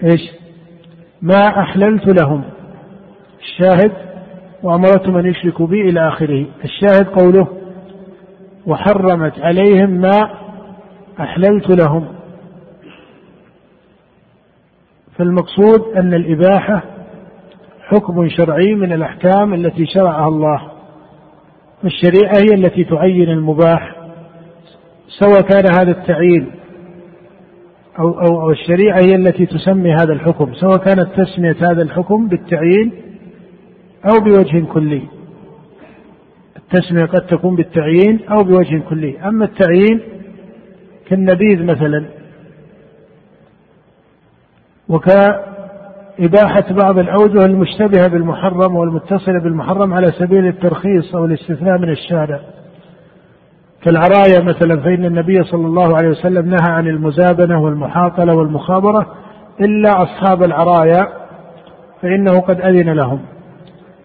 إيش؟ 0.03 0.21
ما 1.21 1.47
أحللت 1.47 2.21
لهم. 2.21 2.43
الشاهد 3.39 3.91
وأمرتهم 4.63 5.17
أن 5.17 5.25
يشركوا 5.25 5.67
بي 5.67 5.81
إلى 5.81 6.07
آخره. 6.07 6.45
الشاهد 6.63 7.07
قوله 7.07 7.47
وحرمت 8.65 9.39
عليهم 9.39 9.89
ما 9.89 10.29
أحللت 11.19 11.69
لهم. 11.69 12.16
فالمقصود 15.17 15.97
أن 15.97 16.13
الإباحة 16.13 16.83
حكم 17.81 18.29
شرعي 18.29 18.75
من 18.75 18.93
الأحكام 18.93 19.53
التي 19.53 19.85
شرعها 19.85 20.27
الله 20.27 20.61
والشريعة 21.83 22.33
هي 22.33 22.55
التي 22.55 22.83
تعين 22.83 23.29
المباح 23.29 23.95
سواء 25.19 25.41
كان 25.41 25.63
هذا 25.79 25.91
التعيين 25.91 26.51
أو, 27.99 28.19
أو, 28.19 28.41
أو 28.41 28.49
الشريعة 28.49 28.99
هي 28.99 29.15
التي 29.15 29.45
تسمي 29.45 29.91
هذا 29.91 30.13
الحكم 30.13 30.53
سواء 30.53 30.77
كانت 30.77 31.07
تسمية 31.17 31.55
هذا 31.71 31.81
الحكم 31.81 32.27
بالتعيين 32.27 32.91
أو 34.05 34.23
بوجه 34.23 34.65
كلي. 34.73 35.01
التسمية 36.57 37.05
قد 37.05 37.25
تكون 37.27 37.55
بالتعيين 37.55 38.19
أو 38.29 38.43
بوجه 38.43 38.81
كلي. 38.89 39.19
أما 39.19 39.45
التعيين 39.45 40.01
كالنبيذ 41.07 41.63
مثلا 41.63 42.05
وك 44.89 45.07
إباحة 46.19 46.63
بعض 46.71 46.97
الأوجه 46.99 47.45
المشتبهة 47.45 48.07
بالمحرم 48.07 48.75
والمتصلة 48.75 49.39
بالمحرم 49.39 49.93
على 49.93 50.11
سبيل 50.11 50.47
الترخيص 50.47 51.15
أو 51.15 51.25
الاستثناء 51.25 51.77
من 51.77 51.89
الشارع. 51.89 52.39
كالعرايا 53.83 54.43
مثلا 54.43 54.81
فإن 54.81 55.05
النبي 55.05 55.43
صلى 55.43 55.65
الله 55.65 55.95
عليه 55.97 56.09
وسلم 56.09 56.49
نهى 56.49 56.71
عن 56.71 56.87
المزابنة 56.87 57.63
والمحاطلة 57.63 58.35
والمخابرة 58.35 59.15
إلا 59.61 59.89
أصحاب 60.03 60.43
العرايا 60.43 61.07
فإنه 62.01 62.39
قد 62.39 62.61
أذن 62.61 62.89
لهم. 62.89 63.19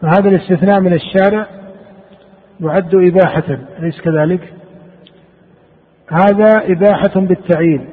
فهذا 0.00 0.28
الاستثناء 0.28 0.80
من 0.80 0.92
الشارع 0.92 1.46
يعد 2.60 2.94
إباحة 2.94 3.58
أليس 3.78 4.00
كذلك؟ 4.00 4.52
هذا 6.08 6.72
إباحة 6.72 7.20
بالتعيين. 7.20 7.88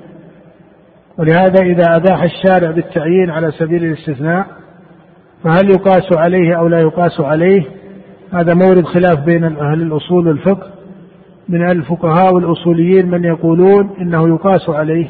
ولهذا 1.20 1.64
إذا 1.64 1.96
أباح 1.96 2.24
الشارع 2.24 2.72
بالتعيين 2.72 3.30
على 3.30 3.52
سبيل 3.52 3.84
الاستثناء 3.84 4.48
فهل 5.44 5.70
يقاس 5.70 6.18
عليه 6.18 6.60
أو 6.60 6.68
لا 6.68 6.80
يقاس 6.80 7.22
عليه؟ 7.22 7.64
هذا 8.34 8.54
مورد 8.54 8.86
خلاف 8.86 9.20
بين 9.20 9.44
أهل 9.44 9.82
الأصول 9.82 10.28
والفقه. 10.28 10.68
من 11.50 11.72
الفقهاء 11.72 12.34
والأصوليين 12.34 13.12
من 13.12 13.24
يقولون 13.24 13.90
إنه 14.02 14.28
يقاس 14.28 14.70
عليه. 14.70 15.08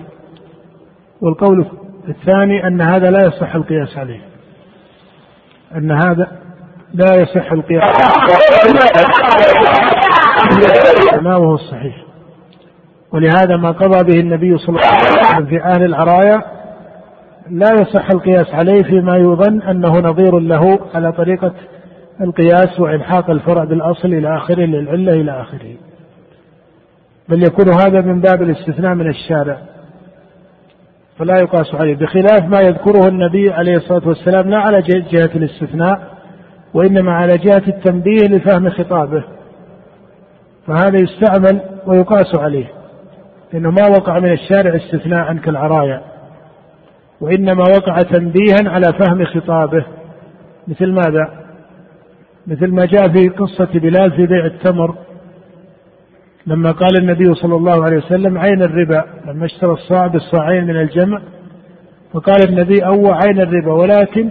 والقول 1.21 1.65
الثاني 2.07 2.67
أن 2.67 2.81
هذا 2.81 3.11
لا 3.11 3.27
يصح 3.27 3.55
القياس 3.55 3.97
عليه. 3.97 4.21
أن 5.75 5.91
هذا 5.91 6.27
لا 6.93 7.15
يصح 7.21 7.51
القياس 7.51 7.83
ما 11.23 11.33
هو 11.33 11.53
الصحيح؟ 11.53 12.08
ولهذا 13.13 13.57
ما 13.57 13.71
قضى 13.71 14.13
به 14.13 14.19
النبي 14.19 14.57
صلى 14.57 14.69
الله 14.69 14.87
عليه 14.87 15.21
وسلم 15.21 15.45
في 15.45 15.63
أهل 15.63 15.83
العرايا 15.83 16.43
لا 17.49 17.73
يصح 17.73 18.07
القياس 18.11 18.53
عليه 18.53 18.83
فيما 18.83 19.17
يظن 19.17 19.61
أنه 19.61 19.99
نظير 19.99 20.39
له 20.39 20.79
على 20.95 21.11
طريقة 21.11 21.53
القياس 22.21 22.79
وإلحاق 22.79 23.29
الفرع 23.29 23.63
بالأصل 23.63 24.07
إلى 24.07 24.37
آخره 24.37 24.65
للعلة 24.65 25.13
إلى 25.13 25.41
آخره. 25.41 25.75
بل 27.29 27.43
يكون 27.43 27.73
هذا 27.73 28.01
من 28.01 28.21
باب 28.21 28.41
الاستثناء 28.41 28.95
من 28.95 29.09
الشارع. 29.09 29.57
فلا 31.17 31.37
يقاس 31.37 31.75
عليه. 31.75 31.95
بخلاف 31.95 32.43
ما 32.43 32.61
يذكره 32.61 33.07
النبي 33.07 33.51
عليه 33.51 33.75
الصلاة 33.75 34.07
والسلام 34.07 34.49
لا 34.49 34.57
على 34.57 34.81
جهة 34.81 35.29
الاستثناء 35.35 36.01
وإنما 36.73 37.11
على 37.11 37.37
جهة 37.37 37.63
التنبيه 37.67 38.27
لفهم 38.29 38.69
خطابه. 38.69 39.23
فهذا 40.67 40.97
يستعمل 41.03 41.61
ويقاس 41.85 42.35
عليه. 42.35 42.78
لأنه 43.53 43.71
ما 43.71 43.87
وقع 43.87 44.19
من 44.19 44.31
الشارع 44.31 44.75
استثناء 44.75 45.33
كالعرايا 45.33 46.01
وإنما 47.21 47.63
وقع 47.77 47.97
تنبيها 48.01 48.69
على 48.69 48.85
فهم 48.99 49.25
خطابه. 49.25 49.85
مثل 50.67 50.91
ماذا؟ 50.91 51.29
مثل 52.47 52.67
ما 52.67 52.85
جاء 52.85 53.07
في 53.07 53.29
قصة 53.29 53.69
بلال 53.73 54.11
في 54.11 54.25
بيع 54.25 54.45
التمر 54.45 54.95
لما 56.47 56.71
قال 56.71 56.89
النبي 57.01 57.33
صلى 57.33 57.55
الله 57.55 57.83
عليه 57.83 57.97
وسلم 57.97 58.37
عين 58.37 58.61
الربا 58.61 59.03
لما 59.27 59.45
اشترى 59.45 59.71
الصاع 59.71 60.07
بالصاعين 60.07 60.67
من 60.67 60.75
الجمع 60.81 61.21
فقال 62.13 62.49
النبي 62.49 62.85
أو 62.85 63.11
عين 63.11 63.39
الربا 63.39 63.73
ولكن 63.73 64.29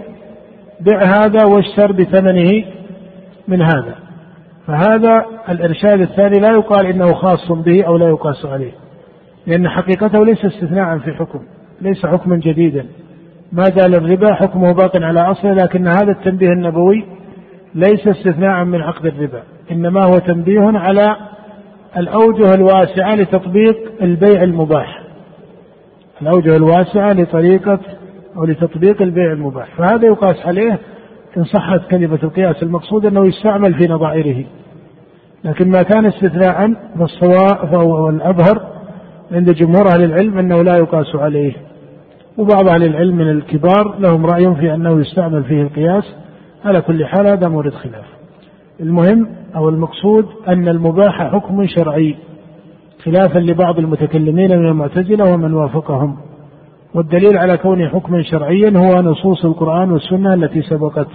بع 0.79 1.03
هذا 1.03 1.45
واشتر 1.45 1.91
بثمنه 1.91 2.65
من 3.47 3.61
هذا. 3.61 3.95
فهذا 4.67 5.25
الإرشاد 5.49 6.01
الثاني 6.01 6.39
لا 6.39 6.51
يقال 6.51 6.85
إنه 6.85 7.13
خاص 7.13 7.51
به 7.51 7.83
أو 7.83 7.97
لا 7.97 8.09
يقاس 8.09 8.45
عليه. 8.45 8.71
لأن 9.47 9.69
حقيقته 9.69 10.25
ليس 10.25 10.45
استثناء 10.45 10.97
في 10.97 11.13
حكم 11.13 11.39
ليس 11.81 12.05
حكما 12.05 12.35
جديدا. 12.35 12.85
ما 13.51 13.63
زال 13.63 13.95
الربا 13.95 14.33
حكمه 14.33 14.71
باق 14.73 14.97
على 15.01 15.19
أصله 15.19 15.53
لكن 15.53 15.87
هذا 15.87 16.11
التنبيه 16.11 16.49
النبوي 16.49 17.05
ليس 17.75 18.07
استثناء 18.07 18.63
من 18.63 18.81
عقد 18.81 19.05
الربا 19.05 19.43
إنما 19.71 20.03
هو 20.05 20.17
تنبيه 20.17 20.61
على 20.61 21.15
الأوجه 21.97 22.53
الواسعة 22.53 23.15
لتطبيق 23.15 23.77
البيع 24.01 24.43
المباح. 24.43 25.03
الأوجه 26.21 26.55
الواسعة 26.55 27.13
لطريقة 27.13 27.79
أو 28.37 28.45
لتطبيق 28.45 29.01
البيع 29.01 29.31
المباح. 29.31 29.67
فهذا 29.77 30.05
يقاس 30.05 30.45
عليه 30.45 30.79
إن 31.37 31.43
صحت 31.43 31.89
كلمة 31.91 32.19
القياس 32.23 32.63
المقصود 32.63 33.05
أنه 33.05 33.27
يستعمل 33.27 33.73
في 33.73 33.87
نظائره. 33.87 34.45
لكن 35.43 35.69
ما 35.69 35.83
كان 35.83 36.05
استثناء 36.05 36.73
فالصواب 36.99 37.73
والأظهر 37.73 38.78
عند 39.31 39.51
جمهور 39.51 39.87
أهل 39.87 40.03
العلم 40.03 40.37
أنه 40.37 40.61
لا 40.61 40.77
يقاس 40.77 41.15
عليه. 41.15 41.53
وبعض 42.37 42.67
أهل 42.67 42.83
العلم 42.83 43.15
من 43.15 43.29
الكبار 43.29 43.95
لهم 43.99 44.25
رأي 44.25 44.55
في 44.55 44.73
أنه 44.73 44.99
يستعمل 44.99 45.43
فيه 45.43 45.61
القياس. 45.61 46.03
على 46.65 46.81
كل 46.81 47.05
حال 47.05 47.27
هذا 47.27 47.47
مورد 47.47 47.73
خلاف. 47.73 48.05
المهم 48.79 49.27
أو 49.55 49.69
المقصود 49.69 50.25
أن 50.47 50.67
المباح 50.67 51.31
حكم 51.31 51.65
شرعي 51.65 52.15
خلافا 53.03 53.39
لبعض 53.39 53.79
المتكلمين 53.79 54.59
من 54.59 54.65
المعتزلة 54.65 55.33
ومن 55.33 55.53
وافقهم. 55.53 56.17
والدليل 56.93 57.37
على 57.37 57.57
كونه 57.57 57.87
حكما 57.87 58.21
شرعيا 58.21 58.73
هو 58.77 59.01
نصوص 59.01 59.45
القرآن 59.45 59.91
والسنة 59.91 60.33
التي 60.33 60.61
سبقت. 60.61 61.07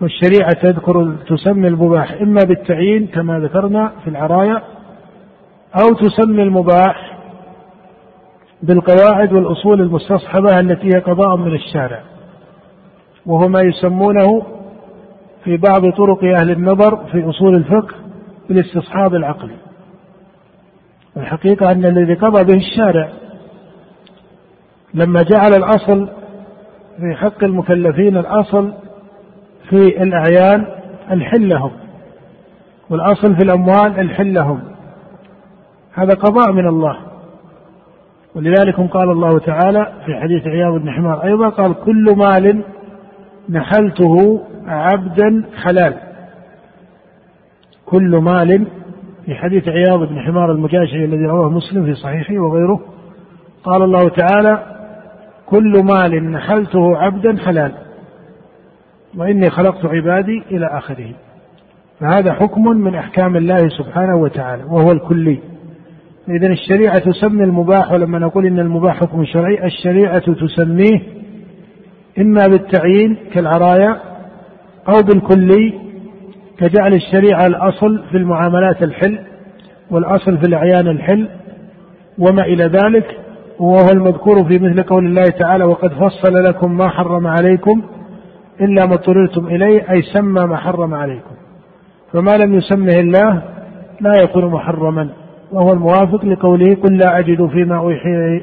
والشريعة 0.00 0.52
تذكر 0.52 1.14
تسمي 1.28 1.68
المباح 1.68 2.12
إما 2.20 2.40
بالتعيين 2.48 3.06
كما 3.06 3.40
ذكرنا 3.40 3.92
في 4.04 4.10
العرايا 4.10 4.62
أو 5.82 5.94
تسمي 5.94 6.42
المباح 6.42 7.18
بالقواعد 8.62 9.32
والأصول 9.32 9.80
المستصحبة 9.80 10.60
التي 10.60 10.86
هي 10.86 11.00
قضاء 11.00 11.36
من 11.36 11.54
الشارع 11.54 12.00
وهو 13.26 13.48
ما 13.48 13.60
يسمونه 13.60 14.42
في 15.44 15.56
بعض 15.56 15.90
طرق 15.96 16.24
أهل 16.24 16.50
النظر 16.50 16.96
في 17.12 17.28
أصول 17.30 17.54
الفقه 17.54 17.94
بالاستصحاب 18.48 19.14
العقلي. 19.14 19.56
والحقيقة 21.16 21.72
أن 21.72 21.84
الذي 21.84 22.14
قضى 22.14 22.44
به 22.44 22.54
الشارع 22.54 23.08
لما 24.94 25.22
جعل 25.22 25.54
الأصل 25.56 26.08
في 26.96 27.14
حق 27.14 27.44
المكلفين 27.44 28.16
الأصل 28.16 28.72
في 29.70 30.02
الأعيان 30.02 30.66
الحل 31.10 31.48
لهم 31.48 31.70
والأصل 32.90 33.36
في 33.36 33.44
الأموال 33.44 34.00
الحل 34.00 34.34
لهم 34.34 34.73
هذا 35.94 36.14
قضاء 36.14 36.52
من 36.52 36.68
الله. 36.68 36.96
ولذلك 38.34 38.80
قال 38.80 39.10
الله 39.10 39.38
تعالى 39.38 39.92
في 40.06 40.14
حديث 40.14 40.46
عياض 40.46 40.72
بن 40.72 40.90
حمار 40.90 41.24
أيضا 41.24 41.48
قال 41.48 41.74
كل 41.74 42.14
مال 42.16 42.62
نحلته 43.48 44.40
عبدا 44.66 45.44
حلال. 45.62 45.94
كل 47.86 48.16
مال 48.16 48.66
في 49.26 49.34
حديث 49.34 49.68
عياض 49.68 50.08
بن 50.08 50.20
حمار 50.20 50.52
المجاشعي 50.52 51.04
الذي 51.04 51.26
رواه 51.26 51.50
مسلم 51.50 51.84
في 51.84 51.94
صحيحه 51.94 52.34
وغيره 52.34 52.80
قال 53.64 53.82
الله 53.82 54.08
تعالى 54.08 54.62
كل 55.46 55.82
مال 55.84 56.32
نحلته 56.32 56.96
عبدا 56.96 57.36
حلال 57.46 57.72
وإني 59.16 59.50
خلقت 59.50 59.86
عبادي 59.86 60.42
إلى 60.50 60.66
آخره. 60.66 61.12
فهذا 62.00 62.32
حكم 62.32 62.68
من 62.68 62.94
أحكام 62.94 63.36
الله 63.36 63.68
سبحانه 63.68 64.16
وتعالى 64.16 64.64
وهو 64.64 64.92
الكلي. 64.92 65.53
إذا 66.28 66.46
الشريعة 66.46 66.98
تسمي 66.98 67.44
المباح 67.44 67.92
ولما 67.92 68.18
نقول 68.18 68.46
إن 68.46 68.58
المباح 68.58 69.00
حكم 69.00 69.24
شرعي 69.24 69.66
الشريعة 69.66 70.22
تسميه 70.32 71.02
إما 72.18 72.46
بالتعيين 72.46 73.16
كالعرايا 73.32 74.00
أو 74.88 75.02
بالكلي 75.02 75.74
كجعل 76.58 76.94
الشريعة 76.94 77.46
الأصل 77.46 78.04
في 78.10 78.16
المعاملات 78.16 78.82
الحل 78.82 79.18
والأصل 79.90 80.38
في 80.38 80.46
الأعيان 80.46 80.88
الحل 80.88 81.28
وما 82.18 82.42
إلى 82.42 82.64
ذلك 82.64 83.18
وهو 83.58 83.88
المذكور 83.92 84.44
في 84.44 84.58
مثل 84.58 84.82
قول 84.82 85.06
الله 85.06 85.24
تعالى 85.24 85.64
وقد 85.64 85.92
فصل 85.92 86.44
لكم 86.44 86.76
ما 86.76 86.88
حرم 86.88 87.26
عليكم 87.26 87.82
إلا 88.60 88.86
ما 88.86 88.94
اضطررتم 88.94 89.46
إليه 89.46 89.90
أي 89.90 90.02
سمى 90.02 90.46
ما 90.46 90.56
حرم 90.56 90.94
عليكم. 90.94 91.34
فما 92.12 92.36
لم 92.36 92.54
يسمه 92.54 93.00
الله 93.00 93.42
لا 94.00 94.22
يكون 94.22 94.44
محرما. 94.44 95.10
وهو 95.54 95.72
الموافق 95.72 96.24
لقوله 96.24 96.74
قل 96.74 96.96
لا 96.96 97.18
أجد 97.18 97.46
فيما 97.46 97.76
أوحي 97.76 98.40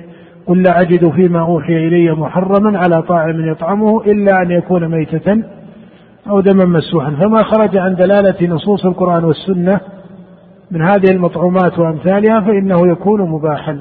قل 0.48 0.64
لا 0.64 0.82
أجد 0.82 1.10
فيما 1.10 1.40
أوحي 1.40 1.88
إلي 1.88 2.12
محرما 2.12 2.80
على 2.80 3.02
طاعم 3.02 3.50
يطعمه 3.50 4.02
إلا 4.02 4.42
أن 4.42 4.52
يكون 4.52 4.88
ميتة 4.88 5.44
أو 6.30 6.40
دما 6.40 6.66
مسوحا 6.66 7.12
فما 7.12 7.44
خرج 7.44 7.78
عن 7.78 7.96
دلالة 7.96 8.48
نصوص 8.48 8.86
القرآن 8.86 9.24
والسنة 9.24 9.80
من 10.72 10.82
هذه 10.82 11.12
المطعومات 11.12 11.80
وأمثالها 11.80 12.40
فإنه 12.42 12.92
يكون 12.92 13.22
مباحا. 13.30 13.80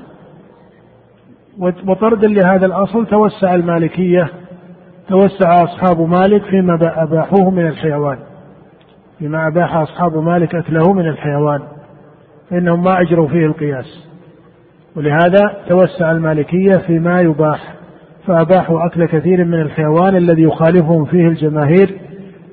وطردا 1.88 2.28
لهذا 2.28 2.66
الأصل 2.66 3.06
توسع 3.06 3.54
المالكية 3.54 4.28
توسع 5.08 5.64
أصحاب 5.64 6.00
مالك 6.00 6.42
فيما 6.42 7.02
أباحوه 7.02 7.50
من 7.50 7.66
الحيوان. 7.66 8.18
فيما 9.18 9.46
أباح 9.46 9.76
أصحاب 9.76 10.16
مالك 10.16 10.54
أكله 10.54 10.92
من 10.92 11.08
الحيوان. 11.08 11.60
فإنهم 12.50 12.84
ما 12.84 13.00
أجروا 13.00 13.28
فيه 13.28 13.46
القياس. 13.46 14.10
ولهذا 14.96 15.56
توسع 15.68 16.10
المالكية 16.10 16.76
فيما 16.76 17.20
يباح 17.20 17.74
فأباحوا 18.26 18.86
أكل 18.86 19.06
كثير 19.06 19.44
من 19.44 19.60
الحيوان 19.60 20.16
الذي 20.16 20.42
يخالفهم 20.42 21.04
فيه 21.04 21.28
الجماهير 21.28 21.98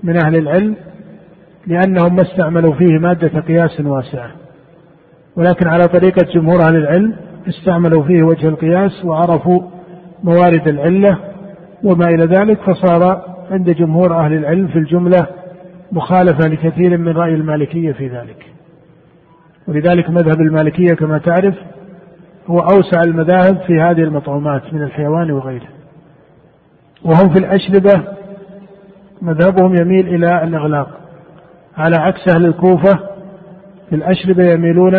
من 0.03 0.25
أهل 0.25 0.35
العلم 0.35 0.75
لأنهم 1.67 2.15
ما 2.15 2.21
استعملوا 2.21 2.73
فيه 2.73 2.99
مادة 2.99 3.39
قياس 3.39 3.81
واسعة. 3.81 4.31
ولكن 5.35 5.67
على 5.67 5.83
طريقة 5.83 6.33
جمهور 6.33 6.61
أهل 6.61 6.75
العلم 6.75 7.13
استعملوا 7.47 8.03
فيه 8.03 8.23
وجه 8.23 8.47
القياس 8.47 9.05
وعرفوا 9.05 9.61
موارد 10.23 10.67
العلة 10.67 11.17
وما 11.83 12.05
إلى 12.05 12.25
ذلك 12.25 12.59
فصار 12.61 13.21
عند 13.51 13.69
جمهور 13.69 14.13
أهل 14.13 14.33
العلم 14.33 14.67
في 14.67 14.79
الجملة 14.79 15.27
مخالفة 15.91 16.47
لكثير 16.47 16.97
من 16.97 17.11
رأي 17.11 17.33
المالكية 17.33 17.91
في 17.91 18.07
ذلك. 18.07 18.56
ولذلك 19.67 20.09
مذهب 20.09 20.41
المالكية 20.41 20.95
كما 20.95 21.17
تعرف 21.17 21.55
هو 22.47 22.59
أوسع 22.59 23.01
المذاهب 23.07 23.57
في 23.67 23.81
هذه 23.81 24.03
المطعومات 24.03 24.73
من 24.73 24.83
الحيوان 24.83 25.31
وغيره. 25.31 25.67
وهم 27.03 27.29
في 27.29 27.39
الأشربة 27.39 28.03
مذهبهم 29.21 29.75
يميل 29.75 30.07
إلى 30.07 30.43
الإغلاق 30.43 30.89
على 31.77 31.95
عكس 31.95 32.35
أهل 32.35 32.45
الكوفة 32.45 32.99
في 33.89 33.95
الأشربة 33.95 34.43
يميلون 34.43 34.95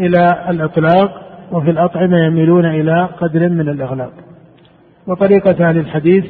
إلى 0.00 0.44
الإطلاق 0.48 1.10
وفي 1.52 1.70
الأطعمة 1.70 2.18
يميلون 2.26 2.66
إلى 2.66 3.08
قدر 3.20 3.48
من 3.48 3.68
الإغلاق. 3.68 4.12
وطريقة 5.06 5.68
أهل 5.68 5.78
الحديث 5.78 6.24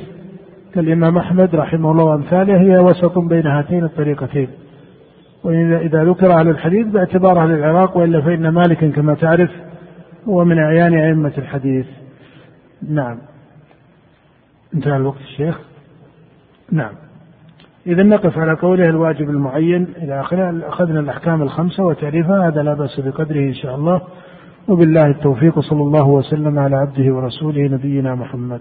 كالإمام 0.74 1.18
أحمد 1.18 1.54
رحمه 1.54 1.90
الله 1.90 2.04
وأمثاله 2.04 2.60
هي 2.60 2.78
وسط 2.78 3.18
بين 3.18 3.46
هاتين 3.46 3.84
الطريقتين. 3.84 4.48
وإذا 5.44 6.04
ذكر 6.04 6.32
أهل 6.40 6.48
الحديث 6.48 6.86
باعتبار 6.86 7.42
أهل 7.42 7.50
العراق 7.50 7.96
وإلا 7.96 8.20
فإن 8.20 8.48
مالكا 8.48 8.90
كما 8.90 9.14
تعرف 9.14 9.50
هو 10.28 10.44
من 10.44 10.58
أعيان 10.58 10.94
أئمة 10.94 11.32
الحديث. 11.38 11.86
نعم. 12.88 13.18
انتهى 14.74 14.96
الوقت 14.96 15.20
الشيخ. 15.20 15.60
نعم. 16.72 16.92
إذا 17.86 18.02
نقف 18.02 18.38
على 18.38 18.52
قوله 18.52 18.88
الواجب 18.88 19.30
المعين 19.30 19.86
إلى 19.96 20.20
آخره. 20.20 20.68
أخذنا 20.68 21.00
الأحكام 21.00 21.42
الخمسة 21.42 21.84
وتعريفها. 21.84 22.48
هذا 22.48 22.62
لا 22.62 22.74
بأس 22.74 23.00
بقدره 23.00 23.40
إن 23.40 23.54
شاء 23.54 23.74
الله. 23.74 24.00
وبالله 24.68 25.06
التوفيق 25.06 25.60
صلى 25.60 25.82
الله 25.82 26.08
وسلم 26.08 26.58
على 26.58 26.76
عبده 26.76 27.14
ورسوله 27.14 27.62
نبينا 27.62 28.14
محمد. 28.14 28.60